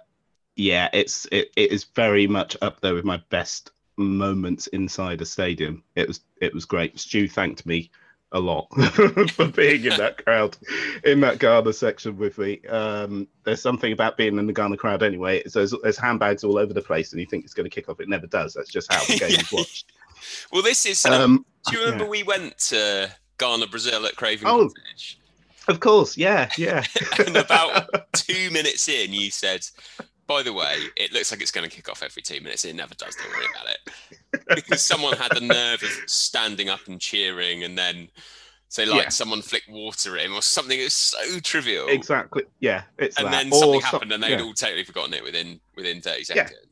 yeah, 0.57 0.89
it's 0.93 1.27
it, 1.33 1.51
it 1.57 1.73
is 1.73 1.85
very 1.85 2.27
much 2.27 2.57
up 2.63 2.81
there 2.81 2.95
with 2.95 3.05
my 3.05 3.23
best 3.31 3.71
moments 3.97 4.67
inside 4.69 5.21
a 5.21 5.27
stadium. 5.27 5.83
It 5.97 6.09
was 6.09 6.21
it 6.41 6.55
was 6.55 6.65
great. 6.65 6.99
Stu 6.99 7.29
thanked 7.29 7.67
me 7.67 7.91
a 8.33 8.41
lot 8.41 8.67
for 9.31 9.49
being 9.49 9.85
in 9.85 9.97
that 9.99 10.25
crowd, 10.25 10.57
in 11.05 11.21
that 11.21 11.39
Ghana 11.39 11.73
section 11.73 12.17
with 12.17 12.39
me. 12.39 12.61
Um, 12.67 13.29
there's 13.45 13.61
something 13.61 13.93
about 13.93 14.17
being 14.17 14.39
in 14.39 14.47
the 14.47 14.53
Ghana 14.53 14.77
crowd 14.79 15.03
anyway. 15.03 15.43
There's, 15.47 15.75
there's 15.83 15.99
handbags 15.99 16.43
all 16.43 16.59
over 16.59 16.73
the 16.73 16.81
place, 16.81 17.13
and 17.13 17.21
you 17.21 17.27
think 17.27 17.45
it's 17.45 17.55
going 17.55 17.69
to 17.69 17.75
kick 17.75 17.89
off. 17.89 18.01
It 18.01 18.09
never 18.09 18.27
does. 18.27 18.55
That's 18.55 18.71
just 18.71 18.93
how 18.93 19.05
the 19.05 19.19
game 19.19 19.39
is 19.39 19.53
watched. 19.53 19.93
Well, 20.51 20.63
this 20.63 20.87
is. 20.87 21.05
Um, 21.05 21.13
um, 21.13 21.47
do 21.69 21.77
you 21.77 21.85
remember 21.85 22.05
yeah. 22.05 22.11
we 22.11 22.23
went 22.23 22.59
to 22.59 23.11
Ghana, 23.39 23.67
Brazil 23.67 24.07
at 24.07 24.17
Craven 24.17 24.49
oh, 24.49 24.69
Cottage? 24.69 25.19
Of 25.69 25.81
course, 25.81 26.17
yeah, 26.17 26.51
yeah. 26.59 26.85
and 27.27 27.37
about 27.37 28.13
two 28.13 28.51
minutes 28.51 28.89
in, 28.89 29.13
you 29.13 29.31
said, 29.31 29.67
by 30.27 30.43
the 30.43 30.53
way, 30.53 30.79
it 30.97 31.13
looks 31.13 31.31
like 31.31 31.41
it's 31.41 31.51
going 31.51 31.69
to 31.69 31.75
kick 31.75 31.89
off 31.89 32.03
every 32.03 32.23
two 32.23 32.41
minutes. 32.41 32.65
It 32.65 32.75
never 32.75 32.95
does. 32.95 33.15
Don't 33.17 33.31
worry 33.31 33.47
about 33.55 33.75
it. 33.75 34.55
Because 34.55 34.83
someone 34.83 35.17
had 35.17 35.33
the 35.33 35.41
nerve 35.41 35.83
of 35.83 35.91
standing 36.07 36.69
up 36.69 36.87
and 36.87 37.01
cheering, 37.01 37.65
and 37.65 37.77
then 37.77 38.09
say 38.69 38.87
like 38.87 39.03
yeah. 39.03 39.09
someone 39.11 39.43
flicked 39.43 39.69
water 39.69 40.17
at 40.17 40.25
him 40.25 40.35
or 40.35 40.43
something. 40.43 40.79
It's 40.79 40.95
so 40.95 41.39
trivial. 41.41 41.89
Exactly. 41.89 42.45
Yeah. 42.61 42.83
It's 42.99 43.19
and 43.19 43.27
that. 43.27 43.33
then 43.33 43.53
something 43.53 43.81
or 43.81 43.83
happened, 43.83 44.13
and 44.13 44.23
they'd 44.23 44.39
yeah. 44.39 44.43
all 44.43 44.55
totally 44.55 44.85
forgotten 44.85 45.15
it 45.15 45.23
within 45.23 45.61
within 45.77 46.01
thirty 46.01 46.25
seconds. 46.25 46.53
Yeah. 46.53 46.69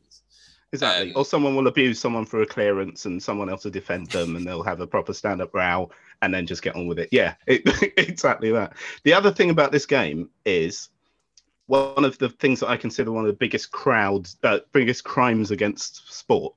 Exactly. 0.73 1.11
Um, 1.11 1.17
or 1.17 1.25
someone 1.25 1.57
will 1.57 1.67
abuse 1.67 1.99
someone 1.99 2.25
for 2.25 2.43
a 2.43 2.47
clearance, 2.47 3.05
and 3.05 3.23
someone 3.23 3.51
else 3.51 3.65
will 3.65 3.73
defend 3.73 4.07
them, 4.09 4.37
and 4.37 4.47
they'll 4.47 4.63
have 4.63 4.81
a 4.81 4.87
proper 4.87 5.13
stand-up 5.13 5.53
row, 5.53 5.91
and 6.23 6.33
then 6.35 6.47
just 6.47 6.63
get 6.63 6.77
on 6.77 6.87
with 6.87 6.99
it. 6.99 7.09
Yeah, 7.13 7.35
it, 7.47 7.63
exactly 7.97 8.51
that. 8.53 8.75
The 9.05 9.15
other 9.15 9.31
thing 9.31 9.51
about 9.51 9.73
this 9.73 9.87
game 9.87 10.31
is 10.45 10.89
one 11.67 12.05
of 12.05 12.19
the 12.19 12.29
things 12.29 12.61
that 12.61 12.69
I 12.69 12.77
consider 12.77 13.13
one 13.13 13.25
of 13.25 13.31
the 13.31 13.37
biggest 13.37 13.71
crowds, 13.71 14.37
uh, 14.43 14.59
biggest 14.73 15.05
crimes 15.05 15.51
against 15.51 16.13
sport 16.13 16.55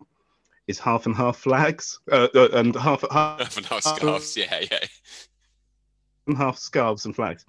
is 0.67 0.79
half 0.79 1.05
and 1.05 1.15
half 1.15 1.37
flags 1.37 1.99
uh, 2.11 2.27
uh, 2.33 2.49
and 2.53 2.75
half, 2.75 3.03
half, 3.11 3.39
half 3.39 3.57
and 3.57 3.65
half 3.65 3.83
scarves. 3.83 4.35
yeah, 4.35 4.59
yeah. 4.71 4.79
And 6.25 6.37
half 6.37 6.57
scarves 6.57 7.05
and 7.05 7.15
flags, 7.15 7.45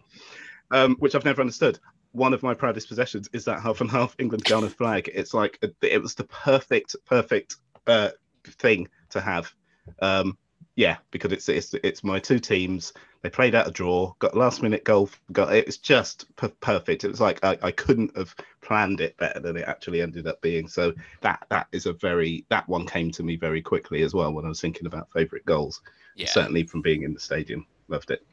um, 0.72 0.96
which 0.98 1.14
I've 1.14 1.24
never 1.24 1.40
understood. 1.40 1.78
One 2.12 2.34
of 2.34 2.42
my 2.42 2.54
proudest 2.54 2.88
possessions 2.88 3.28
is 3.32 3.44
that 3.46 3.60
half 3.60 3.80
and 3.80 3.90
half 3.90 4.14
England 4.18 4.44
Ghana 4.44 4.70
flag. 4.70 5.10
It's 5.12 5.32
like 5.32 5.58
it 5.82 6.02
was 6.02 6.14
the 6.14 6.24
perfect, 6.24 6.94
perfect 7.06 7.56
uh, 7.86 8.10
thing 8.44 8.88
to 9.10 9.20
have. 9.20 9.52
Um, 10.00 10.36
yeah, 10.76 10.96
because 11.10 11.32
it's 11.32 11.48
it's 11.48 11.74
it's 11.82 12.02
my 12.02 12.18
two 12.18 12.38
teams 12.38 12.92
they 13.24 13.30
played 13.30 13.54
out 13.54 13.66
a 13.66 13.70
draw, 13.70 14.12
got 14.18 14.36
last 14.36 14.60
minute 14.60 14.84
goal. 14.84 15.08
Got 15.32 15.54
it 15.54 15.64
was 15.64 15.78
just 15.78 16.26
perfect. 16.60 17.04
It 17.04 17.08
was 17.08 17.22
like 17.22 17.42
I, 17.42 17.56
I 17.62 17.70
couldn't 17.70 18.14
have 18.18 18.36
planned 18.60 19.00
it 19.00 19.16
better 19.16 19.40
than 19.40 19.56
it 19.56 19.66
actually 19.66 20.02
ended 20.02 20.26
up 20.26 20.42
being. 20.42 20.68
So 20.68 20.92
that 21.22 21.46
that 21.48 21.68
is 21.72 21.86
a 21.86 21.94
very 21.94 22.44
that 22.50 22.68
one 22.68 22.86
came 22.86 23.10
to 23.12 23.22
me 23.22 23.36
very 23.36 23.62
quickly 23.62 24.02
as 24.02 24.12
well 24.12 24.30
when 24.30 24.44
I 24.44 24.48
was 24.48 24.60
thinking 24.60 24.86
about 24.86 25.10
favourite 25.10 25.46
goals. 25.46 25.80
Yeah. 26.16 26.26
Certainly 26.26 26.64
from 26.64 26.82
being 26.82 27.02
in 27.02 27.14
the 27.14 27.20
stadium, 27.20 27.66
loved 27.88 28.10
it. 28.10 28.26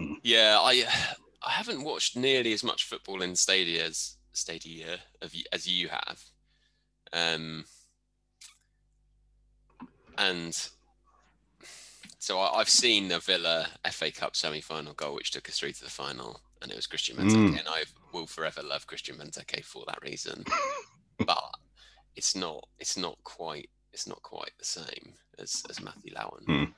Mm. 0.00 0.16
Yeah, 0.24 0.58
I 0.60 0.84
I 1.46 1.50
haven't 1.50 1.84
watched 1.84 2.16
nearly 2.16 2.52
as 2.54 2.64
much 2.64 2.86
football 2.86 3.22
in 3.22 3.36
stadia 3.36 3.84
as 3.84 4.16
stadia 4.32 4.98
as 5.52 5.68
you 5.68 5.88
have. 5.88 6.24
Um, 7.12 7.66
and 10.18 10.70
so 12.18 12.40
I, 12.40 12.58
have 12.58 12.68
seen 12.68 13.08
the 13.08 13.20
Villa 13.20 13.68
FA 13.90 14.10
Cup 14.10 14.34
semi-final 14.34 14.94
goal, 14.94 15.14
which 15.14 15.30
took 15.30 15.48
us 15.48 15.58
through 15.58 15.72
to 15.72 15.84
the 15.84 15.90
final, 15.90 16.40
and 16.60 16.70
it 16.70 16.76
was 16.76 16.86
Christian 16.86 17.16
Benteke, 17.16 17.50
mm. 17.50 17.58
and 17.58 17.68
I 17.68 17.84
will 18.12 18.26
forever 18.26 18.62
love 18.62 18.86
Christian 18.86 19.16
Benteke 19.16 19.64
for 19.64 19.84
that 19.86 20.02
reason. 20.02 20.44
but 21.26 21.50
it's 22.16 22.34
not, 22.34 22.66
it's 22.80 22.96
not 22.96 23.16
quite, 23.22 23.70
it's 23.92 24.08
not 24.08 24.22
quite 24.22 24.50
the 24.58 24.64
same 24.64 25.14
as 25.38 25.62
as 25.70 25.80
Matthew 25.80 26.12
Lowen. 26.14 26.44
Mm. 26.46 26.72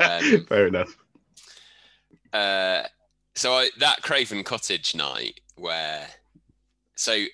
Um, 0.00 0.46
Fair 0.46 0.68
enough. 0.68 0.96
Uh, 2.32 2.84
so 3.34 3.54
I, 3.54 3.70
that 3.80 4.00
Craven 4.00 4.44
Cottage 4.44 4.94
night, 4.94 5.40
where, 5.56 6.06
so 6.94 7.24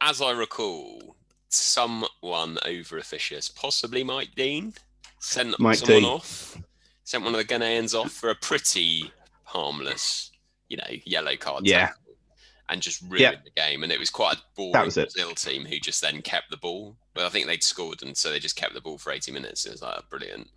as 0.00 0.20
I 0.20 0.32
recall, 0.32 1.16
someone 1.48 2.58
over 2.64 2.98
officious, 2.98 3.48
possibly 3.48 4.04
Mike 4.04 4.34
Dean 4.36 4.74
sent 5.20 5.58
Mike 5.58 5.78
someone 5.78 6.02
D. 6.02 6.08
off, 6.08 6.58
sent 7.04 7.24
one 7.24 7.34
of 7.34 7.38
the 7.38 7.54
Ghanaians 7.54 7.94
off 7.94 8.12
for 8.12 8.30
a 8.30 8.34
pretty 8.34 9.12
harmless, 9.44 10.30
you 10.68 10.76
know, 10.76 10.88
yellow 11.04 11.36
card. 11.36 11.66
Yeah. 11.66 11.90
And 12.70 12.82
just 12.82 13.00
ruined 13.00 13.20
yep. 13.20 13.44
the 13.44 13.50
game, 13.50 13.82
and 13.82 13.90
it 13.90 13.98
was 13.98 14.10
quite 14.10 14.36
a 14.36 14.40
boring 14.54 14.90
Brazil 14.90 15.30
team 15.34 15.64
who 15.64 15.78
just 15.78 16.02
then 16.02 16.20
kept 16.20 16.50
the 16.50 16.58
ball. 16.58 16.96
Well, 17.16 17.24
I 17.24 17.30
think 17.30 17.46
they'd 17.46 17.62
scored, 17.62 18.02
and 18.02 18.14
so 18.14 18.30
they 18.30 18.38
just 18.38 18.56
kept 18.56 18.74
the 18.74 18.82
ball 18.82 18.98
for 18.98 19.10
eighty 19.10 19.32
minutes. 19.32 19.64
It 19.64 19.72
was 19.72 19.80
like 19.80 19.96
oh, 19.98 20.04
brilliant. 20.10 20.50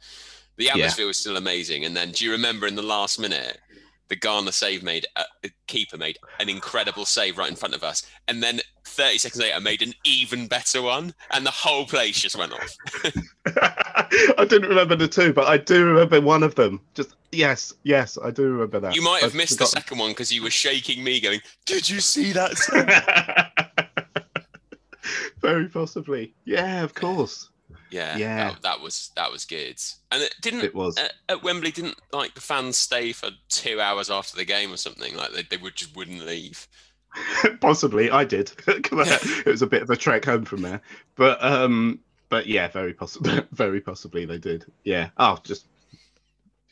The 0.57 0.71
atmosphere 0.71 1.05
yeah. 1.05 1.07
was 1.07 1.17
still 1.17 1.37
amazing, 1.37 1.85
and 1.85 1.95
then 1.95 2.11
do 2.11 2.25
you 2.25 2.31
remember 2.31 2.67
in 2.67 2.75
the 2.75 2.81
last 2.81 3.17
minute 3.17 3.59
the 4.11 4.17
Ghana 4.17 4.51
save 4.51 4.83
made, 4.83 5.07
uh, 5.15 5.23
the 5.41 5.49
keeper 5.67 5.97
made 5.97 6.19
an 6.41 6.49
incredible 6.49 7.05
save 7.05 7.37
right 7.37 7.49
in 7.49 7.55
front 7.55 7.73
of 7.73 7.81
us, 7.81 8.05
and 8.27 8.43
then 8.43 8.59
30 8.83 9.17
seconds 9.19 9.41
later 9.41 9.61
made 9.61 9.81
an 9.81 9.93
even 10.03 10.47
better 10.47 10.81
one, 10.81 11.13
and 11.31 11.45
the 11.45 11.51
whole 11.51 11.85
place 11.85 12.19
just 12.19 12.35
went 12.35 12.51
off. 12.51 12.75
I 14.37 14.45
didn't 14.49 14.67
remember 14.67 14.97
the 14.97 15.07
two, 15.07 15.31
but 15.31 15.47
I 15.47 15.55
do 15.55 15.85
remember 15.85 16.19
one 16.19 16.43
of 16.43 16.55
them. 16.55 16.81
Just 16.93 17.15
yes, 17.31 17.73
yes, 17.83 18.17
I 18.21 18.31
do 18.31 18.43
remember 18.51 18.81
that. 18.81 18.95
You 18.95 19.01
might 19.01 19.21
have 19.21 19.31
I've 19.31 19.37
missed 19.37 19.59
the 19.59 19.65
second 19.65 19.97
one 19.97 20.11
because 20.11 20.29
you 20.29 20.43
were 20.43 20.49
shaking 20.49 21.05
me, 21.05 21.21
going, 21.21 21.39
"Did 21.65 21.89
you 21.89 22.01
see 22.01 22.33
that?" 22.33 23.49
Very 25.39 25.69
possibly. 25.69 26.33
Yeah, 26.43 26.83
of 26.83 26.93
course. 26.93 27.49
Yeah, 27.91 28.17
Yeah. 28.17 28.49
That, 28.51 28.61
that 28.63 28.81
was 28.81 29.11
that 29.15 29.31
was 29.31 29.45
good. 29.45 29.79
And 30.11 30.23
it 30.23 30.33
didn't 30.41 30.61
It 30.63 30.73
was. 30.75 30.97
at, 30.97 31.13
at 31.29 31.43
Wembley 31.43 31.71
didn't 31.71 31.97
like 32.11 32.33
the 32.33 32.41
fans 32.41 32.77
stay 32.77 33.11
for 33.11 33.29
two 33.49 33.79
hours 33.79 34.09
after 34.09 34.35
the 34.37 34.45
game 34.45 34.71
or 34.73 34.77
something 34.77 35.15
like 35.15 35.31
they, 35.33 35.43
they 35.43 35.57
would 35.57 35.75
just 35.75 35.95
wouldn't 35.95 36.25
leave. 36.25 36.67
Possibly, 37.61 38.09
I 38.09 38.23
did. 38.23 38.51
I- 38.67 39.19
it 39.45 39.45
was 39.45 39.61
a 39.61 39.67
bit 39.67 39.81
of 39.81 39.89
a 39.89 39.95
trek 39.97 40.25
home 40.25 40.45
from 40.45 40.61
there, 40.61 40.81
but 41.15 41.43
um, 41.43 41.99
but 42.29 42.47
yeah, 42.47 42.69
very 42.69 42.93
possibly, 42.93 43.41
very 43.51 43.81
possibly 43.81 44.25
they 44.25 44.37
did. 44.37 44.65
Yeah. 44.85 45.09
Oh, 45.17 45.37
just 45.43 45.65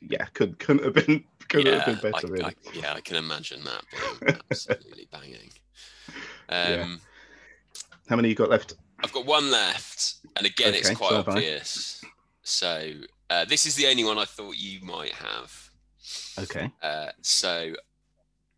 yeah, 0.01 0.25
could 0.33 0.57
couldn't 0.59 0.85
have 0.85 0.93
been 1.05 1.23
couldn't 1.49 1.65
yeah, 1.73 1.79
have 1.83 1.85
been 1.85 1.97
I, 1.97 2.11
better. 2.11 2.27
really. 2.27 2.45
I, 2.45 2.53
yeah, 2.73 2.93
I 2.93 3.01
can 3.01 3.17
imagine 3.17 3.63
that 3.65 3.83
being 4.21 4.39
absolutely 4.49 5.07
banging. 5.11 5.49
Yeah. 6.49 6.81
Um, 6.83 7.01
How 8.07 8.15
many 8.15 8.29
you 8.29 8.35
got 8.35 8.49
left? 8.49 8.75
I've 9.03 9.11
got 9.11 9.25
one 9.25 9.49
left, 9.51 10.15
and 10.35 10.45
again, 10.45 10.73
it's 10.73 10.89
quite 10.91 11.09
so 11.09 11.15
have 11.17 11.29
I. 11.29 11.31
obvious. 11.33 12.03
So 12.43 12.91
uh, 13.29 13.45
this 13.45 13.65
is 13.65 13.75
the 13.75 13.87
only 13.87 14.03
one 14.03 14.17
I 14.17 14.25
thought 14.25 14.57
you 14.57 14.81
might 14.81 15.13
have. 15.13 15.69
Okay. 16.39 16.71
Uh, 16.81 17.09
so 17.21 17.73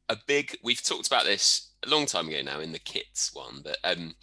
a 0.10 0.18
big 0.28 0.58
we've 0.64 0.84
talked 0.84 1.08
about 1.08 1.26
this 1.26 1.72
a 1.86 1.90
long 1.90 2.06
time 2.06 2.28
ago 2.28 2.42
now 2.44 2.60
in 2.60 2.72
the 2.72 2.80
kits 2.80 3.34
one, 3.34 3.62
but 3.64 3.78
um, 3.84 4.16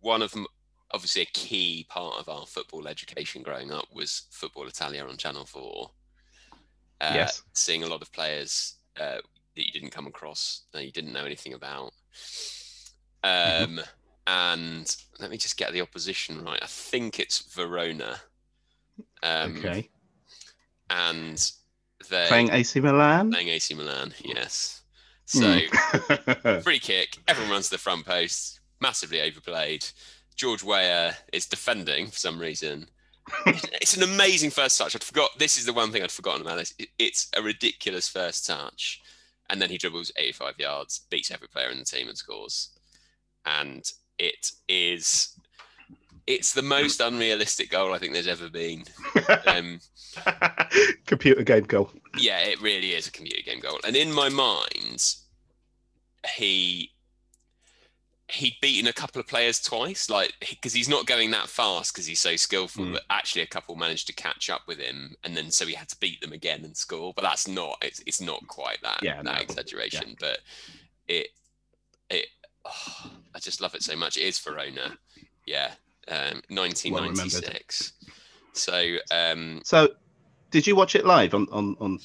one 0.00 0.22
of 0.22 0.30
them 0.32 0.46
obviously 0.92 1.22
a 1.22 1.26
key 1.26 1.86
part 1.88 2.16
of 2.18 2.28
our 2.28 2.46
football 2.46 2.88
education 2.88 3.42
growing 3.42 3.70
up 3.70 3.86
was 3.92 4.22
Football 4.30 4.66
Italia 4.66 5.04
on 5.04 5.16
Channel 5.16 5.44
Four. 5.44 5.90
Uh, 7.00 7.12
Yes. 7.14 7.42
seeing 7.52 7.82
a 7.82 7.86
lot 7.88 8.02
of 8.02 8.12
players 8.12 8.74
uh, 8.98 9.18
that 9.54 9.66
you 9.66 9.72
didn't 9.72 9.90
come 9.90 10.06
across 10.06 10.62
that 10.72 10.84
you 10.84 10.92
didn't 10.92 11.12
know 11.12 11.24
anything 11.24 11.54
about. 11.54 11.92
Um, 13.22 13.80
and 14.28 14.94
let 15.18 15.30
me 15.30 15.36
just 15.38 15.56
get 15.56 15.72
the 15.72 15.80
opposition 15.80 16.44
right. 16.44 16.62
I 16.62 16.66
think 16.66 17.18
it's 17.18 17.40
Verona. 17.54 18.20
Um, 19.22 19.56
okay. 19.58 19.88
And 20.90 21.50
they 22.10 22.26
Playing 22.28 22.50
AC 22.50 22.80
Milan. 22.80 23.30
playing 23.32 23.48
AC 23.48 23.74
Milan, 23.74 24.14
yes. 24.22 24.82
So 25.24 25.58
Hmm. 25.70 26.60
free 26.62 26.78
kick, 26.78 27.16
everyone 27.26 27.52
runs 27.52 27.66
to 27.66 27.72
the 27.72 27.78
front 27.78 28.06
post, 28.06 28.60
massively 28.80 29.20
overplayed. 29.20 29.86
George 30.36 30.62
Weah 30.62 31.14
is 31.32 31.46
defending 31.46 32.06
for 32.08 32.18
some 32.18 32.38
reason. 32.38 32.86
it's 33.46 33.96
an 33.96 34.02
amazing 34.02 34.50
first 34.50 34.78
touch. 34.78 34.94
I'd 34.94 35.02
forgot. 35.04 35.30
This 35.38 35.56
is 35.58 35.66
the 35.66 35.72
one 35.72 35.90
thing 35.90 36.02
I'd 36.02 36.10
forgotten 36.12 36.42
about 36.42 36.56
this. 36.58 36.74
It's 36.98 37.28
a 37.36 37.42
ridiculous 37.42 38.08
first 38.08 38.46
touch, 38.46 39.02
and 39.50 39.60
then 39.60 39.68
he 39.70 39.76
dribbles 39.78 40.12
85 40.16 40.54
yards, 40.58 41.00
beats 41.10 41.30
every 41.30 41.48
player 41.48 41.68
in 41.70 41.78
the 41.78 41.84
team, 41.84 42.08
and 42.08 42.16
scores. 42.16 42.70
And 43.44 43.90
it 44.18 44.52
is, 44.68 45.36
it's 46.26 46.52
the 46.52 46.62
most 46.62 47.00
unrealistic 47.00 47.70
goal 47.70 47.92
I 47.94 47.98
think 47.98 48.12
there's 48.12 48.28
ever 48.28 48.48
been. 48.48 48.84
Um, 49.46 49.80
Computer 51.06 51.42
game 51.42 51.64
goal. 51.64 51.90
yeah, 52.18 52.38
it 52.40 52.60
really 52.60 52.94
is 52.94 53.06
a 53.06 53.12
computer 53.12 53.42
game 53.42 53.60
goal. 53.60 53.78
And 53.86 53.94
in 53.94 54.12
my 54.12 54.28
mind, 54.28 55.14
he 56.36 56.92
he'd 58.30 58.56
beaten 58.60 58.86
a 58.88 58.92
couple 58.92 59.20
of 59.20 59.26
players 59.26 59.60
twice, 59.60 60.10
like 60.10 60.32
because 60.40 60.72
he's 60.72 60.88
not 60.88 61.06
going 61.06 61.30
that 61.30 61.48
fast 61.48 61.92
because 61.92 62.06
he's 62.06 62.20
so 62.20 62.36
skillful. 62.36 62.84
Mm. 62.84 62.92
But 62.94 63.02
actually, 63.10 63.42
a 63.42 63.46
couple 63.46 63.76
managed 63.76 64.06
to 64.08 64.12
catch 64.14 64.50
up 64.50 64.62
with 64.66 64.78
him, 64.78 65.14
and 65.24 65.36
then 65.36 65.50
so 65.50 65.66
he 65.66 65.74
had 65.74 65.88
to 65.90 65.98
beat 66.00 66.20
them 66.20 66.32
again 66.32 66.64
and 66.64 66.76
score. 66.76 67.12
But 67.14 67.22
that's 67.22 67.46
not 67.48 67.78
it's, 67.82 68.02
it's 68.06 68.20
not 68.20 68.46
quite 68.48 68.78
that 68.82 69.00
Yeah, 69.02 69.22
that 69.22 69.24
no, 69.24 69.32
exaggeration. 69.32 70.16
But 70.18 70.40
it 71.06 71.28
it 72.10 72.26
oh, 72.68 73.10
I 73.34 73.38
just 73.38 73.60
love 73.60 73.74
it 73.74 73.82
so 73.82 73.96
much. 73.96 74.16
It 74.16 74.22
is 74.22 74.38
Verona, 74.38 74.98
yeah, 75.46 75.72
um, 76.08 76.42
1996. 76.48 77.92
so 78.52 78.96
um, 79.10 79.60
So, 79.64 79.88
did 80.50 80.66
you 80.66 80.76
watch 80.76 80.94
it 80.94 81.06
live 81.06 81.34
on 81.34 81.46
on 81.50 81.76
on? 81.80 81.98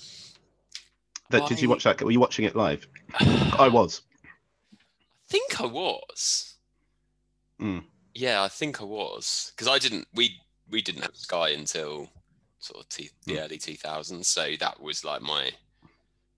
That, 1.29 1.47
did 1.47 1.61
you 1.61 1.69
watch 1.69 1.83
that? 1.85 2.01
Were 2.01 2.11
you 2.11 2.19
watching 2.19 2.45
it 2.45 2.55
live? 2.55 2.85
I 3.19 3.67
was. 3.73 4.01
I 4.73 4.77
think 5.29 5.61
I 5.61 5.65
was. 5.65 6.55
Mm. 7.59 7.83
Yeah, 8.13 8.43
I 8.43 8.47
think 8.49 8.81
I 8.81 8.85
was 8.85 9.51
because 9.55 9.67
I 9.67 9.79
didn't. 9.79 10.07
We 10.13 10.39
we 10.69 10.81
didn't 10.81 11.01
have 11.01 11.15
Sky 11.15 11.49
until 11.49 12.09
sort 12.59 12.83
of 12.83 12.89
t- 12.89 13.09
the 13.25 13.33
Mm. 13.35 13.43
early 13.45 13.57
2000s, 13.57 14.25
so 14.25 14.51
that 14.59 14.79
was 14.79 15.03
like 15.03 15.21
my 15.21 15.51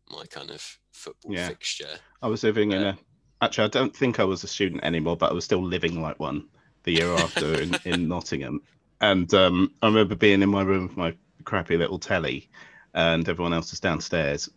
my 0.10 0.26
kind 0.28 0.52
of 0.52 0.78
football 0.92 1.34
Yeah. 1.34 1.50
fixture. 1.50 2.00
I 2.22 2.28
was 2.28 2.44
living 2.44 2.72
in 2.72 2.82
a. 2.84 2.98
Actually, 3.42 3.66
I 3.66 3.70
don't 3.70 3.96
think 3.96 4.20
I 4.20 4.24
was 4.24 4.44
a 4.44 4.48
student 4.48 4.84
anymore, 4.84 5.18
but 5.18 5.32
I 5.32 5.34
was 5.34 5.46
still 5.46 5.64
living 5.64 6.02
like 6.02 6.20
one 6.20 6.46
the 6.84 6.94
year 6.94 7.12
after 7.12 7.62
in, 7.62 7.76
in 7.86 8.08
Nottingham. 8.08 8.62
And 9.02 9.32
um, 9.34 9.74
I 9.82 9.88
remember 9.88 10.16
being 10.16 10.42
in 10.42 10.50
my 10.50 10.62
room 10.62 10.88
with 10.88 10.98
my 10.98 11.14
crappy 11.44 11.78
little 11.78 12.00
telly, 12.00 12.50
and 12.94 13.28
everyone 13.28 13.54
else 13.54 13.72
was 13.72 13.80
downstairs. 13.80 14.50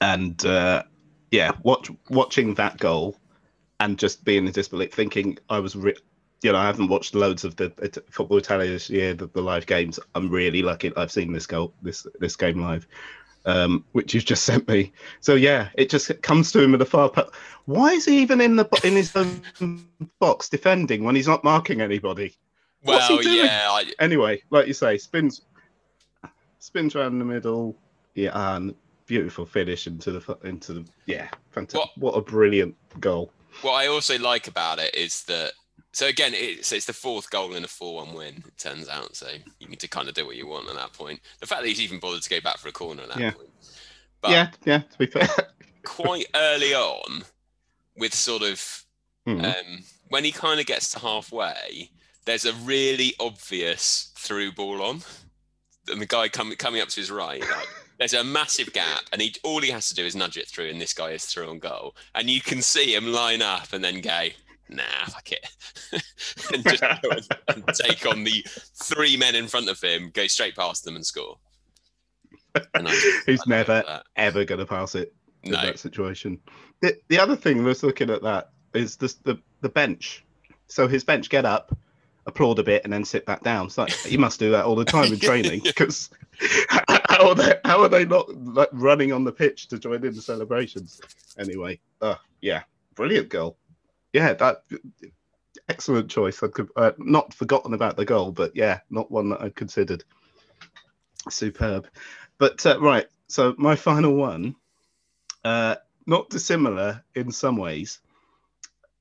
And 0.00 0.44
uh, 0.44 0.84
yeah, 1.30 1.52
watch, 1.62 1.90
watching 2.08 2.54
that 2.54 2.78
goal 2.78 3.16
and 3.80 3.98
just 3.98 4.24
being 4.24 4.46
in 4.46 4.52
disbelief, 4.52 4.92
thinking 4.92 5.38
I 5.50 5.58
was, 5.58 5.76
re- 5.76 5.96
you 6.42 6.52
know, 6.52 6.58
I 6.58 6.66
haven't 6.66 6.88
watched 6.88 7.14
loads 7.14 7.44
of 7.44 7.56
the 7.56 7.72
it, 7.78 7.98
football 8.10 8.38
Italia 8.38 8.70
this 8.70 8.90
year, 8.90 9.14
the, 9.14 9.26
the 9.26 9.42
live 9.42 9.66
games. 9.66 9.98
I'm 10.14 10.30
really 10.30 10.62
lucky 10.62 10.92
I've 10.96 11.12
seen 11.12 11.32
this 11.32 11.46
goal, 11.46 11.72
this 11.82 12.06
this 12.20 12.36
game 12.36 12.60
live, 12.60 12.86
um, 13.46 13.84
which 13.92 14.14
you've 14.14 14.24
just 14.24 14.44
sent 14.44 14.66
me. 14.68 14.92
So 15.20 15.34
yeah, 15.34 15.68
it 15.74 15.90
just 15.90 16.10
comes 16.22 16.50
to 16.52 16.62
him 16.62 16.72
with 16.72 16.82
a 16.82 16.86
far. 16.86 17.08
Po- 17.10 17.30
Why 17.66 17.92
is 17.92 18.04
he 18.04 18.20
even 18.22 18.40
in 18.40 18.56
the 18.56 18.64
bo- 18.64 18.78
in 18.84 18.94
his 18.94 19.14
own 19.16 19.42
box 20.20 20.48
defending 20.48 21.04
when 21.04 21.14
he's 21.14 21.28
not 21.28 21.44
marking 21.44 21.80
anybody? 21.80 22.36
What's 22.82 23.08
he 23.08 23.14
Well, 23.14 23.22
doing? 23.22 23.36
yeah, 23.46 23.66
I, 23.70 23.84
Anyway, 23.98 24.42
like 24.50 24.66
you 24.66 24.74
say, 24.74 24.98
spins 24.98 25.42
spins 26.58 26.94
around 26.96 27.18
the 27.18 27.24
middle. 27.24 27.76
Yeah, 28.14 28.30
and 28.56 28.74
beautiful 29.06 29.44
finish 29.44 29.86
into 29.86 30.12
the 30.12 30.38
into 30.44 30.72
the 30.74 30.84
yeah, 31.06 31.28
fantastic. 31.50 31.90
What- 31.96 32.14
What, 32.14 32.18
a 32.18 32.22
brilliant 32.22 32.74
goal. 33.00 33.32
what 33.62 33.72
I 33.74 33.86
also 33.88 34.18
like 34.18 34.48
about 34.48 34.78
it 34.78 34.94
is 34.94 35.24
that. 35.24 35.52
So 35.94 36.06
again, 36.08 36.32
it's, 36.34 36.72
it's 36.72 36.86
the 36.86 36.92
fourth 36.92 37.30
goal 37.30 37.54
in 37.54 37.64
a 37.64 37.68
four-one 37.68 38.14
win. 38.14 38.42
It 38.46 38.58
turns 38.58 38.88
out, 38.88 39.14
so 39.16 39.28
you 39.60 39.68
need 39.68 39.80
to 39.80 39.88
kind 39.88 40.08
of 40.08 40.14
do 40.14 40.26
what 40.26 40.36
you 40.36 40.46
want 40.46 40.68
at 40.68 40.74
that 40.74 40.92
point. 40.92 41.20
The 41.40 41.46
fact 41.46 41.62
that 41.62 41.68
he's 41.68 41.80
even 41.80 42.00
bothered 42.00 42.22
to 42.22 42.30
go 42.30 42.40
back 42.40 42.58
for 42.58 42.68
a 42.68 42.72
corner 42.72 43.02
at 43.02 43.08
that 43.10 43.18
Yeah. 43.18 43.30
point. 43.30 43.48
But 44.20 44.30
yeah, 44.32 44.50
yeah. 44.64 44.78
To 44.78 44.98
be 44.98 45.06
fair, 45.06 45.28
quite 45.84 46.26
early 46.34 46.74
on, 46.74 47.22
with 47.96 48.14
sort 48.14 48.42
of 48.42 48.84
Hmm. 49.26 49.42
um, 49.42 49.84
when 50.08 50.22
he 50.24 50.32
kind 50.32 50.60
of 50.60 50.66
gets 50.66 50.90
to 50.90 50.98
halfway, 50.98 51.88
there's 52.26 52.44
a 52.44 52.52
really 52.52 53.14
obvious 53.18 54.12
through 54.16 54.52
ball 54.52 54.82
on, 54.82 55.00
and 55.90 56.00
the 56.00 56.06
guy 56.06 56.28
coming 56.28 56.56
coming 56.58 56.82
up 56.82 56.88
to 56.90 57.00
his 57.00 57.10
right, 57.10 57.40
like, 57.40 57.68
there's 57.98 58.12
a 58.12 58.22
massive 58.24 58.72
gap, 58.74 59.02
and 59.12 59.22
he 59.22 59.34
all 59.42 59.60
he 59.62 59.70
has 59.70 59.88
to 59.88 59.94
do 59.94 60.04
is 60.04 60.14
nudge 60.14 60.36
it 60.36 60.48
through, 60.48 60.68
and 60.68 60.80
this 60.80 60.92
guy 60.92 61.10
is 61.10 61.24
through 61.24 61.48
on 61.48 61.58
goal, 61.58 61.94
and 62.14 62.28
you 62.28 62.40
can 62.40 62.60
see 62.60 62.94
him 62.94 63.12
line 63.12 63.40
up 63.40 63.72
and 63.72 63.82
then 63.84 64.00
go. 64.00 64.28
Nah, 64.68 64.82
fuck 65.08 65.30
it, 65.32 65.46
and 66.54 66.64
just 66.64 66.80
go 66.82 67.10
and, 67.10 67.28
and 67.48 67.64
take 67.74 68.06
on 68.06 68.24
the 68.24 68.44
three 68.82 69.16
men 69.16 69.34
in 69.34 69.46
front 69.46 69.68
of 69.68 69.80
him, 69.80 70.10
go 70.14 70.26
straight 70.26 70.56
past 70.56 70.84
them 70.84 70.96
and 70.96 71.04
score. 71.04 71.36
And 72.74 72.88
I 72.88 72.90
just- 72.90 73.06
He's 73.26 73.40
I 73.42 73.44
never 73.48 74.02
ever 74.16 74.44
going 74.44 74.60
to 74.60 74.66
pass 74.66 74.94
it 74.94 75.14
in 75.42 75.52
No, 75.52 75.60
that 75.60 75.78
situation. 75.78 76.40
The, 76.80 76.96
the 77.08 77.18
other 77.18 77.36
thing 77.36 77.62
was 77.64 77.82
looking 77.82 78.10
at 78.10 78.22
that 78.22 78.50
is 78.74 78.96
this, 78.96 79.14
the 79.14 79.38
the 79.60 79.68
bench. 79.68 80.24
So 80.68 80.88
his 80.88 81.04
bench 81.04 81.28
get 81.28 81.44
up, 81.44 81.76
applaud 82.26 82.58
a 82.58 82.62
bit, 82.62 82.82
and 82.84 82.92
then 82.92 83.04
sit 83.04 83.26
back 83.26 83.42
down. 83.42 83.66
It's 83.66 83.76
like 83.78 83.90
he 84.06 84.16
must 84.16 84.38
do 84.40 84.50
that 84.52 84.64
all 84.64 84.76
the 84.76 84.84
time 84.84 85.12
in 85.12 85.18
training 85.18 85.60
because 85.62 86.10
how 87.08 87.28
are 87.28 87.34
they 87.34 87.54
how 87.64 87.82
are 87.82 87.88
they 87.88 88.04
not 88.06 88.28
like 88.34 88.70
running 88.72 89.12
on 89.12 89.24
the 89.24 89.32
pitch 89.32 89.68
to 89.68 89.78
join 89.78 90.04
in 90.04 90.14
the 90.14 90.22
celebrations? 90.22 91.00
Anyway, 91.38 91.78
uh, 92.00 92.14
yeah, 92.40 92.62
brilliant 92.94 93.28
goal. 93.28 93.58
Yeah, 94.14 94.32
that 94.34 94.62
excellent 95.68 96.08
choice. 96.08 96.42
I 96.42 96.46
could 96.46 96.68
uh, 96.76 96.92
not 96.98 97.34
forgotten 97.34 97.74
about 97.74 97.96
the 97.96 98.04
goal, 98.04 98.30
but 98.30 98.52
yeah, 98.54 98.78
not 98.88 99.10
one 99.10 99.30
that 99.30 99.42
I'd 99.42 99.56
considered. 99.56 100.04
Superb. 101.28 101.88
But 102.38 102.64
uh, 102.64 102.80
right, 102.80 103.06
so 103.26 103.56
my 103.58 103.74
final 103.74 104.14
one, 104.14 104.54
uh, 105.44 105.76
not 106.06 106.30
dissimilar 106.30 107.02
in 107.16 107.32
some 107.32 107.56
ways, 107.56 108.00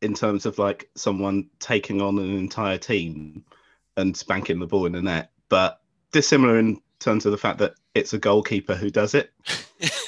in 0.01 0.15
terms 0.15 0.47
of 0.47 0.57
like 0.57 0.89
someone 0.95 1.49
taking 1.59 2.01
on 2.01 2.17
an 2.17 2.35
entire 2.35 2.79
team 2.79 3.45
and 3.95 4.17
spanking 4.17 4.59
the 4.59 4.65
ball 4.65 4.87
in 4.87 4.93
the 4.93 5.01
net, 5.01 5.29
but 5.47 5.79
dissimilar 6.11 6.57
in 6.57 6.81
terms 6.99 7.27
of 7.27 7.31
the 7.31 7.37
fact 7.37 7.59
that 7.59 7.75
it's 7.93 8.13
a 8.13 8.17
goalkeeper 8.17 8.75
who 8.75 8.89
does 8.89 9.13
it. 9.13 9.31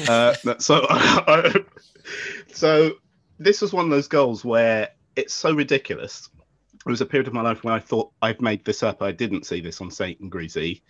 Uh, 0.08 0.34
so, 0.60 0.86
so 2.54 2.94
this 3.40 3.62
was 3.62 3.74
one 3.74 3.86
of 3.86 3.92
those 3.92 4.08
goals 4.08 4.46
where 4.46 4.90
it's 5.16 5.34
so 5.34 5.54
ridiculous. 5.54 6.30
It 6.74 6.90
was 6.90 7.02
a 7.02 7.06
period 7.06 7.28
of 7.28 7.34
my 7.34 7.42
life 7.42 7.64
when 7.64 7.74
I 7.74 7.80
thought 7.80 8.12
I've 8.22 8.42
made 8.42 8.64
this 8.64 8.84
up. 8.84 9.02
I 9.02 9.12
didn't 9.12 9.46
see 9.46 9.60
this 9.60 9.82
on 9.82 9.90
Saint 9.90 10.20
and 10.20 10.32
Greavsie. 10.32 10.82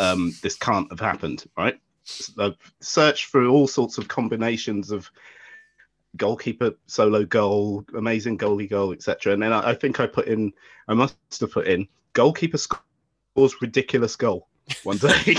Um, 0.00 0.32
this 0.42 0.56
can't 0.56 0.90
have 0.90 1.00
happened, 1.00 1.44
right? 1.56 1.78
So 2.04 2.32
I've 2.46 2.72
searched 2.80 3.30
through 3.30 3.50
all 3.50 3.68
sorts 3.68 3.98
of 3.98 4.08
combinations 4.08 4.90
of 4.90 5.10
goalkeeper 6.16 6.72
solo 6.86 7.24
goal, 7.24 7.84
amazing 7.96 8.38
goalie 8.38 8.68
goal, 8.68 8.92
etc. 8.92 9.32
And 9.32 9.42
then 9.42 9.52
I, 9.52 9.70
I, 9.70 9.74
think 9.74 10.00
I 10.00 10.06
put 10.06 10.26
in, 10.26 10.52
I 10.88 10.94
must 10.94 11.16
have 11.40 11.52
put 11.52 11.66
in 11.66 11.86
goalkeeper 12.12 12.58
scores 12.58 13.60
ridiculous 13.60 14.16
goal 14.16 14.48
one 14.84 14.96
day. 14.98 15.36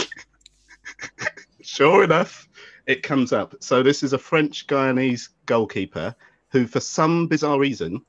sure 1.62 2.04
enough, 2.04 2.48
it 2.88 3.04
comes 3.04 3.34
up. 3.34 3.56
So 3.60 3.84
this 3.84 4.04
is 4.04 4.14
a 4.14 4.18
French 4.18 4.68
Guyanese 4.68 5.30
goalkeeper 5.46 6.16
who, 6.50 6.68
for 6.68 6.80
some 6.80 7.28
bizarre 7.28 7.60
reason, 7.60 8.06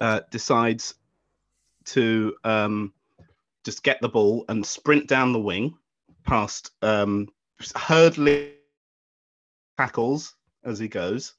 uh, 0.00 0.20
decides 0.30 0.94
to 1.86 2.34
um, 2.44 2.92
just 3.64 3.82
get 3.82 4.00
the 4.00 4.08
ball 4.08 4.44
and 4.48 4.64
sprint 4.64 5.08
down 5.08 5.32
the 5.32 5.40
wing 5.40 5.76
past 6.24 6.72
um, 6.82 7.28
hurdling 7.76 8.50
tackles 9.78 10.34
as 10.64 10.78
he 10.78 10.88
goes 10.88 11.34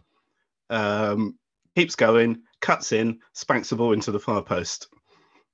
um, 0.70 1.38
keeps 1.76 1.96
going, 1.96 2.42
cuts 2.60 2.92
in, 2.92 3.20
spanks 3.34 3.70
the 3.70 3.76
ball 3.76 3.94
into 3.94 4.12
the 4.12 4.20
far 4.20 4.42
post. 4.42 4.88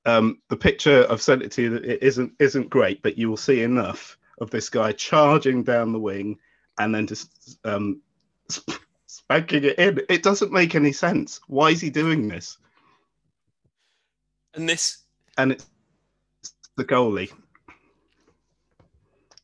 Um, 0.05 0.41
the 0.49 0.57
picture 0.57 1.05
I've 1.09 1.21
sent 1.21 1.43
it 1.43 1.51
to 1.53 1.61
you 1.61 1.75
it 1.75 2.03
isn't 2.03 2.33
isn't 2.39 2.69
great, 2.69 3.01
but 3.01 3.17
you 3.17 3.29
will 3.29 3.37
see 3.37 3.61
enough 3.61 4.17
of 4.39 4.49
this 4.49 4.69
guy 4.69 4.91
charging 4.91 5.63
down 5.63 5.93
the 5.93 5.99
wing 5.99 6.37
and 6.77 6.93
then 6.93 7.07
just 7.07 7.57
um, 7.63 8.01
spanking 9.05 9.63
it 9.63 9.79
in. 9.79 10.01
It 10.09 10.23
doesn't 10.23 10.51
make 10.51 10.75
any 10.75 10.91
sense. 10.91 11.39
Why 11.47 11.69
is 11.69 11.79
he 11.79 11.89
doing 11.89 12.27
this? 12.27 12.57
And 14.55 14.69
this 14.69 15.03
and 15.37 15.51
it's 15.51 15.65
the 16.75 16.85
goalie. 16.85 17.31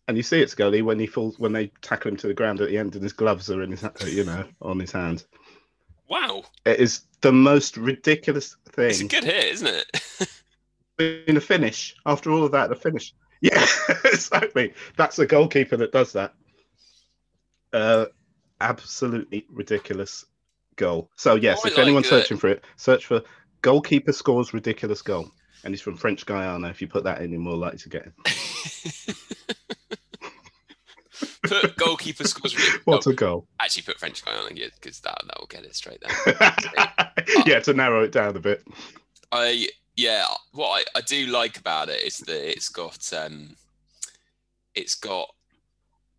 And 0.07 0.18
you 0.18 0.24
see 0.24 0.41
it's 0.41 0.55
goalie 0.55 0.84
when 0.84 0.99
he 0.99 1.07
falls 1.07 1.38
when 1.39 1.53
they 1.53 1.68
tackle 1.82 2.12
him 2.12 2.18
to 2.18 2.28
the 2.28 2.34
ground 2.34 2.62
at 2.62 2.70
the 2.70 2.78
end, 2.78 2.95
and 2.95 3.03
his 3.03 3.14
gloves 3.14 3.49
are 3.49 3.62
in 3.62 3.72
his 3.72 3.86
you 4.07 4.24
know 4.24 4.45
on 4.62 4.80
his 4.80 4.91
hand. 4.91 5.26
Wow. 6.10 6.43
It 6.66 6.80
is 6.80 7.01
the 7.22 7.32
most 7.32 7.78
ridiculous 7.78 8.55
thing. 8.70 8.89
It's 8.89 9.01
a 9.01 9.07
good 9.07 9.24
hit, 9.24 9.45
isn't 9.53 9.68
it? 9.68 10.30
in 11.28 11.38
a 11.38 11.41
finish, 11.41 11.95
after 12.05 12.32
all 12.32 12.43
of 12.43 12.51
that, 12.51 12.70
the 12.70 12.76
finish. 12.76 13.14
Yeah, 13.41 13.66
exactly. 14.05 14.74
That's 14.97 15.16
the 15.16 15.28
goalkeeper 15.28 15.78
that 15.78 15.91
does 15.91 16.14
that. 16.14 16.34
Uh, 17.72 18.05
absolutely 18.60 19.45
ridiculous 19.49 20.26
goal. 20.76 21.10
So 21.16 21.36
yes, 21.36 21.64
if 21.64 21.78
like 21.78 21.86
anyone's 21.86 22.07
it. 22.07 22.10
searching 22.10 22.38
for 22.38 22.47
it, 22.47 22.64
search 22.76 23.05
for 23.05 23.22
goalkeeper 23.62 24.14
scores 24.14 24.53
ridiculous 24.53 25.01
goal, 25.01 25.30
and 25.64 25.74
he's 25.74 25.82
from 25.82 25.97
French 25.97 26.26
Guyana. 26.26 26.70
If 26.70 26.82
you 26.82 26.88
put 26.88 27.03
that 27.03 27.22
in, 27.22 27.32
you're 27.32 27.39
more 27.39 27.57
likely 27.57 27.80
to 27.80 27.89
get 27.89 28.07
it. 28.07 29.16
put 31.43 31.76
goalkeeper 31.78 32.28
scores. 32.28 32.55
What's 32.86 33.07
a 33.07 33.14
goal? 33.14 33.47
Actually, 33.60 33.84
put 33.84 33.99
French 33.99 34.24
Guyana 34.24 34.49
because 34.53 34.99
that 35.01 35.22
that 35.26 35.39
will 35.39 35.47
get 35.47 35.64
it 35.64 35.76
straight 35.76 36.01
there. 36.01 36.55
yeah, 37.45 37.60
to 37.60 37.74
narrow 37.74 38.03
it 38.03 38.12
down 38.12 38.36
a 38.36 38.39
bit. 38.39 38.64
I 39.32 39.70
yeah, 39.95 40.26
what 40.53 40.88
I, 40.95 40.99
I 40.99 41.01
do 41.01 41.28
like 41.28 41.57
about 41.57 41.89
it 41.89 42.03
is 42.03 42.20
that 42.20 42.49
it's 42.49 42.70
got 42.70 43.12
um, 43.14 43.55
it's 44.76 44.95
got 44.95 45.30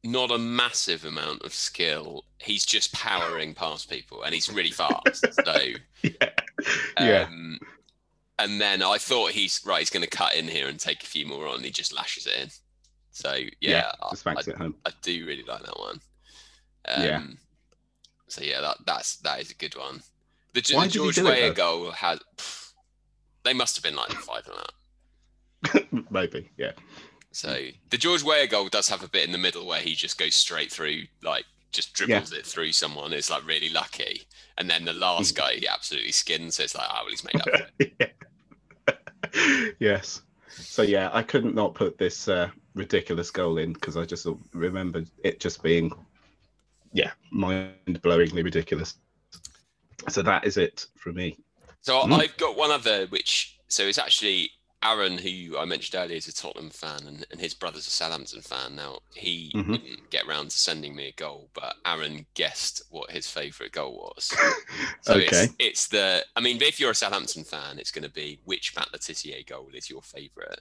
not 0.02 0.30
a 0.30 0.38
massive 0.38 1.04
amount 1.04 1.42
of 1.42 1.52
skill. 1.54 2.24
He's 2.38 2.64
just 2.64 2.92
powering 2.92 3.54
past 3.54 3.90
people, 3.90 4.22
and 4.22 4.34
he's 4.34 4.52
really 4.52 4.70
fast. 4.70 5.26
So 5.44 5.56
yeah, 6.02 6.30
yeah. 7.00 7.26
Um, 7.28 7.58
and 8.38 8.60
then 8.60 8.82
I 8.82 8.98
thought 8.98 9.32
he's 9.32 9.60
right. 9.64 9.80
He's 9.80 9.90
going 9.90 10.04
to 10.04 10.08
cut 10.08 10.34
in 10.34 10.48
here 10.48 10.68
and 10.68 10.78
take 10.78 11.02
a 11.02 11.06
few 11.06 11.26
more 11.26 11.46
on. 11.46 11.62
He 11.62 11.70
just 11.70 11.94
lashes 11.94 12.26
it 12.26 12.38
in. 12.42 12.48
So 13.12 13.34
yeah, 13.34 13.50
yeah 13.60 13.92
I, 14.02 14.30
I. 14.30 14.70
I 14.86 14.90
do 15.02 15.26
really 15.26 15.42
like 15.42 15.62
that 15.62 15.78
one. 15.78 16.00
Um, 16.88 17.02
yeah. 17.02 17.22
So 18.28 18.42
yeah, 18.42 18.60
that 18.60 18.78
that's 18.86 19.16
that 19.18 19.40
is 19.40 19.50
a 19.50 19.54
good 19.54 19.76
one. 19.76 20.00
The, 20.54 20.60
the 20.60 20.88
George 20.88 21.18
Weah 21.18 21.52
goal 21.52 21.90
has. 21.90 22.20
Pff, 22.36 22.72
they 23.44 23.52
must 23.52 23.76
have 23.76 23.82
been 23.82 23.96
like 23.96 24.10
five 24.12 24.48
on 24.48 24.56
that. 24.56 25.86
Maybe, 26.10 26.50
yeah. 26.56 26.72
So 27.32 27.66
the 27.90 27.96
George 27.96 28.22
Weah 28.22 28.46
goal 28.46 28.68
does 28.68 28.88
have 28.88 29.02
a 29.04 29.08
bit 29.08 29.24
in 29.24 29.32
the 29.32 29.38
middle 29.38 29.66
where 29.66 29.80
he 29.80 29.94
just 29.94 30.18
goes 30.18 30.34
straight 30.34 30.72
through, 30.72 31.02
like 31.22 31.44
just 31.72 31.94
dribbles 31.94 32.32
yeah. 32.32 32.38
it 32.38 32.46
through 32.46 32.72
someone. 32.72 33.12
It's 33.12 33.30
like 33.30 33.46
really 33.46 33.70
lucky, 33.70 34.22
and 34.58 34.68
then 34.68 34.84
the 34.84 34.92
last 34.92 35.36
guy 35.36 35.54
he 35.54 35.68
absolutely 35.68 36.12
skins. 36.12 36.56
So 36.56 36.64
it's 36.64 36.76
like, 36.76 36.86
oh 36.88 37.02
well, 37.02 37.10
he's 37.10 37.24
made 37.24 37.40
up. 37.40 37.70
yeah. 38.00 39.72
yes. 39.78 40.22
So 40.48 40.82
yeah, 40.82 41.10
I 41.12 41.22
couldn't 41.22 41.54
not 41.54 41.74
put 41.74 41.98
this 41.98 42.28
uh, 42.28 42.50
ridiculous 42.74 43.30
goal 43.30 43.58
in 43.58 43.72
because 43.72 43.96
I 43.96 44.04
just 44.04 44.26
remembered 44.52 45.08
it 45.24 45.40
just 45.40 45.62
being, 45.62 45.92
yeah, 46.92 47.12
mind-blowingly 47.30 48.44
ridiculous. 48.44 48.96
So 50.08 50.22
that 50.22 50.46
is 50.46 50.56
it 50.56 50.86
for 50.96 51.12
me. 51.12 51.36
So 51.82 52.00
mm. 52.00 52.12
I've 52.12 52.36
got 52.36 52.56
one 52.56 52.70
other, 52.70 53.06
which 53.06 53.58
so 53.68 53.84
it's 53.84 53.98
actually 53.98 54.50
Aaron, 54.82 55.18
who 55.18 55.58
I 55.58 55.66
mentioned 55.66 56.00
earlier, 56.00 56.16
is 56.16 56.26
a 56.26 56.32
Tottenham 56.32 56.70
fan, 56.70 57.06
and, 57.06 57.26
and 57.30 57.38
his 57.38 57.52
brother's 57.52 57.86
a 57.86 57.90
Southampton 57.90 58.40
fan. 58.40 58.76
Now 58.76 59.00
he 59.14 59.52
mm-hmm. 59.54 59.72
didn't 59.72 60.10
get 60.10 60.26
around 60.26 60.50
to 60.50 60.58
sending 60.58 60.96
me 60.96 61.08
a 61.08 61.12
goal, 61.12 61.50
but 61.52 61.74
Aaron 61.84 62.24
guessed 62.34 62.82
what 62.88 63.10
his 63.10 63.30
favourite 63.30 63.72
goal 63.72 64.12
was. 64.14 64.32
So 65.02 65.14
okay. 65.14 65.24
it's, 65.26 65.54
it's 65.58 65.88
the. 65.88 66.24
I 66.36 66.40
mean, 66.40 66.60
if 66.60 66.78
you're 66.78 66.90
a 66.90 66.94
Southampton 66.94 67.44
fan, 67.44 67.78
it's 67.78 67.90
going 67.90 68.04
to 68.04 68.10
be 68.10 68.38
which 68.44 68.76
Matt 68.76 68.92
Le 68.92 68.98
Tissier 68.98 69.46
goal 69.46 69.70
is 69.72 69.88
your 69.88 70.02
favourite. 70.02 70.60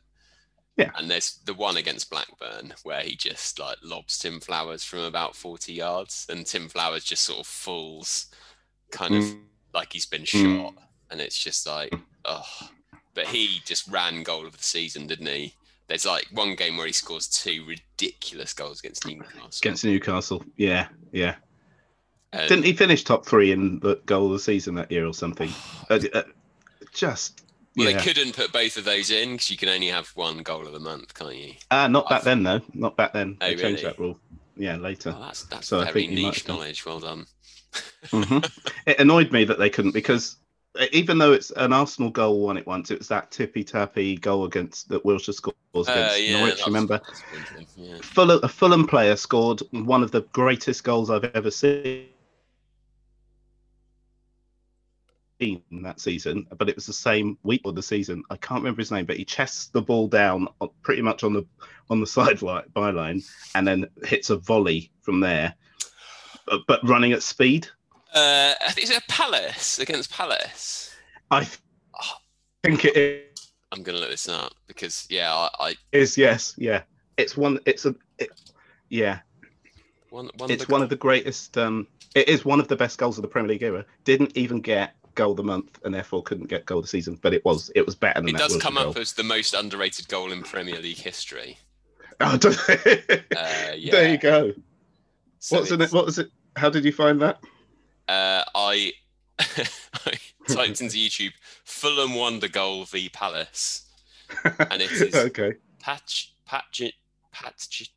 Yeah. 0.77 0.91
And 0.97 1.11
there's 1.11 1.39
the 1.43 1.53
one 1.53 1.75
against 1.75 2.09
Blackburn 2.09 2.73
where 2.83 3.01
he 3.01 3.15
just 3.15 3.59
like 3.59 3.77
lobs 3.83 4.17
Tim 4.17 4.39
Flowers 4.39 4.83
from 4.83 4.99
about 4.99 5.35
40 5.35 5.73
yards, 5.73 6.25
and 6.29 6.45
Tim 6.45 6.69
Flowers 6.69 7.03
just 7.03 7.23
sort 7.23 7.39
of 7.39 7.47
falls, 7.47 8.27
kind 8.91 9.15
of 9.15 9.23
mm. 9.23 9.41
like 9.73 9.91
he's 9.91 10.05
been 10.05 10.23
mm. 10.23 10.61
shot, 10.61 10.73
and 11.11 11.19
it's 11.19 11.37
just 11.37 11.67
like, 11.67 11.93
oh. 12.25 12.69
But 13.13 13.27
he 13.27 13.61
just 13.65 13.87
ran 13.87 14.23
goal 14.23 14.45
of 14.45 14.55
the 14.55 14.63
season, 14.63 15.07
didn't 15.07 15.27
he? 15.27 15.53
There's 15.87 16.05
like 16.05 16.27
one 16.31 16.55
game 16.55 16.77
where 16.77 16.85
he 16.85 16.93
scores 16.93 17.27
two 17.27 17.65
ridiculous 17.65 18.53
goals 18.53 18.79
against 18.79 19.07
Newcastle. 19.07 19.49
Against 19.61 19.83
Newcastle, 19.83 20.43
yeah, 20.55 20.87
yeah. 21.11 21.35
And 22.31 22.47
Didn't 22.47 22.65
he 22.65 22.73
finish 22.73 23.03
top 23.03 23.25
three 23.25 23.51
in 23.51 23.79
the 23.79 23.99
goal 24.05 24.27
of 24.27 24.33
the 24.33 24.39
season 24.39 24.75
that 24.75 24.91
year 24.91 25.07
or 25.07 25.13
something? 25.15 25.51
uh, 25.89 25.99
uh, 26.13 26.23
just 26.93 27.43
well, 27.75 27.89
yeah. 27.89 27.97
they 27.97 28.03
couldn't 28.03 28.35
put 28.35 28.51
both 28.51 28.77
of 28.77 28.85
those 28.85 29.09
in 29.09 29.33
because 29.33 29.49
you 29.49 29.57
can 29.57 29.69
only 29.69 29.87
have 29.87 30.09
one 30.09 30.39
goal 30.39 30.65
of 30.65 30.73
the 30.73 30.79
month, 30.79 31.13
can't 31.13 31.35
you? 31.35 31.53
Ah, 31.71 31.85
uh, 31.85 31.87
not 31.87 32.09
back 32.09 32.23
then 32.23 32.43
though. 32.43 32.61
Not 32.73 32.97
back 32.97 33.13
then. 33.13 33.37
Oh, 33.41 33.45
they 33.45 33.55
really? 33.55 33.61
changed 33.61 33.85
that 33.85 33.99
rule. 33.99 34.19
Yeah, 34.57 34.75
later. 34.75 35.15
Oh, 35.15 35.21
that's 35.21 35.43
that's 35.43 35.67
so 35.67 35.83
very 35.85 36.07
niche 36.07 36.47
knowledge. 36.47 36.85
Well 36.85 36.99
done. 36.99 37.25
mm-hmm. 38.07 38.39
It 38.85 38.99
annoyed 38.99 39.31
me 39.31 39.45
that 39.45 39.59
they 39.59 39.69
couldn't 39.69 39.91
because 39.91 40.37
even 40.91 41.17
though 41.17 41.33
it's 41.33 41.51
an 41.51 41.73
Arsenal 41.73 42.11
goal 42.11 42.41
won 42.41 42.57
it 42.57 42.67
once, 42.67 42.91
it 42.91 42.99
was 42.99 43.07
that 43.07 43.31
tippy 43.31 43.63
tappy 43.63 44.17
goal 44.17 44.45
against 44.45 44.89
that 44.89 45.03
Wilshere 45.03 45.33
scores 45.33 45.55
uh, 45.75 45.81
against 45.91 46.15
uh, 46.15 46.17
yeah, 46.17 46.37
Norwich. 46.37 46.65
Remember, 46.65 47.01
yeah. 47.75 47.97
Fulham, 48.01 48.39
a 48.43 48.47
Fulham 48.47 48.87
player 48.87 49.15
scored 49.15 49.61
one 49.71 50.03
of 50.03 50.11
the 50.11 50.21
greatest 50.33 50.83
goals 50.83 51.09
I've 51.09 51.25
ever 51.25 51.51
seen 51.51 52.07
that 55.71 55.99
season, 55.99 56.45
but 56.57 56.69
it 56.69 56.75
was 56.75 56.85
the 56.85 56.93
same 56.93 57.37
week 57.43 57.61
or 57.63 57.71
the 57.71 57.81
season. 57.81 58.23
I 58.29 58.35
can't 58.37 58.61
remember 58.61 58.81
his 58.81 58.91
name, 58.91 59.05
but 59.05 59.17
he 59.17 59.25
chests 59.25 59.67
the 59.67 59.81
ball 59.81 60.07
down 60.07 60.47
pretty 60.81 61.01
much 61.01 61.23
on 61.23 61.33
the 61.33 61.45
on 61.89 61.99
the 61.99 62.07
sideline 62.07 62.65
byline 62.75 63.27
and 63.55 63.67
then 63.67 63.87
hits 64.03 64.29
a 64.29 64.37
volley 64.37 64.91
from 65.01 65.19
there, 65.19 65.55
but, 66.45 66.61
but 66.67 66.87
running 66.87 67.13
at 67.13 67.23
speed. 67.23 67.67
Uh, 68.13 68.53
is 68.77 68.89
it 68.89 68.97
a 68.97 69.03
Palace 69.07 69.79
against 69.79 70.11
Palace? 70.11 70.95
I 71.31 71.41
th- 71.41 71.59
oh. 72.01 72.13
think 72.63 72.85
it 72.85 72.97
is. 72.97 73.51
I'm 73.71 73.83
gonna 73.83 73.99
look 73.99 74.09
this 74.09 74.27
up 74.27 74.53
because 74.67 75.05
yeah, 75.09 75.33
I, 75.33 75.49
I 75.59 75.75
is 75.91 76.17
yes, 76.17 76.55
yeah. 76.57 76.81
It's 77.17 77.37
one. 77.37 77.59
It's 77.65 77.85
a 77.85 77.93
it, 78.17 78.29
yeah. 78.89 79.19
One, 80.09 80.29
one 80.37 80.49
it's 80.49 80.63
of 80.63 80.69
one 80.69 80.81
of 80.81 80.89
the 80.89 80.95
greatest. 80.95 81.57
Um, 81.57 81.87
it 82.15 82.27
is 82.27 82.43
one 82.43 82.59
of 82.59 82.67
the 82.67 82.75
best 82.75 82.97
goals 82.97 83.17
of 83.17 83.21
the 83.21 83.27
Premier 83.27 83.49
League 83.49 83.61
era. 83.61 83.85
Didn't 84.05 84.35
even 84.35 84.61
get 84.61 84.95
goal 85.13 85.31
of 85.31 85.37
the 85.37 85.43
month 85.43 85.79
and 85.83 85.93
therefore 85.93 86.23
couldn't 86.23 86.47
get 86.47 86.65
goal 86.65 86.79
of 86.79 86.85
the 86.85 86.89
season. 86.89 87.19
But 87.21 87.33
it 87.33 87.45
was 87.45 87.71
it 87.75 87.85
was 87.85 87.93
better 87.93 88.21
than 88.21 88.29
it 88.29 88.37
does 88.37 88.57
come 88.57 88.77
up 88.77 88.97
as 88.97 89.13
the 89.13 89.23
most 89.23 89.53
underrated 89.53 90.07
goal 90.07 90.31
in 90.31 90.41
Premier 90.41 90.81
League 90.81 90.97
history. 90.97 91.57
Oh, 92.21 92.37
uh, 92.43 93.71
yeah. 93.77 93.91
There 93.91 94.11
you 94.11 94.17
go. 94.17 94.51
So 95.39 95.55
What's 95.59 95.71
in 95.71 95.79
it? 95.79 95.93
What 95.93 96.05
was 96.05 96.19
it? 96.19 96.29
How 96.57 96.69
did 96.69 96.83
you 96.83 96.91
find 96.91 97.21
that? 97.21 97.41
Uh, 98.09 98.43
I, 98.55 98.91
I 99.39 100.13
typed 100.47 100.81
into 100.81 100.97
YouTube 100.97 101.33
Fulham 101.63 102.15
won 102.15 102.39
the 102.39 102.49
goal 102.49 102.85
v 102.85 103.07
Palace, 103.09 103.85
and 104.43 104.81
it 104.81 104.91
is 104.91 105.15
okay. 105.27 105.53
Patch 105.79 106.33
Patch 106.45 106.81
Patch 107.31 107.91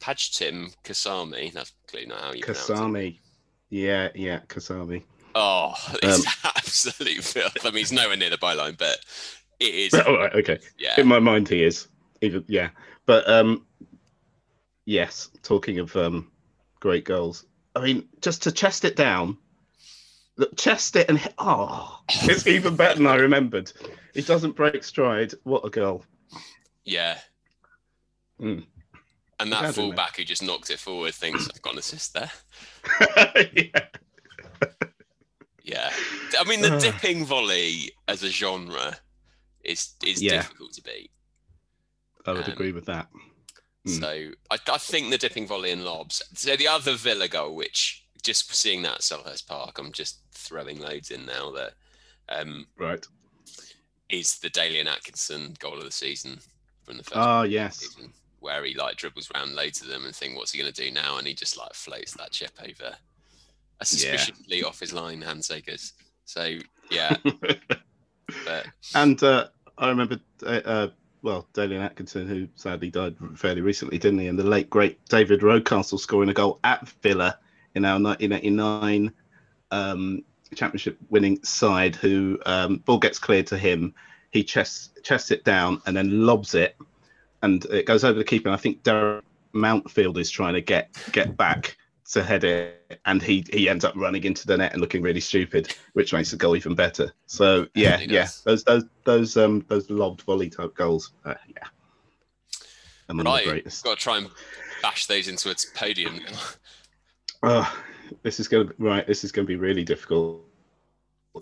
Pajtim 0.00 0.74
Kasami. 0.84 1.50
That's 1.52 1.72
clearly 1.88 2.08
not 2.08 2.20
how 2.20 2.32
you. 2.34 2.42
Kasami. 2.44 3.18
Yeah, 3.70 4.10
yeah, 4.14 4.40
Kasami. 4.48 5.02
Oh, 5.34 5.74
it's 6.02 6.26
Um, 6.26 6.52
absolute 6.56 7.24
filth. 7.24 7.56
I 7.64 7.70
mean, 7.70 7.78
he's 7.78 7.90
nowhere 7.92 8.16
near 8.16 8.30
the 8.30 8.36
byline, 8.36 8.76
but 8.76 8.98
it 9.58 9.74
is. 9.74 9.94
All 9.94 10.18
right, 10.18 10.34
okay. 10.34 10.58
Yeah, 10.78 11.00
In 11.00 11.06
my 11.08 11.18
mind, 11.20 11.48
he 11.48 11.64
is. 11.64 11.88
Even 12.20 12.44
yeah, 12.48 12.68
but 13.06 13.28
um, 13.28 13.66
yes. 14.84 15.30
Talking 15.42 15.78
of 15.78 15.96
um, 15.96 16.30
great 16.80 17.04
goals. 17.04 17.46
I 17.74 17.80
mean, 17.80 18.08
just 18.20 18.42
to 18.44 18.52
chest 18.52 18.84
it 18.84 18.96
down, 18.96 19.36
look, 20.36 20.56
chest 20.56 20.96
it 20.96 21.08
and 21.08 21.18
hit, 21.18 21.34
oh, 21.38 22.00
it's 22.08 22.46
even 22.46 22.76
better 22.76 22.96
than 22.96 23.06
I 23.06 23.16
remembered. 23.16 23.72
He 24.14 24.22
doesn't 24.22 24.52
break 24.56 24.84
stride. 24.84 25.34
What 25.44 25.64
a 25.64 25.70
goal! 25.70 26.04
yeah. 26.84 27.18
Mm. 28.40 28.64
And 29.40 29.52
that 29.52 29.60
Glad 29.60 29.74
fullback 29.74 30.16
who 30.16 30.24
just 30.24 30.42
knocked 30.42 30.70
it 30.70 30.78
forward 30.78 31.14
thinks 31.14 31.48
I've 31.52 31.62
got 31.62 31.72
an 31.74 31.78
assist 31.80 32.14
there. 32.14 32.30
yeah. 33.52 33.80
Yeah, 35.66 35.90
I 36.38 36.44
mean 36.44 36.60
the 36.60 36.74
Ah. 36.74 36.78
dipping 36.78 37.24
volley 37.24 37.92
as 38.06 38.22
a 38.22 38.28
genre 38.28 38.98
is 39.62 39.94
is 40.04 40.20
Yeah. 40.22 40.42
difficult 40.42 40.74
to 40.74 40.82
beat. 40.82 41.10
I 42.26 42.32
would 42.34 42.44
Um, 42.44 42.52
agree 42.52 42.72
with 42.72 42.84
that. 42.84 43.08
Mm. 43.86 44.00
So 44.00 44.30
I, 44.50 44.58
I 44.72 44.78
think 44.78 45.10
the 45.10 45.18
dipping 45.18 45.46
volley 45.46 45.70
and 45.70 45.84
lobs. 45.84 46.22
So 46.34 46.56
the 46.56 46.68
other 46.68 46.94
Villa 46.94 47.28
goal, 47.28 47.54
which 47.54 48.04
just 48.22 48.52
seeing 48.54 48.82
that 48.82 48.94
at 48.94 49.00
Selhurst 49.00 49.46
Park, 49.46 49.78
I'm 49.78 49.92
just 49.92 50.18
throwing 50.32 50.80
loads 50.80 51.10
in 51.10 51.26
now. 51.26 51.50
That 51.52 51.72
um, 52.28 52.66
Right. 52.78 53.04
is 54.08 54.38
the 54.38 54.48
Dalian 54.50 54.86
Atkinson 54.86 55.54
goal 55.58 55.76
of 55.78 55.84
the 55.84 55.90
season 55.92 56.38
from 56.84 56.96
the 56.96 57.02
first 57.04 57.16
Ah, 57.16 57.42
yes. 57.42 57.78
season, 57.78 58.12
where 58.40 58.64
he 58.64 58.74
like 58.74 58.96
dribbles 58.96 59.30
around 59.34 59.54
loads 59.54 59.82
of 59.82 59.88
them 59.88 60.04
and 60.06 60.14
think, 60.14 60.36
what's 60.36 60.52
he 60.52 60.58
going 60.58 60.72
to 60.72 60.82
do 60.84 60.90
now? 60.90 61.18
And 61.18 61.26
he 61.26 61.34
just 61.34 61.58
like 61.58 61.74
floats 61.74 62.12
that 62.14 62.30
chip 62.30 62.52
over, 62.62 62.94
a 63.80 63.84
suspiciously 63.84 64.62
off 64.62 64.80
his 64.80 64.92
line 64.94 65.20
Hans 65.20 65.48
Segers. 65.48 65.92
So 66.24 66.56
yeah, 66.90 67.16
but 68.46 68.66
And 68.94 69.22
uh, 69.22 69.48
I 69.76 69.88
remember, 69.90 70.18
uh, 70.42 70.60
uh, 70.64 70.88
well, 71.24 71.48
Dalian 71.54 71.82
Atkinson, 71.82 72.28
who 72.28 72.46
sadly 72.54 72.90
died 72.90 73.16
fairly 73.34 73.62
recently, 73.62 73.96
didn't 73.96 74.18
he? 74.18 74.28
And 74.28 74.38
the 74.38 74.44
late 74.44 74.68
great 74.68 75.02
David 75.06 75.40
Rocastle 75.40 75.98
scoring 75.98 76.28
a 76.28 76.34
goal 76.34 76.60
at 76.62 76.86
Villa 77.02 77.38
in 77.74 77.86
our 77.86 77.98
1989 77.98 79.10
um, 79.70 80.22
championship 80.54 80.98
winning 81.08 81.42
side. 81.42 81.96
Who 81.96 82.38
um, 82.44 82.76
ball 82.76 82.98
gets 82.98 83.18
cleared 83.18 83.46
to 83.48 83.58
him, 83.58 83.94
he 84.32 84.44
chests 84.44 84.90
chests 85.02 85.30
it 85.30 85.44
down 85.44 85.80
and 85.86 85.96
then 85.96 86.26
lobs 86.26 86.54
it, 86.54 86.76
and 87.42 87.64
it 87.66 87.86
goes 87.86 88.04
over 88.04 88.18
the 88.18 88.24
keeper. 88.24 88.50
And 88.50 88.54
I 88.54 88.60
think 88.60 88.82
Derek 88.82 89.24
Mountfield 89.54 90.18
is 90.18 90.30
trying 90.30 90.54
to 90.54 90.60
get 90.60 90.94
get 91.12 91.38
back 91.38 91.78
to 92.12 92.22
head 92.22 92.44
it, 92.44 93.00
and 93.06 93.22
he 93.22 93.44
he 93.52 93.68
ends 93.68 93.84
up 93.84 93.94
running 93.96 94.24
into 94.24 94.46
the 94.46 94.56
net 94.56 94.72
and 94.72 94.80
looking 94.80 95.02
really 95.02 95.20
stupid, 95.20 95.74
which 95.94 96.12
makes 96.12 96.30
the 96.30 96.36
goal 96.36 96.56
even 96.56 96.74
better. 96.74 97.12
So 97.26 97.66
yeah, 97.74 98.00
yeah, 98.00 98.28
those 98.44 98.64
those 98.64 98.84
those 99.04 99.36
um 99.36 99.64
those 99.68 99.88
lobbed 99.90 100.22
volley 100.22 100.50
type 100.50 100.74
goals, 100.74 101.12
uh, 101.24 101.34
yeah, 101.48 101.64
among 103.08 103.26
right, 103.26 103.44
the 103.44 103.50
greatest. 103.50 103.84
got 103.84 103.98
to 103.98 104.02
try 104.02 104.18
and 104.18 104.28
bash 104.82 105.06
those 105.06 105.28
into 105.28 105.50
its 105.50 105.64
podium. 105.64 106.20
Oh, 107.46 107.70
this 108.22 108.40
is 108.40 108.48
gonna 108.48 108.64
be 108.64 108.74
right. 108.78 109.06
This 109.06 109.22
is 109.22 109.30
gonna 109.30 109.46
be 109.46 109.56
really 109.56 109.84
difficult. 109.84 110.40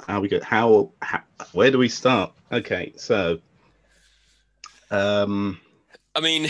How 0.09 0.21
we 0.21 0.27
go? 0.27 0.41
How, 0.43 0.91
how? 1.01 1.23
Where 1.53 1.71
do 1.71 1.79
we 1.79 1.89
start? 1.89 2.33
Okay, 2.51 2.93
so, 2.97 3.39
um, 4.91 5.61
I 6.17 6.21
mean, 6.21 6.49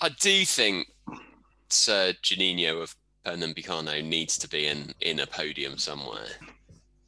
I 0.00 0.08
do 0.08 0.46
think 0.46 0.86
Sir 1.68 2.14
Juninho 2.22 2.82
of 2.82 2.96
Pernambucano 3.24 4.04
needs 4.04 4.38
to 4.38 4.48
be 4.48 4.66
in 4.66 4.92
in 5.00 5.20
a 5.20 5.26
podium 5.26 5.78
somewhere. 5.78 6.26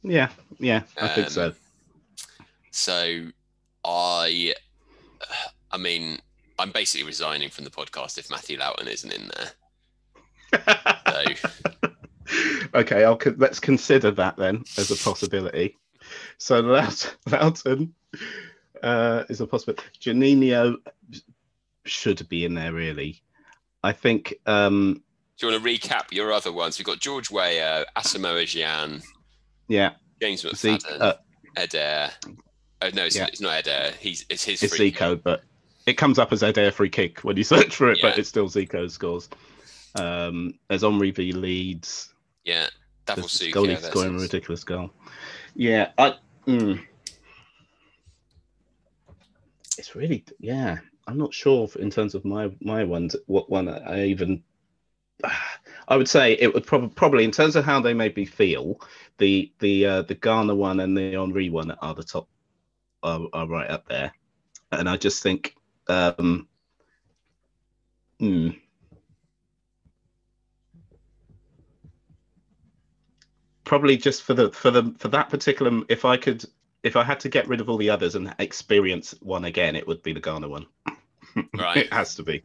yeah, 0.03 0.29
yeah, 0.59 0.83
I 1.01 1.07
think 1.09 1.27
Um, 1.27 1.33
so. 1.33 1.53
So 2.71 3.27
I, 3.83 4.53
I 5.71 5.77
mean, 5.77 6.19
I'm 6.59 6.71
basically 6.71 7.07
resigning 7.07 7.49
from 7.49 7.63
the 7.63 7.69
podcast 7.71 8.17
if 8.17 8.29
Matthew 8.29 8.57
Loughton 8.59 8.87
isn't 8.87 9.11
in 9.13 9.29
there. 9.35 9.51
So 11.07 11.23
okay, 12.75 13.03
I'll 13.03 13.19
let's 13.37 13.59
consider 13.59 14.11
that 14.11 14.37
then 14.37 14.63
as 14.77 14.91
a 14.91 15.03
possibility. 15.03 15.77
So 16.37 16.59
Loughton 17.27 17.93
uh, 18.83 19.23
is 19.29 19.41
a 19.41 19.47
possibility. 19.47 19.83
Juninho 19.99 20.75
should 21.85 22.27
be 22.29 22.45
in 22.45 22.53
there 22.53 22.73
really. 22.73 23.21
I 23.83 23.93
think. 23.93 24.35
Um, 24.45 25.03
do 25.37 25.45
you 25.45 25.51
want 25.51 25.63
to 25.63 25.69
recap 25.69 26.11
your 26.11 26.31
other 26.31 26.51
ones? 26.51 26.79
We've 26.79 26.85
got 26.85 26.99
George 26.99 27.29
Weah, 27.29 27.85
Asamoah 27.95 28.43
Gyan, 28.43 29.03
yeah, 29.67 29.91
James 30.21 30.41
Zeke, 30.41 30.81
McFadden, 30.81 31.01
uh, 31.01 31.13
Eder. 31.55 32.09
Oh 32.81 32.89
no, 32.93 33.05
it's, 33.05 33.15
Yeah. 33.15 33.27
it's 33.27 33.41
not 33.41 33.57
Eder. 33.57 33.91
He's 33.99 34.25
it's 34.29 34.43
his 34.43 34.63
it's 34.63 34.75
free 34.75 34.91
kick. 34.91 34.99
Zico, 34.99 35.21
but 35.23 35.43
it 35.85 35.93
comes 35.93 36.19
up 36.19 36.31
as 36.33 36.43
Eder 36.43 36.71
free 36.71 36.89
kick 36.89 37.19
when 37.23 37.37
you 37.37 37.43
search 37.55 37.75
for 37.75 37.91
it, 37.91 37.99
but 38.01 38.17
it's 38.17 38.29
still 38.29 38.47
Zico 38.47 38.89
scores. 38.89 39.29
Um, 39.95 40.53
there's 40.69 40.83
Omri 40.83 41.11
v 41.11 41.31
Leeds. 41.31 42.13
Yeah, 42.43 42.67
There's 43.05 43.19
Davilsukia 43.19 43.49
Scully 43.49 43.75
scoring 43.77 44.15
a 44.15 44.19
ridiculous 44.21 44.63
goal. 44.63 44.91
Yeah, 45.55 45.91
I. 45.97 46.15
Mm. 46.47 46.81
It's 49.77 49.95
really 49.95 50.23
yeah. 50.39 50.77
I'm 51.07 51.17
not 51.17 51.33
sure 51.33 51.69
in 51.79 51.89
terms 51.89 52.15
of 52.15 52.25
my 52.25 52.51
my 52.61 52.83
ones 52.83 53.15
what 53.27 53.49
one 53.49 53.69
I 53.69 54.05
even. 54.05 54.43
I 55.87 55.95
would 55.95 56.07
say 56.07 56.33
it 56.33 56.53
would 56.53 56.65
probably 56.65 56.89
probably 56.89 57.23
in 57.23 57.31
terms 57.31 57.55
of 57.55 57.65
how 57.65 57.79
they 57.79 57.93
made 57.93 58.15
me 58.15 58.25
feel, 58.25 58.81
the 59.17 59.51
the 59.59 59.85
uh, 59.85 60.01
the 60.03 60.15
Ghana 60.15 60.53
one 60.55 60.79
and 60.79 60.95
the 60.97 61.15
Henri 61.15 61.49
one 61.49 61.71
are 61.71 61.93
the 61.93 62.03
top 62.03 62.27
are, 63.03 63.21
are 63.33 63.47
right 63.47 63.69
up 63.69 63.87
there, 63.87 64.11
and 64.71 64.89
I 64.89 64.97
just 64.97 65.23
think 65.23 65.55
um, 65.87 66.47
hmm. 68.19 68.49
probably 73.63 73.97
just 73.97 74.23
for 74.23 74.33
the 74.33 74.51
for 74.51 74.71
the 74.71 74.93
for 74.97 75.09
that 75.09 75.29
particular 75.29 75.81
if 75.89 76.05
I 76.05 76.17
could 76.17 76.45
if 76.83 76.95
I 76.95 77.03
had 77.03 77.19
to 77.21 77.29
get 77.29 77.47
rid 77.47 77.61
of 77.61 77.69
all 77.69 77.77
the 77.77 77.89
others 77.89 78.15
and 78.15 78.33
experience 78.39 79.13
one 79.21 79.45
again, 79.45 79.75
it 79.75 79.85
would 79.87 80.01
be 80.03 80.13
the 80.13 80.21
Ghana 80.21 80.49
one. 80.49 80.65
Right. 81.53 81.77
it 81.77 81.93
has 81.93 82.15
to 82.15 82.23
be. 82.23 82.41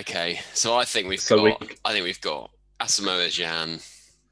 Okay, 0.00 0.40
so 0.52 0.76
I 0.76 0.84
think 0.84 1.08
we've 1.08 1.20
So 1.20 1.42
we- 1.42 1.50
got 1.50 1.62
I 1.84 1.92
think 1.92 2.04
we've 2.04 2.20
got 2.20 2.50
Asamoah 2.80 3.28
Gyan, 3.28 3.80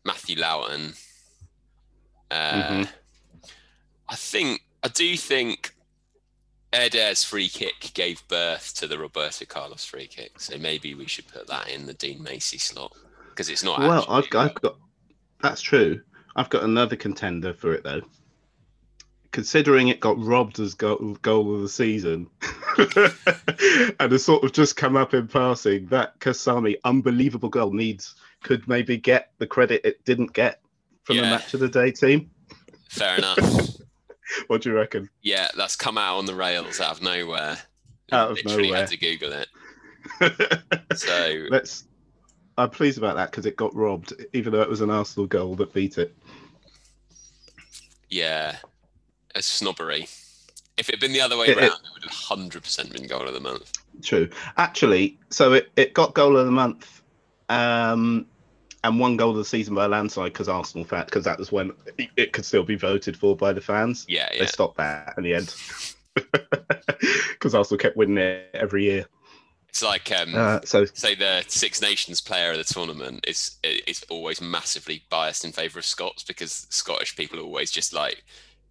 Matthew 0.04 0.36
Loughton. 0.38 0.94
Uh, 2.30 2.52
Mhm. 2.62 2.92
I 4.08 4.16
think 4.16 4.62
I 4.82 4.88
do 4.88 5.16
think 5.16 5.74
Eder's 6.72 7.22
free 7.22 7.48
kick 7.48 7.92
gave 7.94 8.26
birth 8.28 8.74
to 8.76 8.86
the 8.88 8.98
Roberto 8.98 9.44
Carlos 9.44 9.84
free 9.84 10.08
kick, 10.08 10.40
so 10.40 10.56
maybe 10.58 10.94
we 10.94 11.06
should 11.06 11.28
put 11.28 11.46
that 11.46 11.68
in 11.68 11.86
the 11.86 11.94
Dean 11.94 12.22
Macey 12.22 12.58
slot 12.58 12.96
because 13.28 13.48
it's 13.48 13.62
not. 13.62 13.78
Well, 13.78 14.04
I've 14.08 14.28
got, 14.30 14.46
I've 14.50 14.54
got 14.62 14.78
that's 15.40 15.60
true. 15.60 16.02
I've 16.34 16.48
got 16.50 16.64
another 16.64 16.96
contender 16.96 17.52
for 17.54 17.72
it 17.74 17.84
though. 17.84 18.02
Considering 19.32 19.88
it 19.88 19.98
got 20.00 20.18
robbed 20.22 20.60
as 20.60 20.74
goal, 20.74 21.16
goal 21.22 21.54
of 21.54 21.62
the 21.62 21.68
season, 21.68 22.28
and 23.98 24.12
has 24.12 24.24
sort 24.24 24.44
of 24.44 24.52
just 24.52 24.76
come 24.76 24.96
up 24.96 25.14
in 25.14 25.26
passing, 25.26 25.86
that 25.86 26.18
Kasami 26.20 26.76
unbelievable 26.84 27.48
goal 27.48 27.72
needs 27.72 28.14
could 28.42 28.68
maybe 28.68 28.96
get 28.98 29.30
the 29.38 29.46
credit 29.46 29.80
it 29.84 30.04
didn't 30.04 30.32
get 30.34 30.60
from 31.04 31.16
the 31.16 31.22
match 31.22 31.54
of 31.54 31.60
the 31.60 31.68
day 31.68 31.90
team. 31.90 32.30
Fair 32.90 33.16
enough. 33.18 33.38
What 34.48 34.62
do 34.62 34.70
you 34.70 34.76
reckon? 34.76 35.08
yeah, 35.22 35.48
that's 35.56 35.76
come 35.76 35.96
out 35.98 36.18
on 36.18 36.26
the 36.26 36.34
rails 36.34 36.80
out 36.80 36.92
of 36.92 37.02
nowhere. 37.02 37.56
Out 38.12 38.32
of 38.32 38.36
Literally 38.36 38.68
nowhere. 38.68 38.80
had 38.80 38.88
to 38.88 38.96
Google 38.98 39.32
it. 39.32 39.48
So 40.96 41.46
Let's. 41.48 41.84
I'm 42.58 42.68
pleased 42.68 42.98
about 42.98 43.16
that 43.16 43.30
because 43.30 43.46
it 43.46 43.56
got 43.56 43.74
robbed, 43.74 44.12
even 44.34 44.52
though 44.52 44.60
it 44.60 44.68
was 44.68 44.82
an 44.82 44.90
Arsenal 44.90 45.26
goal 45.26 45.54
that 45.56 45.72
beat 45.72 45.96
it. 45.96 46.14
yeah, 48.10 48.56
it's 49.34 49.46
snobbery. 49.46 50.08
If 50.76 50.88
it 50.88 50.94
had 50.94 51.00
been 51.00 51.12
the 51.12 51.20
other 51.20 51.36
way 51.36 51.46
It- 51.48 51.58
it- 51.58 51.58
around, 51.58 51.72
it 51.84 51.92
would 51.94 52.02
have 52.04 52.12
hundred 52.12 52.62
percent 52.62 52.92
been 52.92 53.06
goal 53.06 53.26
of 53.28 53.34
the 53.34 53.40
month. 53.40 53.72
True. 54.02 54.28
Actually, 54.56 55.18
so 55.30 55.52
it, 55.52 55.70
it 55.76 55.92
got 55.94 56.14
goal 56.14 56.36
of 56.36 56.46
the 56.46 56.52
month 56.52 57.02
um, 57.50 58.26
and 58.82 58.98
one 58.98 59.16
goal 59.16 59.30
of 59.30 59.36
the 59.36 59.44
season 59.44 59.74
by 59.74 59.84
a 59.84 59.88
landslide 59.88 60.32
because 60.32 60.48
Arsenal 60.48 60.84
fan 60.86 61.04
because 61.04 61.24
that 61.24 61.38
was 61.38 61.52
when 61.52 61.72
it, 61.98 62.08
it 62.16 62.32
could 62.32 62.44
still 62.44 62.62
be 62.64 62.74
voted 62.74 63.16
for 63.16 63.36
by 63.36 63.52
the 63.52 63.60
fans. 63.60 64.06
Yeah, 64.08 64.28
They 64.38 64.46
stopped 64.46 64.78
that 64.78 65.14
in 65.18 65.24
the 65.24 65.34
end 65.34 65.54
because 66.14 67.54
Arsenal 67.54 67.78
kept 67.78 67.96
winning 67.96 68.18
it 68.18 68.50
every 68.54 68.84
year. 68.84 69.06
It's 69.68 69.82
like 69.82 70.10
um, 70.12 70.34
Uh, 70.34 70.60
so 70.64 70.84
say 70.86 71.14
the 71.14 71.44
Six 71.48 71.80
Nations 71.80 72.20
player 72.20 72.52
of 72.52 72.58
the 72.58 72.64
tournament 72.64 73.24
is 73.26 73.56
is 73.62 74.04
always 74.10 74.40
massively 74.40 75.02
biased 75.08 75.44
in 75.44 75.52
favour 75.52 75.78
of 75.78 75.84
Scots 75.86 76.22
because 76.22 76.66
Scottish 76.70 77.16
people 77.16 77.38
are 77.38 77.42
always 77.42 77.70
just 77.70 77.92
like 77.92 78.24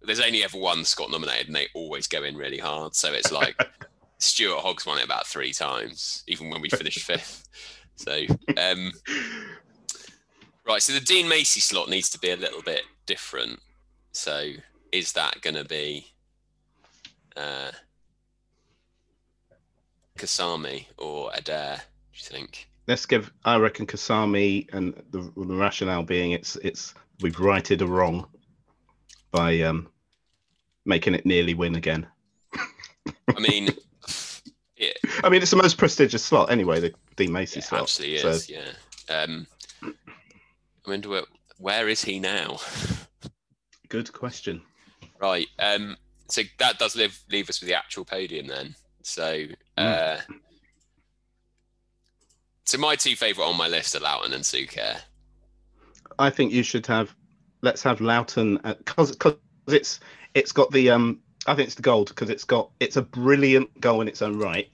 there's 0.04 0.20
only 0.20 0.44
ever 0.44 0.58
one 0.58 0.84
Scott 0.84 1.10
nominated 1.10 1.46
and 1.46 1.56
they 1.56 1.68
always 1.74 2.06
go 2.06 2.22
in 2.24 2.36
really 2.36 2.58
hard. 2.58 2.94
So 2.94 3.12
it's 3.12 3.32
like 3.32 3.56
Stuart 4.18 4.60
Hogg's 4.60 4.86
won 4.86 4.98
it 4.98 5.04
about 5.04 5.26
three 5.26 5.52
times, 5.52 6.22
even 6.26 6.50
when 6.50 6.60
we 6.60 6.68
finished 6.68 7.00
fifth. 7.06 7.48
So, 7.96 8.22
um, 8.56 8.92
right. 10.66 10.82
So 10.82 10.92
the 10.92 11.00
Dean 11.00 11.28
Macey 11.28 11.60
slot 11.60 11.88
needs 11.88 12.10
to 12.10 12.18
be 12.18 12.30
a 12.30 12.36
little 12.36 12.62
bit 12.62 12.82
different. 13.06 13.60
So, 14.12 14.50
is 14.90 15.12
that 15.12 15.40
going 15.40 15.56
to 15.56 15.64
be 15.64 16.06
uh, 17.36 17.70
Kasami 20.18 20.86
or 20.98 21.34
Eder? 21.34 21.76
Do 21.76 22.18
you 22.18 22.38
think? 22.38 22.68
Let's 22.86 23.06
give. 23.06 23.32
I 23.44 23.56
reckon 23.56 23.86
Kasami, 23.86 24.72
and 24.74 24.94
the, 25.10 25.32
the 25.36 25.56
rationale 25.56 26.02
being 26.02 26.32
it's 26.32 26.56
it's 26.56 26.94
we've 27.20 27.38
righted 27.38 27.80
a 27.80 27.86
wrong 27.86 28.26
by 29.30 29.62
um, 29.62 29.88
making 30.84 31.14
it 31.14 31.26
nearly 31.26 31.54
win 31.54 31.74
again. 31.74 32.06
I 32.54 33.40
mean, 33.40 33.68
it, 34.76 34.98
I 35.22 35.28
mean, 35.28 35.42
it's 35.42 35.50
the 35.50 35.56
most 35.56 35.78
prestigious 35.78 36.24
slot 36.24 36.50
anyway, 36.50 36.80
the 36.80 36.92
Dean 37.16 37.32
Macey 37.32 37.60
it 37.60 37.64
slot. 37.64 37.82
absolutely 37.82 38.18
so- 38.18 38.28
is. 38.30 38.50
Yeah. 38.50 38.72
Um, 39.08 39.46
I 39.82 40.90
wonder 40.90 41.08
where, 41.08 41.22
where 41.58 41.88
is 41.88 42.02
he 42.02 42.18
now? 42.18 42.58
Good 43.88 44.12
question. 44.12 44.62
Right. 45.20 45.46
Um, 45.58 45.96
so 46.28 46.42
that 46.58 46.78
does 46.78 46.96
leave, 46.96 47.18
leave 47.30 47.48
us 47.48 47.60
with 47.60 47.68
the 47.68 47.74
actual 47.76 48.04
podium 48.04 48.46
then. 48.46 48.74
So, 49.02 49.44
uh, 49.76 50.18
so 52.64 52.78
my 52.78 52.96
two 52.96 53.16
favourite 53.16 53.48
on 53.48 53.56
my 53.56 53.68
list 53.68 53.94
are 53.94 54.00
Loughton 54.00 54.32
and 54.32 54.44
Suker. 54.44 54.98
I 56.18 56.30
think 56.30 56.52
you 56.52 56.62
should 56.62 56.86
have. 56.86 57.14
Let's 57.62 57.82
have 57.82 58.00
Loughton 58.00 58.58
because 58.64 59.12
because 59.12 59.36
it's 59.68 60.00
it's 60.34 60.52
got 60.52 60.70
the 60.70 60.90
um. 60.90 61.20
I 61.46 61.54
think 61.54 61.66
it's 61.66 61.74
the 61.74 61.82
gold 61.82 62.08
because 62.08 62.30
it's 62.30 62.44
got 62.44 62.70
it's 62.78 62.96
a 62.96 63.02
brilliant 63.02 63.80
goal 63.80 64.00
in 64.00 64.08
its 64.08 64.22
own 64.22 64.38
right, 64.38 64.68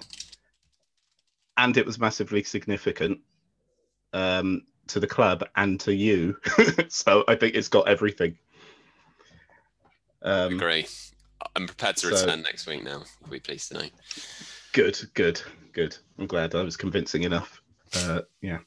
and 1.57 1.77
it 1.77 1.87
was 1.87 1.99
massively 1.99 2.43
significant 2.43 3.21
um, 4.13 4.63
to 4.89 5.01
the 5.01 5.07
club 5.07 5.45
and 5.57 5.81
to 5.81 5.95
you. 5.95 6.37
so 6.89 7.25
I 7.27 7.37
think 7.37 7.55
it's 7.55 7.69
got 7.69 7.89
everything. 7.89 8.37
Um, 10.23 10.55
Agree. 10.55 10.87
I'm 11.57 11.67
prepared 11.67 11.97
to 11.99 12.15
so- 12.15 12.27
return 12.27 12.43
next 12.43 12.67
week 12.67 12.85
now. 12.85 13.05
Be 13.31 13.41
pleased 13.41 13.69
to 13.69 13.79
know. 13.79 13.89
Good, 14.73 14.99
good, 15.15 15.41
good. 15.73 15.97
I'm 16.19 16.27
glad 16.27 16.55
I 16.55 16.63
was 16.63 16.77
convincing 16.77 17.23
enough. 17.23 17.63
Uh, 17.97 18.21
yeah. 18.43 18.59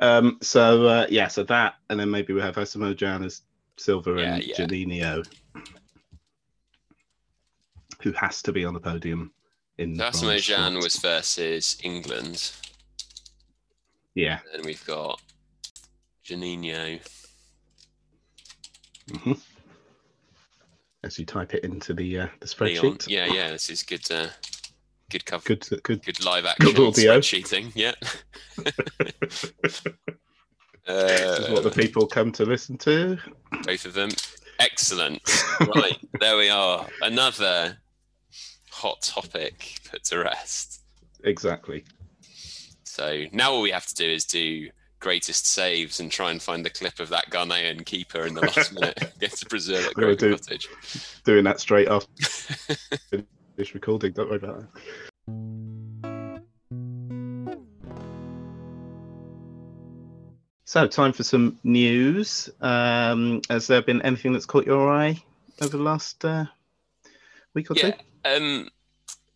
Um, 0.00 0.38
so 0.42 0.86
uh, 0.86 1.06
yeah, 1.08 1.28
so 1.28 1.44
that, 1.44 1.74
and 1.88 2.00
then 2.00 2.10
maybe 2.10 2.32
we 2.32 2.40
have 2.40 2.56
Asamoah 2.56 2.96
Gyan 2.96 3.24
as 3.24 3.42
Silver 3.76 4.18
Yeah, 4.18 4.34
and 4.34 4.44
yeah. 4.44 4.56
Juninho, 4.56 5.24
who 8.04 8.12
has 8.12 8.42
to 8.42 8.52
be 8.52 8.64
on 8.64 8.74
the 8.74 8.80
podium 8.80 9.32
in. 9.78 9.96
So 9.96 10.04
Asamoah 10.04 10.20
bronze 10.20 10.46
Gyan 10.46 10.82
was 10.82 10.96
versus 10.96 11.76
England. 11.82 12.52
Yeah. 14.14 14.38
And 14.52 14.64
we've 14.64 14.84
got 14.86 15.20
Juninho. 16.24 17.00
hmm 19.22 19.32
As 21.02 21.18
you 21.18 21.26
type 21.26 21.54
it 21.54 21.64
into 21.64 21.94
the 21.94 22.20
uh, 22.20 22.26
the 22.40 22.54
Leon. 22.64 22.82
spreadsheet. 22.98 23.08
Yeah, 23.08 23.26
yeah. 23.26 23.50
This 23.50 23.70
is 23.70 23.82
good. 23.82 24.08
Uh, 24.10 24.28
good 25.10 25.24
cover. 25.24 25.42
Good, 25.44 25.66
good. 25.82 26.04
Good 26.04 26.24
live 26.24 26.44
action 26.44 26.72
Good 26.74 26.86
audio. 26.86 27.18
spreadsheeting. 27.18 27.72
Yeah. 27.74 27.94
this 30.86 31.40
is 31.40 31.50
what 31.50 31.62
the 31.64 31.70
uh, 31.70 31.74
people 31.74 32.06
come 32.06 32.30
to 32.32 32.44
listen 32.44 32.76
to. 32.78 33.18
both 33.64 33.84
of 33.86 33.94
them. 33.94 34.10
Excellent. 34.60 35.20
Right, 35.74 35.96
there 36.20 36.36
we 36.36 36.48
are. 36.50 36.86
Another 37.00 37.78
hot 38.84 39.00
topic 39.00 39.80
put 39.90 40.04
to 40.04 40.18
rest. 40.18 40.82
Exactly. 41.24 41.84
So 42.84 43.24
now 43.32 43.50
all 43.52 43.62
we 43.62 43.70
have 43.70 43.86
to 43.86 43.94
do 43.94 44.04
is 44.06 44.26
do 44.26 44.68
greatest 45.00 45.46
saves 45.46 46.00
and 46.00 46.12
try 46.12 46.30
and 46.30 46.42
find 46.42 46.62
the 46.66 46.68
clip 46.70 47.00
of 47.00 47.08
that 47.08 47.30
Ghanaian 47.30 47.86
keeper 47.86 48.26
in 48.26 48.34
the 48.34 48.42
last 48.42 48.74
minute. 48.78 49.12
Get 49.20 49.32
to 49.32 49.46
preserve 49.46 49.86
at 49.86 49.96
We're 49.96 50.02
gonna 50.14 50.16
do- 50.16 50.36
Cottage. 50.36 50.68
Doing 51.24 51.44
that 51.44 51.60
straight 51.60 51.88
after 51.88 52.06
this 53.56 53.72
recording. 53.74 54.12
Don't 54.12 54.28
worry 54.28 54.36
about 54.36 54.66
that. 54.74 56.40
So, 60.66 60.86
time 60.88 61.12
for 61.12 61.22
some 61.22 61.58
news. 61.62 62.48
Um, 62.60 63.42
has 63.50 63.66
there 63.66 63.82
been 63.82 64.02
anything 64.02 64.32
that's 64.32 64.46
caught 64.46 64.66
your 64.66 64.90
eye 64.92 65.22
over 65.60 65.76
the 65.76 65.82
last 65.82 66.24
uh, 66.24 66.46
week 67.54 67.70
or 67.70 67.74
Yeah. 67.76 67.90
two? 67.92 67.96
Um, 68.24 68.68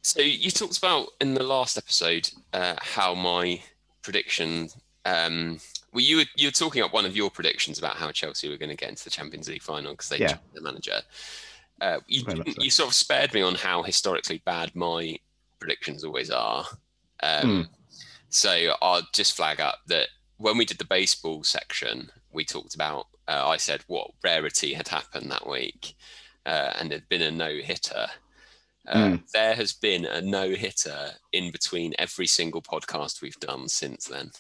so 0.03 0.21
you 0.21 0.51
talked 0.51 0.79
about 0.79 1.09
in 1.21 1.35
the 1.35 1.43
last 1.43 1.77
episode 1.77 2.31
uh, 2.53 2.77
how 2.81 3.15
my 3.15 3.61
prediction. 4.03 4.69
Um, 5.05 5.59
well, 5.93 6.03
you 6.05 6.19
were 6.19 6.25
you 6.37 6.49
were 6.49 6.53
talking 6.53 6.83
up 6.83 6.93
one 6.93 7.05
of 7.07 7.17
your 7.17 7.31
predictions 7.31 7.79
about 7.79 7.97
how 7.97 8.11
Chelsea 8.11 8.49
were 8.49 8.57
going 8.57 8.71
to 8.71 8.77
get 8.77 8.91
into 8.91 9.05
the 9.05 9.11
Champions 9.11 9.49
League 9.49 9.63
final 9.63 9.93
because 9.93 10.09
they 10.09 10.19
Yeah. 10.19 10.29
changed 10.29 10.55
the 10.55 10.61
manager. 10.63 11.01
Uh, 11.81 12.01
you, 12.07 12.25
didn't- 12.25 12.55
so. 12.55 12.63
you 12.63 12.71
sort 12.71 12.89
of 12.89 12.95
spared 12.95 13.33
me 13.35 13.41
on 13.43 13.55
how 13.55 13.83
historically 13.83 14.43
bad 14.45 14.75
my 14.75 15.19
predictions 15.61 16.05
always 16.05 16.31
are. 16.31 16.65
Um, 17.23 17.69
So 18.31 18.75
I'll 18.83 19.07
just 19.15 19.35
flag 19.35 19.59
up 19.61 19.79
that 19.87 20.09
when 20.37 20.59
we 20.59 20.67
did 20.67 20.77
the 20.79 20.85
baseball 20.85 21.43
section, 21.45 22.11
we 22.31 22.45
talked 22.45 22.75
about. 22.75 23.07
Uh, 23.27 23.49
I 23.49 23.57
said 23.57 23.83
what 23.87 24.11
rarity 24.23 24.75
had 24.75 24.89
happened 24.89 25.31
that 25.31 25.49
week, 25.49 25.95
uh, 26.45 26.73
and 26.79 26.91
there'd 26.91 27.09
been 27.09 27.23
a 27.23 27.31
no 27.31 27.57
hitter. 27.57 28.07
Uh, 28.89 28.97
Mm. 29.09 29.23
There 29.33 29.55
has 29.55 29.73
been 29.73 30.05
a 30.07 30.21
no 30.21 30.51
hitter 30.51 31.11
in 31.33 31.51
between 31.53 31.95
every 31.99 32.27
single 32.27 32.63
podcast 32.63 33.21
we've 33.23 33.39
done 33.41 33.69
since 33.69 34.07
then. 34.07 34.31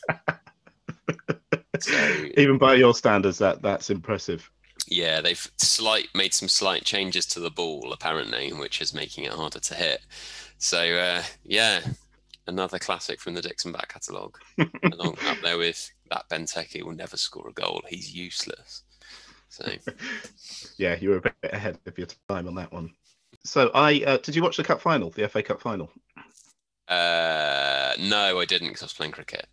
so 1.80 1.92
Even 2.36 2.58
by 2.58 2.74
your 2.74 2.94
standards, 2.94 3.38
that 3.38 3.62
that's 3.62 3.90
impressive. 3.90 4.50
yeah, 4.86 5.20
they've 5.20 5.50
slight 5.58 6.08
made 6.14 6.32
some 6.34 6.48
slight 6.48 6.84
changes 6.84 7.26
to 7.26 7.40
the 7.40 7.50
ball 7.50 7.92
apparently, 7.92 8.52
which 8.52 8.80
is 8.80 8.94
making 8.94 9.24
it 9.24 9.32
harder 9.32 9.60
to 9.60 9.74
hit. 9.74 10.00
So 10.58 10.78
uh, 10.96 11.22
yeah, 11.44 11.80
another 12.46 12.78
classic 12.78 13.20
from 13.20 13.34
the 13.34 13.42
Dixon 13.42 13.72
back 13.72 13.88
catalogue, 13.92 14.38
along 14.92 15.16
up 15.26 15.38
there 15.42 15.58
with 15.58 15.90
that 16.10 16.28
Benteke 16.30 16.82
will 16.82 16.94
never 16.94 17.16
score 17.16 17.48
a 17.48 17.52
goal. 17.52 17.82
He's 17.88 18.14
useless. 18.14 18.82
So 19.50 19.64
Yeah, 20.78 20.96
you 21.00 21.10
were 21.10 21.16
a 21.18 21.20
bit 21.22 21.34
ahead 21.52 21.78
of 21.86 21.98
your 21.98 22.06
time 22.28 22.48
on 22.48 22.54
that 22.56 22.72
one. 22.72 22.90
So, 23.44 23.70
I 23.74 24.02
uh, 24.06 24.18
did 24.18 24.36
you 24.36 24.42
watch 24.42 24.56
the 24.56 24.64
cup 24.64 24.80
final, 24.80 25.10
the 25.10 25.28
FA 25.28 25.42
Cup 25.42 25.60
final? 25.60 25.90
uh, 26.88 27.94
no, 28.00 28.40
I 28.40 28.44
didn't 28.44 28.68
because 28.68 28.82
I 28.82 28.86
was 28.86 28.92
playing 28.92 29.12
cricket. 29.12 29.46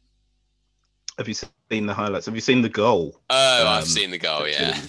Have 1.18 1.28
you 1.28 1.34
seen 1.34 1.86
the 1.86 1.94
highlights? 1.94 2.26
Have 2.26 2.36
you 2.36 2.42
seen 2.42 2.62
the 2.62 2.70
goal? 2.70 3.22
Oh, 3.30 3.62
Um, 3.62 3.68
I've 3.68 3.86
seen 3.86 4.12
the 4.12 4.18
goal. 4.18 4.48
Yeah, 4.48 4.80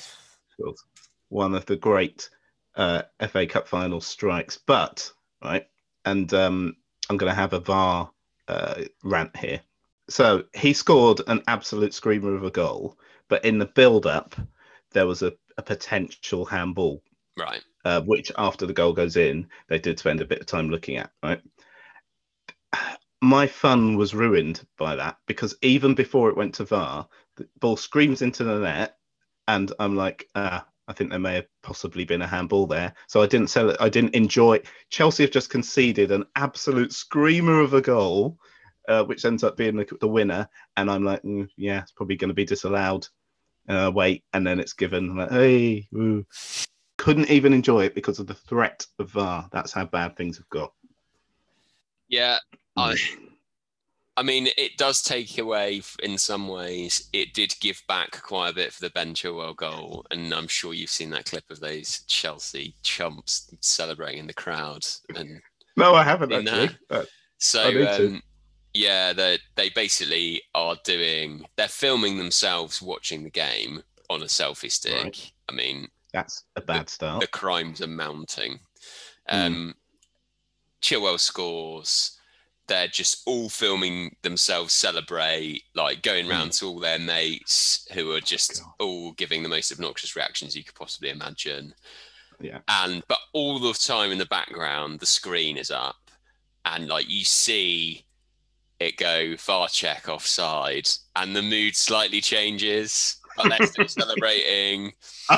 One 1.29 1.55
of 1.55 1.67
the 1.67 1.77
great 1.77 2.29
uh, 2.75 3.03
FA 3.29 3.47
Cup 3.47 3.69
final 3.69 4.01
strikes. 4.01 4.59
But 4.59 5.11
right, 5.43 5.67
and 6.05 6.33
um, 6.35 6.77
I'm 7.11 7.17
going 7.17 7.31
to 7.31 7.37
have 7.37 7.53
a 7.53 7.61
VAR 7.61 8.11
uh, 8.49 8.83
rant 9.05 9.37
here. 9.37 9.61
So 10.09 10.45
he 10.55 10.73
scored 10.73 11.21
an 11.27 11.43
absolute 11.49 11.93
screamer 11.93 12.35
of 12.35 12.45
a 12.45 12.51
goal, 12.51 12.97
but 13.29 13.45
in 13.45 13.59
the 13.59 13.67
build-up, 13.67 14.37
there 14.93 15.07
was 15.07 15.23
a, 15.23 15.33
a 15.59 15.63
potential 15.63 16.45
handball 16.45 17.03
right. 17.37 17.63
Uh, 17.87 18.01
which 18.01 18.33
after 18.37 18.67
the 18.67 18.73
goal 18.73 18.93
goes 18.93 19.17
in, 19.17 19.47
they 19.69 19.79
did 19.79 19.97
spend 19.97 20.21
a 20.21 20.25
bit 20.25 20.41
of 20.41 20.47
time 20.47 20.69
looking 20.69 20.97
at. 20.97 21.13
Right, 21.23 21.41
my 23.23 23.47
fun 23.47 23.97
was 23.97 24.13
ruined 24.13 24.67
by 24.77 24.97
that 24.97 25.19
because 25.29 25.55
even 25.63 25.95
before 25.95 26.29
it 26.29 26.37
went 26.37 26.57
to 26.57 26.65
VAR, 26.65 27.07
the 27.37 27.49
ball 27.61 27.77
screams 27.77 28.23
into 28.23 28.43
the 28.43 28.59
net, 28.59 28.97
and 29.47 29.73
I'm 29.79 29.95
like, 29.95 30.29
ah, 30.35 30.67
I 30.89 30.93
think 30.95 31.11
there 31.11 31.21
may 31.21 31.37
have 31.37 31.47
possibly 31.63 32.05
been 32.05 32.23
a 32.23 32.27
handball 32.27 32.67
there. 32.67 32.93
So 33.07 33.23
I 33.23 33.27
didn't 33.27 33.51
sell 33.51 33.71
it. 33.71 33.77
I 33.79 33.89
didn't 33.89 34.17
enjoy. 34.17 34.55
It. 34.55 34.67
Chelsea 34.91 35.23
have 35.23 35.31
just 35.31 35.51
conceded 35.51 36.11
an 36.11 36.25
absolute 36.35 36.93
screamer 36.93 37.61
of 37.61 37.75
a 37.75 37.81
goal, 37.81 38.37
uh, 38.89 39.05
which 39.05 39.25
ends 39.25 39.45
up 39.45 39.57
being 39.57 39.77
the, 39.77 39.87
the 40.01 40.09
winner, 40.09 40.49
and 40.77 40.91
I'm 40.91 41.05
like, 41.05 41.23
mm, 41.23 41.49
yeah, 41.57 41.83
it's 41.83 41.93
probably 41.93 42.17
going 42.17 42.31
to 42.31 42.35
be 42.35 42.45
disallowed. 42.45 43.07
Uh, 43.69 43.93
wait, 43.95 44.25
and 44.33 44.45
then 44.45 44.59
it's 44.59 44.73
given. 44.73 45.11
I'm 45.11 45.19
like, 45.19 45.31
hey, 45.31 45.89
woo 45.93 46.27
couldn't 47.07 47.31
even 47.31 47.53
enjoy 47.53 47.85
it 47.85 47.95
because 47.95 48.19
of 48.19 48.27
the 48.27 48.35
threat 48.35 48.85
of 48.99 49.11
VAR. 49.11 49.49
That's 49.53 49.71
how 49.73 49.85
bad 49.85 50.17
things 50.17 50.39
have 50.39 50.49
got. 50.49 50.73
Yeah, 52.09 52.39
I. 52.77 52.97
I 54.17 54.25
mean, 54.25 54.49
it 54.57 54.77
does 54.77 55.03
take 55.03 55.39
away 55.39 55.83
in 56.03 56.19
some 56.19 56.49
ways. 56.49 57.09
It 57.13 57.33
did 57.33 57.55
give 57.61 57.81
back 57.87 58.21
quite 58.23 58.49
a 58.49 58.55
bit 58.55 58.73
for 58.73 58.81
the 58.81 58.91
Ben 58.91 59.15
Chilwell 59.15 59.55
goal, 59.55 60.05
and 60.11 60.35
I'm 60.35 60.49
sure 60.49 60.75
you've 60.75 60.91
seen 60.91 61.11
that 61.11 61.27
clip 61.27 61.45
of 61.49 61.61
those 61.61 62.01
Chelsea 62.09 62.75
chumps 62.83 63.55
celebrating 63.61 64.19
in 64.19 64.27
the 64.27 64.35
crowd. 64.35 64.85
And 65.15 65.41
No, 65.77 65.95
I 65.95 66.03
haven't 66.03 66.33
actually. 66.33 66.71
there. 66.91 67.05
so, 67.39 67.63
I 67.63 67.71
need 67.73 67.97
to. 67.99 68.07
um, 68.09 68.23
yeah, 68.75 69.13
they 69.13 69.39
they 69.55 69.69
basically 69.69 70.43
are 70.57 70.77
doing. 70.83 71.47
They're 71.57 71.69
filming 71.69 72.19
themselves 72.19 72.83
watching 72.83 73.23
the 73.23 73.31
game 73.31 73.85
on 74.11 74.23
a 74.23 74.27
selfie 74.27 74.73
stick. 74.73 75.05
Right. 75.05 75.33
I 75.49 75.53
mean, 75.53 75.89
that's 76.17 76.45
a 76.57 76.61
bad 76.61 76.89
start. 76.89 77.21
the 77.21 77.27
crimes 77.27 77.83
are 77.83 77.87
mounting. 77.87 78.59
Hmm. 79.29 79.37
Um, 79.37 79.75
Chilwell 80.83 81.21
scores. 81.21 82.19
They're 82.69 82.89
just 82.89 83.23
all 83.27 83.49
filming 83.49 84.17
themselves 84.23 84.75
celebrate, 84.75 85.63
like 85.77 86.03
going 86.03 86.27
round 86.27 86.51
to 86.53 86.67
all 86.67 86.81
their 86.81 86.99
mates 86.99 87.87
who 87.93 88.11
are 88.11 88.21
just 88.21 88.61
God. 88.61 88.73
all 88.81 89.13
giving 89.13 89.45
the 89.45 89.49
most 89.49 89.71
obnoxious 89.71 90.17
reactions 90.17 90.57
you 90.57 90.65
could 90.65 90.75
possibly 90.75 91.11
imagine. 91.11 91.75
Yeah. 92.41 92.59
And 92.67 93.05
but 93.07 93.19
all 93.33 93.61
the 93.61 93.73
time 93.73 94.11
in 94.11 94.19
the 94.19 94.27
background, 94.27 94.99
the 94.99 95.07
screen 95.07 95.57
is 95.57 95.71
up, 95.71 96.11
and 96.65 96.89
like 96.89 97.09
you 97.09 97.25
see 97.25 98.05
it 98.81 98.97
go 98.97 99.37
VAR 99.37 99.69
check 99.69 100.09
offside, 100.09 100.89
and 101.15 101.37
the 101.37 101.43
mood 101.43 101.77
slightly 101.77 102.21
changes, 102.21 103.19
but 103.43 103.49
they're 103.49 103.67
still 103.67 103.89
celebrating 103.89 104.93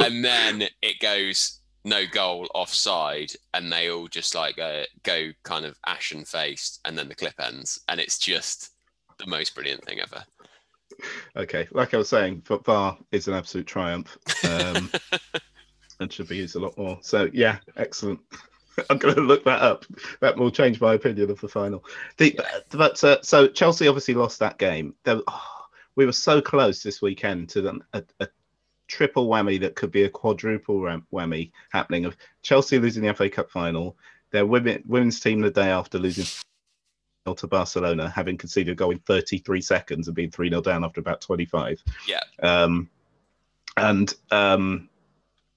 and 0.00 0.24
then 0.24 0.64
it 0.82 1.00
goes 1.00 1.60
no 1.84 2.04
goal 2.12 2.48
offside 2.54 3.32
and 3.54 3.72
they 3.72 3.90
all 3.90 4.06
just 4.06 4.34
like 4.34 4.56
go, 4.56 4.84
go 5.02 5.30
kind 5.42 5.64
of 5.64 5.76
ashen 5.86 6.24
faced 6.24 6.80
and 6.84 6.96
then 6.96 7.08
the 7.08 7.14
clip 7.14 7.34
ends 7.40 7.80
and 7.88 7.98
it's 8.00 8.18
just 8.18 8.70
the 9.18 9.26
most 9.26 9.54
brilliant 9.54 9.84
thing 9.84 10.00
ever 10.00 10.24
Okay, 11.36 11.68
like 11.72 11.94
I 11.94 11.98
was 11.98 12.08
saying, 12.08 12.42
VAR 12.46 12.96
is 13.10 13.28
an 13.28 13.34
absolute 13.34 13.66
triumph 13.66 14.16
um, 14.44 14.90
and 16.00 16.12
should 16.12 16.28
be 16.28 16.36
used 16.36 16.56
a 16.56 16.60
lot 16.60 16.76
more. 16.76 16.98
So 17.02 17.30
yeah, 17.32 17.58
excellent. 17.76 18.20
I'm 18.88 18.98
going 18.98 19.14
to 19.14 19.20
look 19.20 19.44
that 19.44 19.60
up. 19.60 19.84
That 20.20 20.36
will 20.36 20.50
change 20.50 20.80
my 20.80 20.94
opinion 20.94 21.30
of 21.30 21.40
the 21.40 21.48
final. 21.48 21.84
The, 22.16 22.38
but 22.70 23.02
uh, 23.04 23.18
so 23.22 23.48
Chelsea 23.48 23.86
obviously 23.86 24.14
lost 24.14 24.38
that 24.38 24.58
game. 24.58 24.94
There, 25.04 25.20
oh, 25.26 25.61
we 25.96 26.06
were 26.06 26.12
so 26.12 26.40
close 26.40 26.82
this 26.82 27.02
weekend 27.02 27.48
to 27.50 27.62
the, 27.62 27.80
a, 27.92 28.02
a 28.20 28.28
triple 28.88 29.28
whammy 29.28 29.60
that 29.60 29.74
could 29.74 29.90
be 29.90 30.04
a 30.04 30.08
quadruple 30.08 30.80
whammy 31.12 31.50
happening 31.70 32.04
of 32.04 32.16
Chelsea 32.42 32.78
losing 32.78 33.02
the 33.02 33.14
FA 33.14 33.28
Cup 33.28 33.50
final, 33.50 33.96
their 34.30 34.46
women, 34.46 34.82
women's 34.86 35.20
team 35.20 35.40
the 35.40 35.50
day 35.50 35.70
after 35.70 35.98
losing 35.98 36.26
to 37.36 37.46
Barcelona, 37.46 38.08
having 38.10 38.36
conceded 38.36 38.72
a 38.72 38.74
goal 38.74 38.90
in 38.90 38.98
33 39.00 39.60
seconds 39.60 40.08
and 40.08 40.14
being 40.14 40.30
3 40.30 40.48
0 40.48 40.60
down 40.60 40.84
after 40.84 41.00
about 41.00 41.20
25. 41.20 41.82
Yeah. 42.06 42.20
Um, 42.42 42.90
and 43.76 44.12
um, 44.30 44.88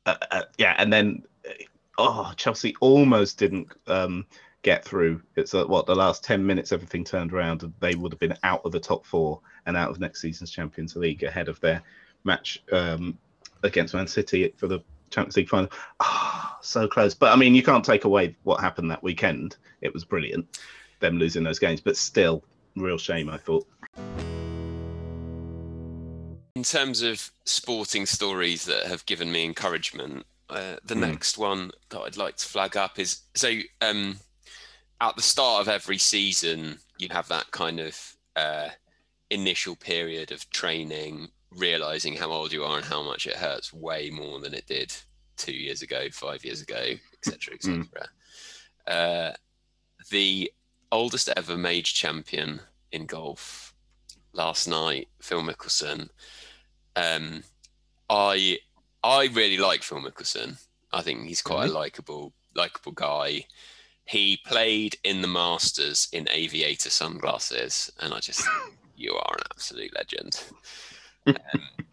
uh, 0.06 0.16
uh, 0.32 0.44
yeah, 0.58 0.76
and 0.78 0.92
then 0.92 1.24
uh, 1.48 1.54
oh, 1.98 2.34
Chelsea 2.38 2.76
almost 2.80 3.38
didn't 3.38 3.70
um, 3.88 4.26
get 4.66 4.84
through. 4.84 5.22
It's 5.36 5.53
uh, 5.53 5.63
what 5.66 5.86
the 5.86 5.95
last 5.95 6.24
10 6.24 6.43
minutes, 6.43 6.72
everything 6.72 7.03
turned 7.03 7.32
around, 7.32 7.61
and 7.61 7.72
they 7.80 7.93
would 7.93 8.11
have 8.11 8.20
been 8.20 8.36
out 8.43 8.61
of 8.66 8.72
the 8.72 8.80
top 8.80 9.05
four 9.05 9.39
and 9.68 9.78
out 9.78 9.91
of 9.91 9.99
next 9.99 10.22
season's 10.22 10.49
Champions 10.49 10.95
League 10.95 11.22
ahead 11.22 11.49
of 11.49 11.59
their 11.61 11.84
match 12.24 12.63
um, 12.72 13.16
against 13.61 13.93
Man 13.93 14.07
City 14.07 14.51
for 14.57 14.66
the 14.68 14.80
Champions 15.11 15.38
League 15.38 15.49
final. 15.49 15.70
Ah, 15.99 16.57
so 16.61 16.88
close. 16.88 17.13
But 17.13 17.32
I 17.32 17.36
mean, 17.36 17.53
you 17.53 17.61
can't 17.61 17.86
take 17.86 18.05
away 18.05 18.36
what 18.41 18.59
happened 18.59 18.89
that 18.89 19.03
weekend. 19.03 19.55
It 19.82 19.93
was 19.93 20.03
brilliant, 20.03 20.59
them 20.99 21.20
losing 21.20 21.43
those 21.43 21.59
games, 21.59 21.80
but 21.80 21.95
still, 21.95 22.43
real 22.76 22.97
shame, 22.97 23.30
I 23.30 23.38
thought. 23.38 23.68
in 26.55 26.63
terms 26.63 27.03
of 27.03 27.30
sporting 27.45 28.05
stories 28.07 28.66
that 28.66 28.88
have 28.88 29.05
given 29.05 29.32
me 29.32 29.43
encouragement 29.45 30.26
uh, 30.49 30.78
the 30.86 30.95
Hmm. 30.95 31.01
next 31.01 31.38
one 31.38 31.70
that 31.89 31.99
i'd 31.99 32.16
like 32.18 32.38
to 32.38 32.45
flag 32.45 32.78
up 32.78 32.97
is 32.97 33.20
so 33.36 33.51
um, 33.82 34.18
at 35.02 35.16
the 35.16 35.22
start 35.22 35.62
of 35.62 35.68
every 35.68 35.98
season 35.98 36.78
you 36.98 37.08
have 37.12 37.28
that 37.28 37.50
kind 37.52 37.80
of 37.80 38.16
uh, 38.36 38.70
initial 39.30 39.76
period 39.76 40.32
of 40.32 40.50
training 40.50 41.30
realizing 41.52 42.16
how 42.16 42.32
old 42.32 42.52
you 42.52 42.64
are 42.64 42.78
and 42.78 42.86
how 42.86 43.02
much 43.02 43.26
it 43.26 43.36
hurts 43.36 43.74
way 43.74 44.10
more 44.10 44.39
than 44.39 44.54
it 44.54 44.66
did 44.68 44.93
two 45.38 45.54
years 45.54 45.82
ago 45.82 46.08
five 46.12 46.43
years 46.43 46.62
ago 46.62 46.93
etc 47.14 47.56
etc 47.56 47.88
uh, 48.88 49.32
the 50.12 50.52
oldest 50.91 51.30
ever 51.36 51.58
major 51.58 51.93
champion 51.93 52.62
in 52.91 53.06
golf 53.06 53.74
last 54.34 54.68
night 54.68 55.08
phil 55.20 55.41
mickelson 55.41 56.10
um, 56.96 57.43
I 58.10 58.60
I 59.04 59.26
really 59.34 59.58
like 59.58 59.84
Phil 59.84 60.00
Mickelson. 60.00 60.64
I 60.91 61.02
think 61.02 61.28
he's 61.28 61.41
quite 61.41 61.70
a 61.70 61.74
likable 61.74 62.34
likable 62.56 62.93
guy. 62.93 63.46
He 64.06 64.39
played 64.45 64.97
in 65.03 65.22
the 65.22 65.28
Masters 65.28 66.08
in 66.14 66.30
aviator 66.30 66.89
sunglasses, 66.89 67.91
and 67.99 68.14
I 68.14 68.20
just 68.20 68.47
you 68.95 69.14
are 69.14 69.36
an 69.36 69.43
absolute 69.51 69.95
legend. 69.95 70.43
Um, 71.28 71.88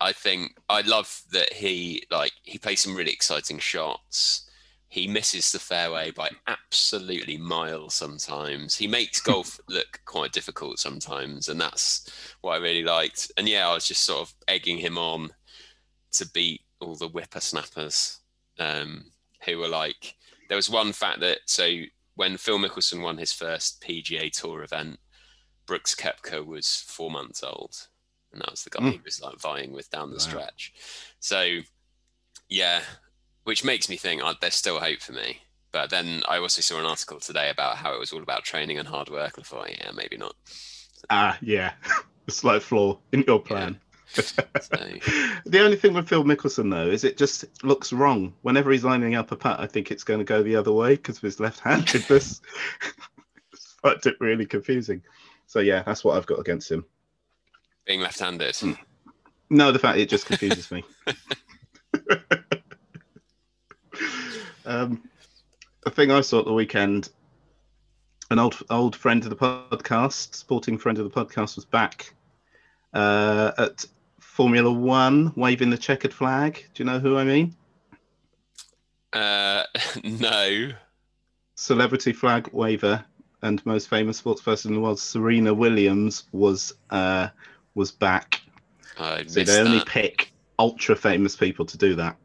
I 0.00 0.12
think 0.12 0.56
I 0.68 0.80
love 0.80 1.22
that 1.32 1.52
he 1.52 2.04
like 2.10 2.32
he 2.42 2.58
plays 2.58 2.80
some 2.80 2.96
really 2.96 3.12
exciting 3.12 3.58
shots. 3.58 4.48
He 4.88 5.06
misses 5.06 5.52
the 5.52 5.58
fairway 5.58 6.10
by 6.10 6.30
absolutely 6.46 7.36
miles 7.36 7.94
sometimes. 7.94 8.76
He 8.76 8.88
makes 8.88 9.20
golf 9.20 9.60
look 9.68 10.00
quite 10.06 10.32
difficult 10.32 10.78
sometimes, 10.78 11.48
and 11.48 11.60
that's 11.60 12.10
what 12.40 12.52
I 12.52 12.56
really 12.56 12.82
liked. 12.82 13.30
And 13.36 13.48
yeah, 13.48 13.68
I 13.68 13.74
was 13.74 13.86
just 13.86 14.04
sort 14.04 14.22
of 14.22 14.34
egging 14.48 14.78
him 14.78 14.96
on 14.96 15.30
to 16.12 16.26
beat 16.30 16.62
all 16.80 16.96
the 16.96 17.08
whippersnappers 17.08 18.20
um, 18.58 19.04
who 19.44 19.58
were 19.58 19.68
like. 19.68 20.16
There 20.50 20.56
was 20.56 20.68
one 20.68 20.92
fact 20.92 21.20
that 21.20 21.38
so 21.46 21.70
when 22.16 22.36
Phil 22.36 22.58
Mickelson 22.58 23.02
won 23.02 23.16
his 23.16 23.32
first 23.32 23.80
PGA 23.82 24.30
Tour 24.30 24.62
event, 24.62 24.98
Brooks 25.64 25.94
Koepka 25.94 26.44
was 26.44 26.84
four 26.86 27.10
months 27.10 27.42
old, 27.42 27.86
and 28.32 28.42
that 28.42 28.50
was 28.50 28.64
the 28.64 28.70
guy 28.70 28.90
he 28.90 29.00
was 29.02 29.22
like 29.22 29.38
vying 29.40 29.72
with 29.72 29.90
down 29.90 30.10
the 30.10 30.16
Wow. 30.16 30.20
stretch. 30.20 30.72
So 31.20 31.60
yeah, 32.48 32.82
which 33.44 33.64
makes 33.64 33.88
me 33.88 33.96
think 33.96 34.20
oh, 34.24 34.34
there's 34.40 34.56
still 34.56 34.80
hope 34.80 35.00
for 35.00 35.12
me. 35.12 35.38
But 35.72 35.90
then 35.90 36.24
I 36.28 36.38
also 36.38 36.60
saw 36.62 36.80
an 36.80 36.84
article 36.84 37.20
today 37.20 37.48
about 37.48 37.76
how 37.76 37.94
it 37.94 38.00
was 38.00 38.12
all 38.12 38.22
about 38.22 38.42
training 38.42 38.76
and 38.78 38.88
hard 38.88 39.08
work. 39.08 39.36
And 39.36 39.44
I 39.44 39.46
thought, 39.46 39.70
yeah, 39.70 39.92
maybe 39.94 40.16
not. 40.16 40.34
Ah, 41.08 41.38
yeah, 41.40 41.74
a 42.28 42.30
slight 42.32 42.62
flaw 42.64 42.98
in 43.12 43.22
your 43.24 43.38
plan. 43.38 43.74
So, 43.74 43.89
the 44.14 45.60
only 45.62 45.76
thing 45.76 45.94
with 45.94 46.08
Phil 46.08 46.24
Mickelson 46.24 46.70
though 46.70 46.88
is 46.88 47.04
it 47.04 47.16
just 47.16 47.44
looks 47.62 47.92
wrong 47.92 48.34
whenever 48.42 48.72
he's 48.72 48.84
lining 48.84 49.14
up 49.14 49.30
a 49.30 49.36
putt. 49.36 49.60
I 49.60 49.66
think 49.66 49.90
it's 49.90 50.04
going 50.04 50.18
to 50.18 50.24
go 50.24 50.42
the 50.42 50.56
other 50.56 50.72
way 50.72 50.96
because 50.96 51.18
of 51.18 51.22
his 51.22 51.38
left-handedness. 51.38 52.40
it's 53.52 53.72
find 53.82 54.04
it 54.06 54.16
really 54.20 54.46
confusing. 54.46 55.02
So 55.46 55.60
yeah, 55.60 55.82
that's 55.84 56.02
what 56.04 56.16
I've 56.16 56.26
got 56.26 56.40
against 56.40 56.70
him. 56.70 56.84
being 57.86 58.00
left-handed. 58.00 58.56
Hmm. 58.56 58.72
No, 59.48 59.70
the 59.72 59.78
fact 59.78 59.98
it 59.98 60.08
just 60.08 60.26
confuses 60.26 60.70
me. 60.70 60.84
um, 64.64 65.08
a 65.84 65.90
thing 65.90 66.10
I 66.10 66.20
saw 66.20 66.40
at 66.40 66.46
the 66.46 66.52
weekend, 66.52 67.10
an 68.30 68.38
old 68.38 68.56
old 68.70 68.94
friend 68.94 69.22
of 69.24 69.30
the 69.30 69.36
podcast, 69.36 70.34
sporting 70.34 70.78
friend 70.78 70.98
of 70.98 71.04
the 71.04 71.10
podcast, 71.10 71.56
was 71.56 71.64
back 71.64 72.14
uh, 72.94 73.52
at 73.58 73.84
Formula 74.30 74.70
One, 74.72 75.32
waving 75.34 75.70
the 75.70 75.76
checkered 75.76 76.14
flag. 76.14 76.64
Do 76.72 76.82
you 76.82 76.88
know 76.88 77.00
who 77.00 77.18
I 77.18 77.24
mean? 77.24 77.56
Uh, 79.12 79.64
no. 80.04 80.70
Celebrity 81.56 82.12
flag 82.12 82.48
waver 82.52 83.04
and 83.42 83.64
most 83.66 83.88
famous 83.88 84.18
sports 84.18 84.40
person 84.40 84.70
in 84.70 84.76
the 84.76 84.80
world, 84.80 85.00
Serena 85.00 85.52
Williams, 85.52 86.24
was 86.30 86.72
uh, 86.90 87.28
was 87.74 87.90
back. 87.90 88.40
I 88.98 89.26
So 89.26 89.42
they 89.42 89.58
only 89.58 89.78
that. 89.78 89.88
pick 89.88 90.32
ultra 90.60 90.94
famous 90.94 91.34
people 91.34 91.66
to 91.66 91.76
do 91.76 91.96
that. 91.96 92.16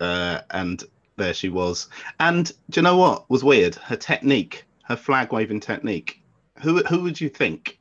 Uh, 0.00 0.40
and 0.50 0.82
there 1.16 1.32
she 1.34 1.50
was. 1.50 1.88
And 2.18 2.48
do 2.70 2.80
you 2.80 2.82
know 2.82 2.96
what 2.96 3.30
was 3.30 3.44
weird? 3.44 3.76
Her 3.76 3.96
technique, 3.96 4.64
her 4.82 4.96
flag 4.96 5.32
waving 5.32 5.60
technique. 5.60 6.20
Who 6.62 6.82
who 6.82 7.02
would 7.04 7.20
you 7.20 7.28
think? 7.28 7.78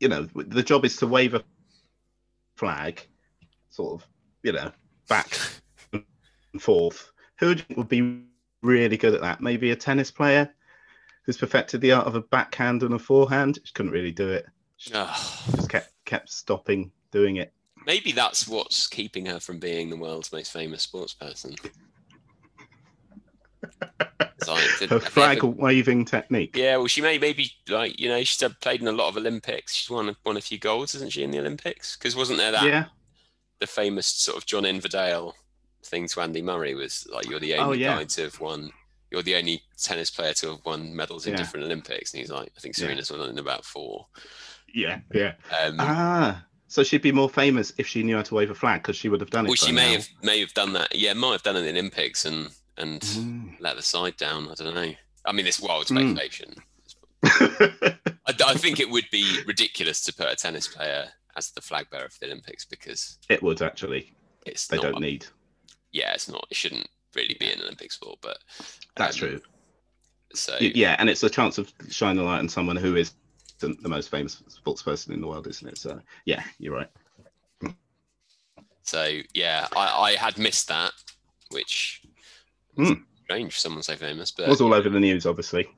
You 0.00 0.08
know, 0.08 0.22
the 0.34 0.62
job 0.62 0.86
is 0.86 0.96
to 0.96 1.06
wave 1.06 1.34
a 1.34 1.44
flag, 2.62 3.04
sort 3.70 4.00
of, 4.00 4.08
you 4.44 4.52
know, 4.52 4.70
back 5.08 5.36
and 5.92 6.62
forth. 6.62 7.10
Who 7.40 7.48
would, 7.48 7.64
would 7.76 7.88
be 7.88 8.22
really 8.62 8.96
good 8.96 9.14
at 9.14 9.20
that? 9.20 9.40
Maybe 9.40 9.72
a 9.72 9.76
tennis 9.76 10.12
player 10.12 10.48
who's 11.24 11.36
perfected 11.36 11.80
the 11.80 11.90
art 11.90 12.06
of 12.06 12.14
a 12.14 12.20
backhand 12.20 12.84
and 12.84 12.94
a 12.94 13.00
forehand. 13.00 13.58
She 13.64 13.72
couldn't 13.72 13.90
really 13.90 14.12
do 14.12 14.28
it. 14.28 14.46
She 14.76 14.92
Ugh. 14.94 15.08
just 15.56 15.68
kept 15.68 15.92
kept 16.04 16.30
stopping 16.30 16.92
doing 17.10 17.36
it. 17.36 17.52
maybe 17.84 18.12
that's 18.12 18.46
what's 18.46 18.86
keeping 18.86 19.26
her 19.26 19.40
from 19.40 19.58
being 19.58 19.90
the 19.90 19.96
world's 19.96 20.32
most 20.32 20.52
famous 20.52 20.82
sports 20.84 21.14
person. 21.14 21.56
Did- 24.78 24.90
her 24.90 25.00
flag 25.00 25.42
waving 25.42 26.04
technique. 26.04 26.56
Yeah, 26.56 26.76
well, 26.76 26.86
she 26.86 27.00
may 27.00 27.18
maybe 27.18 27.50
like 27.68 27.98
you 28.00 28.08
know 28.08 28.22
she's 28.24 28.42
played 28.60 28.80
in 28.80 28.88
a 28.88 28.92
lot 28.92 29.08
of 29.08 29.16
Olympics. 29.16 29.74
She's 29.74 29.90
won 29.90 30.14
won 30.24 30.36
a 30.36 30.40
few 30.40 30.58
golds, 30.58 30.94
isn't 30.94 31.12
she, 31.12 31.22
in 31.22 31.30
the 31.30 31.38
Olympics? 31.38 31.96
Because 31.96 32.16
wasn't 32.16 32.38
there 32.38 32.52
that 32.52 32.64
Yeah, 32.64 32.84
the 33.60 33.66
famous 33.66 34.06
sort 34.06 34.36
of 34.38 34.46
John 34.46 34.64
Inverdale 34.64 35.34
thing 35.84 36.06
to 36.08 36.20
Andy 36.20 36.42
Murray 36.42 36.74
was 36.74 37.06
like 37.12 37.28
you're 37.28 37.40
the 37.40 37.54
Oh, 37.54 37.64
only 37.66 37.78
yeah. 37.78 37.96
guy 37.96 38.04
to 38.04 38.22
have 38.22 38.40
won. 38.40 38.70
You're 39.10 39.22
the 39.22 39.34
only 39.36 39.62
tennis 39.76 40.10
player 40.10 40.32
to 40.34 40.50
have 40.52 40.64
won 40.64 40.94
medals 40.96 41.26
in 41.26 41.32
Yeah. 41.32 41.38
different 41.38 41.66
Olympics, 41.66 42.12
and 42.14 42.20
he's 42.20 42.30
like, 42.30 42.50
I 42.56 42.60
think. 42.60 42.74
Serena's 42.74 43.10
won 43.10 43.28
in 43.28 43.38
about 43.38 43.64
four. 43.64 44.06
yeah, 44.72 45.00
yeah. 45.12 45.34
Um, 45.64 45.76
Ah, 45.78 46.44
so 46.68 46.82
she'd 46.82 47.02
be 47.02 47.12
more 47.12 47.28
famous 47.28 47.74
if 47.76 47.86
she 47.86 48.02
knew 48.02 48.16
how 48.16 48.22
to 48.22 48.34
wave 48.34 48.50
a 48.50 48.54
flag 48.54 48.80
because 48.82 48.96
she 48.96 49.10
would 49.10 49.20
have 49.20 49.28
done 49.28 49.44
it. 49.44 49.48
well, 49.48 49.56
she 49.56 49.70
may 49.72 49.88
now. 49.90 49.96
have 49.98 50.08
may 50.22 50.40
have 50.40 50.54
done 50.54 50.72
that. 50.72 50.94
Yeah, 50.94 51.12
might 51.12 51.32
have 51.32 51.42
done 51.42 51.56
it 51.56 51.58
in 51.58 51.64
the 51.74 51.80
Olympics, 51.80 52.24
and 52.24 52.48
and 52.76 53.00
Mm. 53.00 53.60
let 53.60 53.76
the 53.76 53.82
side 53.82 54.16
down. 54.16 54.48
I 54.48 54.54
don't 54.54 54.74
know. 54.74 54.92
I 55.24 55.32
mean, 55.32 55.46
it's 55.46 55.60
wild 55.60 55.86
Mm. 55.86 56.16
speculation. 56.16 56.54
I, 58.26 58.34
I 58.46 58.54
think 58.54 58.80
it 58.80 58.90
would 58.90 59.08
be 59.10 59.40
ridiculous 59.46 60.02
to 60.04 60.14
put 60.14 60.30
a 60.32 60.36
tennis 60.36 60.68
player 60.68 61.06
as 61.36 61.50
the 61.50 61.60
flag 61.60 61.88
bearer 61.90 62.08
for 62.08 62.18
the 62.20 62.26
Olympics 62.26 62.64
because 62.64 63.18
it 63.28 63.42
would 63.42 63.62
actually. 63.62 64.14
it's 64.46 64.66
They 64.68 64.76
not. 64.76 64.82
don't 64.82 65.00
need. 65.00 65.26
yeah, 65.92 66.12
it's 66.14 66.28
not. 66.28 66.46
It 66.50 66.56
shouldn't 66.56 66.88
really 67.14 67.36
be 67.38 67.50
an 67.52 67.60
Olympic 67.62 67.92
sport, 67.92 68.18
but 68.22 68.38
That's 68.96 69.16
um, 69.16 69.20
true. 69.28 69.40
So 70.34 70.56
Yeah, 70.60 70.96
and 70.98 71.08
it's 71.10 71.22
a 71.22 71.30
chance 71.30 71.58
of 71.58 71.72
shining 71.90 72.22
a 72.22 72.24
light 72.24 72.38
on 72.38 72.48
someone 72.48 72.76
who 72.76 72.96
is 72.96 73.12
the 73.60 73.76
the 73.82 73.88
most 73.88 74.08
famous 74.10 74.42
sports 74.48 74.82
person 74.82 75.12
in 75.12 75.20
the 75.20 75.26
world, 75.26 75.46
isn't 75.46 75.68
it? 75.68 75.78
So 75.78 76.00
yeah, 76.24 76.42
you're 76.58 76.74
right. 76.74 76.90
So 78.82 79.20
yeah, 79.34 79.68
I, 79.76 79.86
I 79.86 80.12
had 80.16 80.38
missed 80.38 80.68
that, 80.68 80.92
which 81.50 82.02
Hmm. 82.76 82.92
strange 83.24 83.52
for 83.52 83.58
someone 83.58 83.82
so 83.82 83.96
famous. 83.96 84.30
It 84.30 84.36
But 84.38 84.48
was 84.48 84.60
all 84.60 84.74
over 84.74 84.88
the 84.88 85.00
news, 85.00 85.26
obviously. 85.26 85.68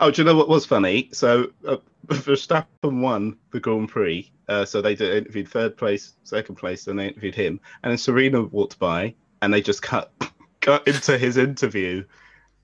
Oh, 0.00 0.10
do 0.10 0.22
you 0.22 0.26
know 0.26 0.34
what 0.34 0.48
was 0.48 0.66
funny? 0.66 1.08
So 1.12 1.50
uh, 1.66 1.76
Verstappen 2.06 3.00
won 3.00 3.36
the 3.50 3.60
Grand 3.60 3.88
Prix. 3.88 4.30
Uh, 4.48 4.64
so 4.64 4.80
they 4.80 4.94
did, 4.94 5.14
interviewed 5.14 5.48
third 5.48 5.76
place, 5.76 6.14
second 6.24 6.56
place, 6.56 6.86
and 6.86 6.98
they 6.98 7.08
interviewed 7.08 7.34
him. 7.34 7.60
And 7.82 7.90
then 7.90 7.98
Serena 7.98 8.42
walked 8.42 8.78
by, 8.78 9.14
and 9.42 9.52
they 9.52 9.60
just 9.60 9.82
cut 9.82 10.12
cut 10.60 10.86
into 10.88 11.18
his 11.18 11.36
interview 11.36 12.04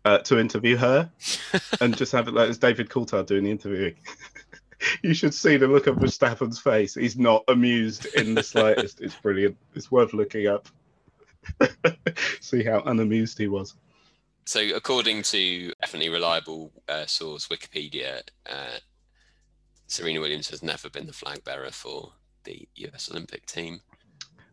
uh, 0.05 0.19
to 0.19 0.39
interview 0.39 0.77
her, 0.77 1.11
and 1.81 1.97
just 1.97 2.13
have 2.13 2.29
it 2.29 2.35
like 2.35 2.49
it's 2.49 2.59
David 2.59 2.89
Coulthard 2.89 3.27
doing 3.27 3.45
the 3.45 3.51
interviewing. 3.51 3.95
you 5.03 5.15
should 5.15 5.35
see 5.35 5.57
the 5.57 5.69
look 5.69 5.87
of 5.87 5.97
Verstappen's 5.97 6.59
face. 6.59 6.95
He's 6.95 7.17
not 7.17 7.45
amused 7.49 8.07
in 8.15 8.35
the 8.35 8.43
slightest. 8.43 9.01
it's 9.01 9.15
brilliant. 9.17 9.57
It's 9.75 9.91
worth 9.91 10.15
looking 10.15 10.47
up. 10.47 10.69
see 12.41 12.63
how 12.65 12.81
unamused 12.81 13.39
he 13.39 13.49
was. 13.49 13.75
so 14.47 14.61
according 14.75 15.23
to 15.23 15.73
definitely 15.81 16.09
reliable 16.11 16.71
uh, 16.89 17.07
source 17.07 17.49
Wikipedia, 17.49 18.21
uh, 18.49 18.79
Serena 19.87 20.21
Williams 20.21 20.49
has 20.51 20.63
never 20.63 20.89
been 20.91 21.07
the 21.07 21.13
flag 21.13 21.43
bearer 21.45 21.71
for 21.71 22.13
the 22.45 22.69
US 22.77 23.11
Olympic 23.11 23.47
team. 23.47 23.81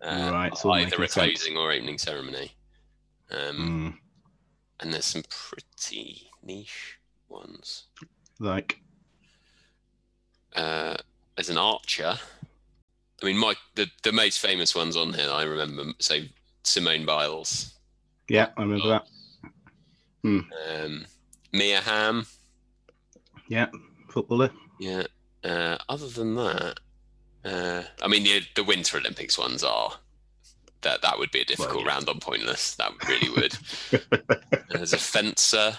Uh, 0.01 0.29
Right, 0.31 0.51
all 0.65 0.73
either 0.73 1.01
a 1.03 1.07
closing 1.07 1.57
or 1.57 1.71
opening 1.71 1.97
ceremony. 1.97 2.51
Um, 3.29 3.57
Mm, 3.57 3.97
And 4.79 4.93
there's 4.93 5.05
some 5.05 5.23
pretty 5.29 6.29
niche 6.43 6.97
ones. 7.29 7.85
like 8.39 8.79
uh, 10.55 10.97
as 11.37 11.49
an 11.49 11.57
archer. 11.57 12.17
I 13.21 13.25
mean, 13.25 13.37
my 13.37 13.53
the, 13.75 13.87
the 14.03 14.11
most 14.11 14.39
famous 14.39 14.73
ones 14.75 14.97
on 14.97 15.13
here 15.13 15.29
I 15.29 15.43
remember. 15.43 15.93
So 15.99 16.19
Simone 16.63 17.05
Biles, 17.05 17.73
Yeah, 18.27 18.49
I 18.57 18.61
remember 18.61 18.87
that. 18.87 19.05
um, 20.23 21.05
Mia 21.51 21.81
Hamm. 21.81 22.25
Yeah, 23.47 23.67
footballer. 24.09 24.51
Yeah. 24.79 25.03
Uh, 25.43 25.77
other 25.89 26.07
than 26.07 26.35
that, 26.35 26.79
uh, 27.43 27.83
I 28.01 28.07
mean, 28.07 28.23
the 28.23 28.41
the 28.55 28.63
Winter 28.63 28.97
Olympics 28.97 29.37
ones 29.37 29.63
are 29.63 29.91
that 30.81 31.01
that 31.01 31.17
would 31.17 31.31
be 31.31 31.41
a 31.41 31.45
difficult 31.45 31.83
yeah. 31.83 31.89
round 31.89 32.09
on 32.09 32.19
pointless. 32.19 32.75
That 32.75 32.91
really 33.07 33.29
would. 33.29 33.57
There's 34.69 34.93
a 34.93 34.97
fencer. 34.97 35.77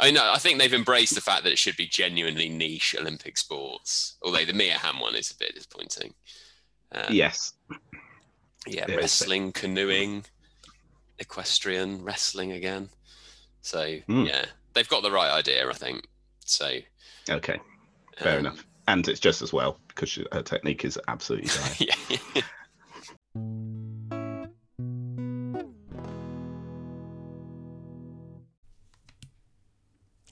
I 0.00 0.10
know. 0.10 0.30
I 0.32 0.38
think 0.38 0.58
they've 0.58 0.74
embraced 0.74 1.14
the 1.14 1.20
fact 1.20 1.44
that 1.44 1.52
it 1.52 1.58
should 1.58 1.76
be 1.76 1.86
genuinely 1.86 2.48
niche 2.48 2.96
Olympic 2.98 3.38
sports. 3.38 4.16
Although 4.22 4.44
the 4.44 4.52
Mia 4.52 4.74
Hamm 4.74 5.00
one 5.00 5.14
is 5.14 5.30
a 5.30 5.36
bit 5.36 5.54
disappointing. 5.54 6.14
Uh, 6.92 7.06
yes. 7.10 7.54
Yeah, 8.66 8.86
Yeah, 8.88 8.96
wrestling, 8.96 9.52
canoeing, 9.52 10.24
equestrian, 11.18 12.02
wrestling 12.02 12.52
again. 12.52 12.88
So 13.62 13.98
Hmm. 14.06 14.24
yeah, 14.24 14.46
they've 14.74 14.88
got 14.88 15.02
the 15.02 15.10
right 15.10 15.30
idea, 15.32 15.68
I 15.68 15.72
think. 15.74 16.06
So 16.44 16.78
Okay, 17.28 17.58
fair 18.18 18.34
um, 18.34 18.38
enough. 18.46 18.66
And 18.86 19.08
it's 19.08 19.20
just 19.20 19.40
as 19.42 19.52
well 19.52 19.78
because 19.88 20.10
she- 20.10 20.26
her 20.32 20.42
technique 20.42 20.84
is 20.84 20.98
absolutely 21.08 21.48
dire. 21.48 22.18
yeah. 22.34 22.42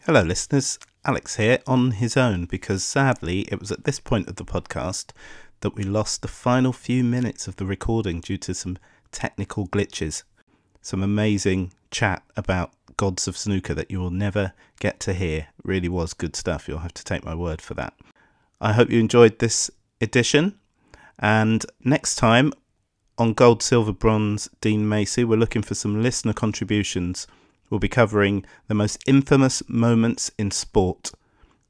Hello, 0.05 0.23
listeners. 0.23 0.79
Alex 1.05 1.37
here 1.37 1.59
on 1.67 1.93
his 1.93 2.17
own 2.17 2.45
because 2.45 2.85
sadly 2.85 3.41
it 3.51 3.59
was 3.59 3.73
at 3.73 3.85
this 3.85 3.99
point 4.01 4.29
of 4.29 4.37
the 4.37 4.45
podcast 4.45 5.11
that 5.63 5.75
we 5.75 5.83
lost 5.83 6.23
the 6.23 6.29
final 6.29 6.73
few 6.73 7.03
minutes 7.03 7.49
of 7.49 7.57
the 7.57 7.67
recording 7.67 8.21
due 8.21 8.37
to 8.39 8.55
some 8.55 8.77
technical 9.11 9.67
glitches. 9.67 10.23
Some 10.81 11.03
amazing 11.03 11.73
chat 11.91 12.23
about 12.37 12.73
gods 12.97 13.27
of 13.27 13.37
snooker 13.37 13.75
that 13.75 13.91
you 13.91 13.99
will 13.99 14.11
never 14.11 14.53
get 14.81 15.01
to 15.01 15.15
hear. 15.15 15.49
Really 15.65 15.89
was 15.89 16.15
good 16.15 16.37
stuff. 16.37 16.69
You'll 16.69 16.79
have 16.79 16.95
to 16.95 17.05
take 17.05 17.25
my 17.25 17.35
word 17.35 17.63
for 17.63 17.75
that. 17.75 17.95
I 18.61 18.73
hope 18.73 18.91
you 18.91 19.01
enjoyed 19.01 19.39
this 19.39 19.71
edition. 20.01 20.59
And 21.19 21.65
next 21.85 22.17
time 22.17 22.53
on 23.17 23.33
Gold, 23.33 23.63
Silver, 23.63 23.93
Bronze, 23.93 24.49
Dean 24.61 24.89
Macey, 24.89 25.25
we're 25.25 25.37
looking 25.37 25.63
for 25.63 25.75
some 25.75 26.03
listener 26.03 26.33
contributions. 26.33 27.27
We'll 27.71 27.81
be 27.81 27.89
covering 27.89 28.45
the 28.67 28.75
most 28.75 29.03
infamous 29.07 29.63
moments 29.69 30.31
in 30.39 30.51
sport. 30.51 31.13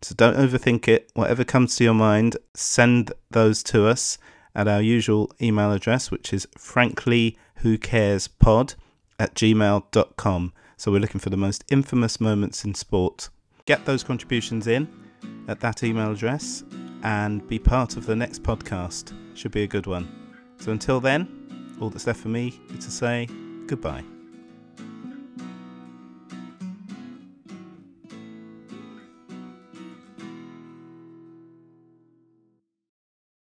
So 0.05 0.15
don't 0.17 0.37
overthink 0.37 0.89
it. 0.89 1.11
Whatever 1.15 1.45
comes 1.45 1.77
to 1.77 1.85
your 1.85 1.95
mind, 1.95 2.37
send 2.55 3.13
those 3.31 3.63
to 3.65 3.87
us 3.87 4.17
at 4.55 4.69
our 4.69 4.83
usual 4.83 5.33
email 5.41 5.73
address, 5.73 6.11
which 6.11 6.31
is 6.33 6.47
frankly.whocarespod 6.59 8.75
at 9.19 9.35
gmail.com. 9.35 10.53
So 10.77 10.91
we're 10.91 10.99
looking 10.99 11.21
for 11.21 11.31
the 11.31 11.37
most 11.37 11.65
infamous 11.71 12.21
moments 12.21 12.65
in 12.65 12.75
sport. 12.75 13.29
Get 13.67 13.85
those 13.85 14.03
contributions 14.03 14.67
in 14.67 14.89
at 15.49 15.61
that 15.61 15.85
email 15.85 16.13
address 16.13 16.65
and 17.05 17.47
be 17.49 17.59
part 17.59 17.97
of 17.97 18.07
the 18.07 18.17
next 18.17 18.43
podcast. 18.43 19.13
Should 19.35 19.53
be 19.53 19.63
a 19.63 19.69
good 19.69 19.87
one. 19.87 20.09
So 20.59 20.73
until 20.73 21.01
then, 21.01 21.77
all 21.81 21.89
that's 21.91 22.07
left 22.07 22.21
for 22.21 22.29
me 22.29 22.61
is 22.75 22.85
to 22.85 22.91
say 22.91 23.29
goodbye. 23.67 24.12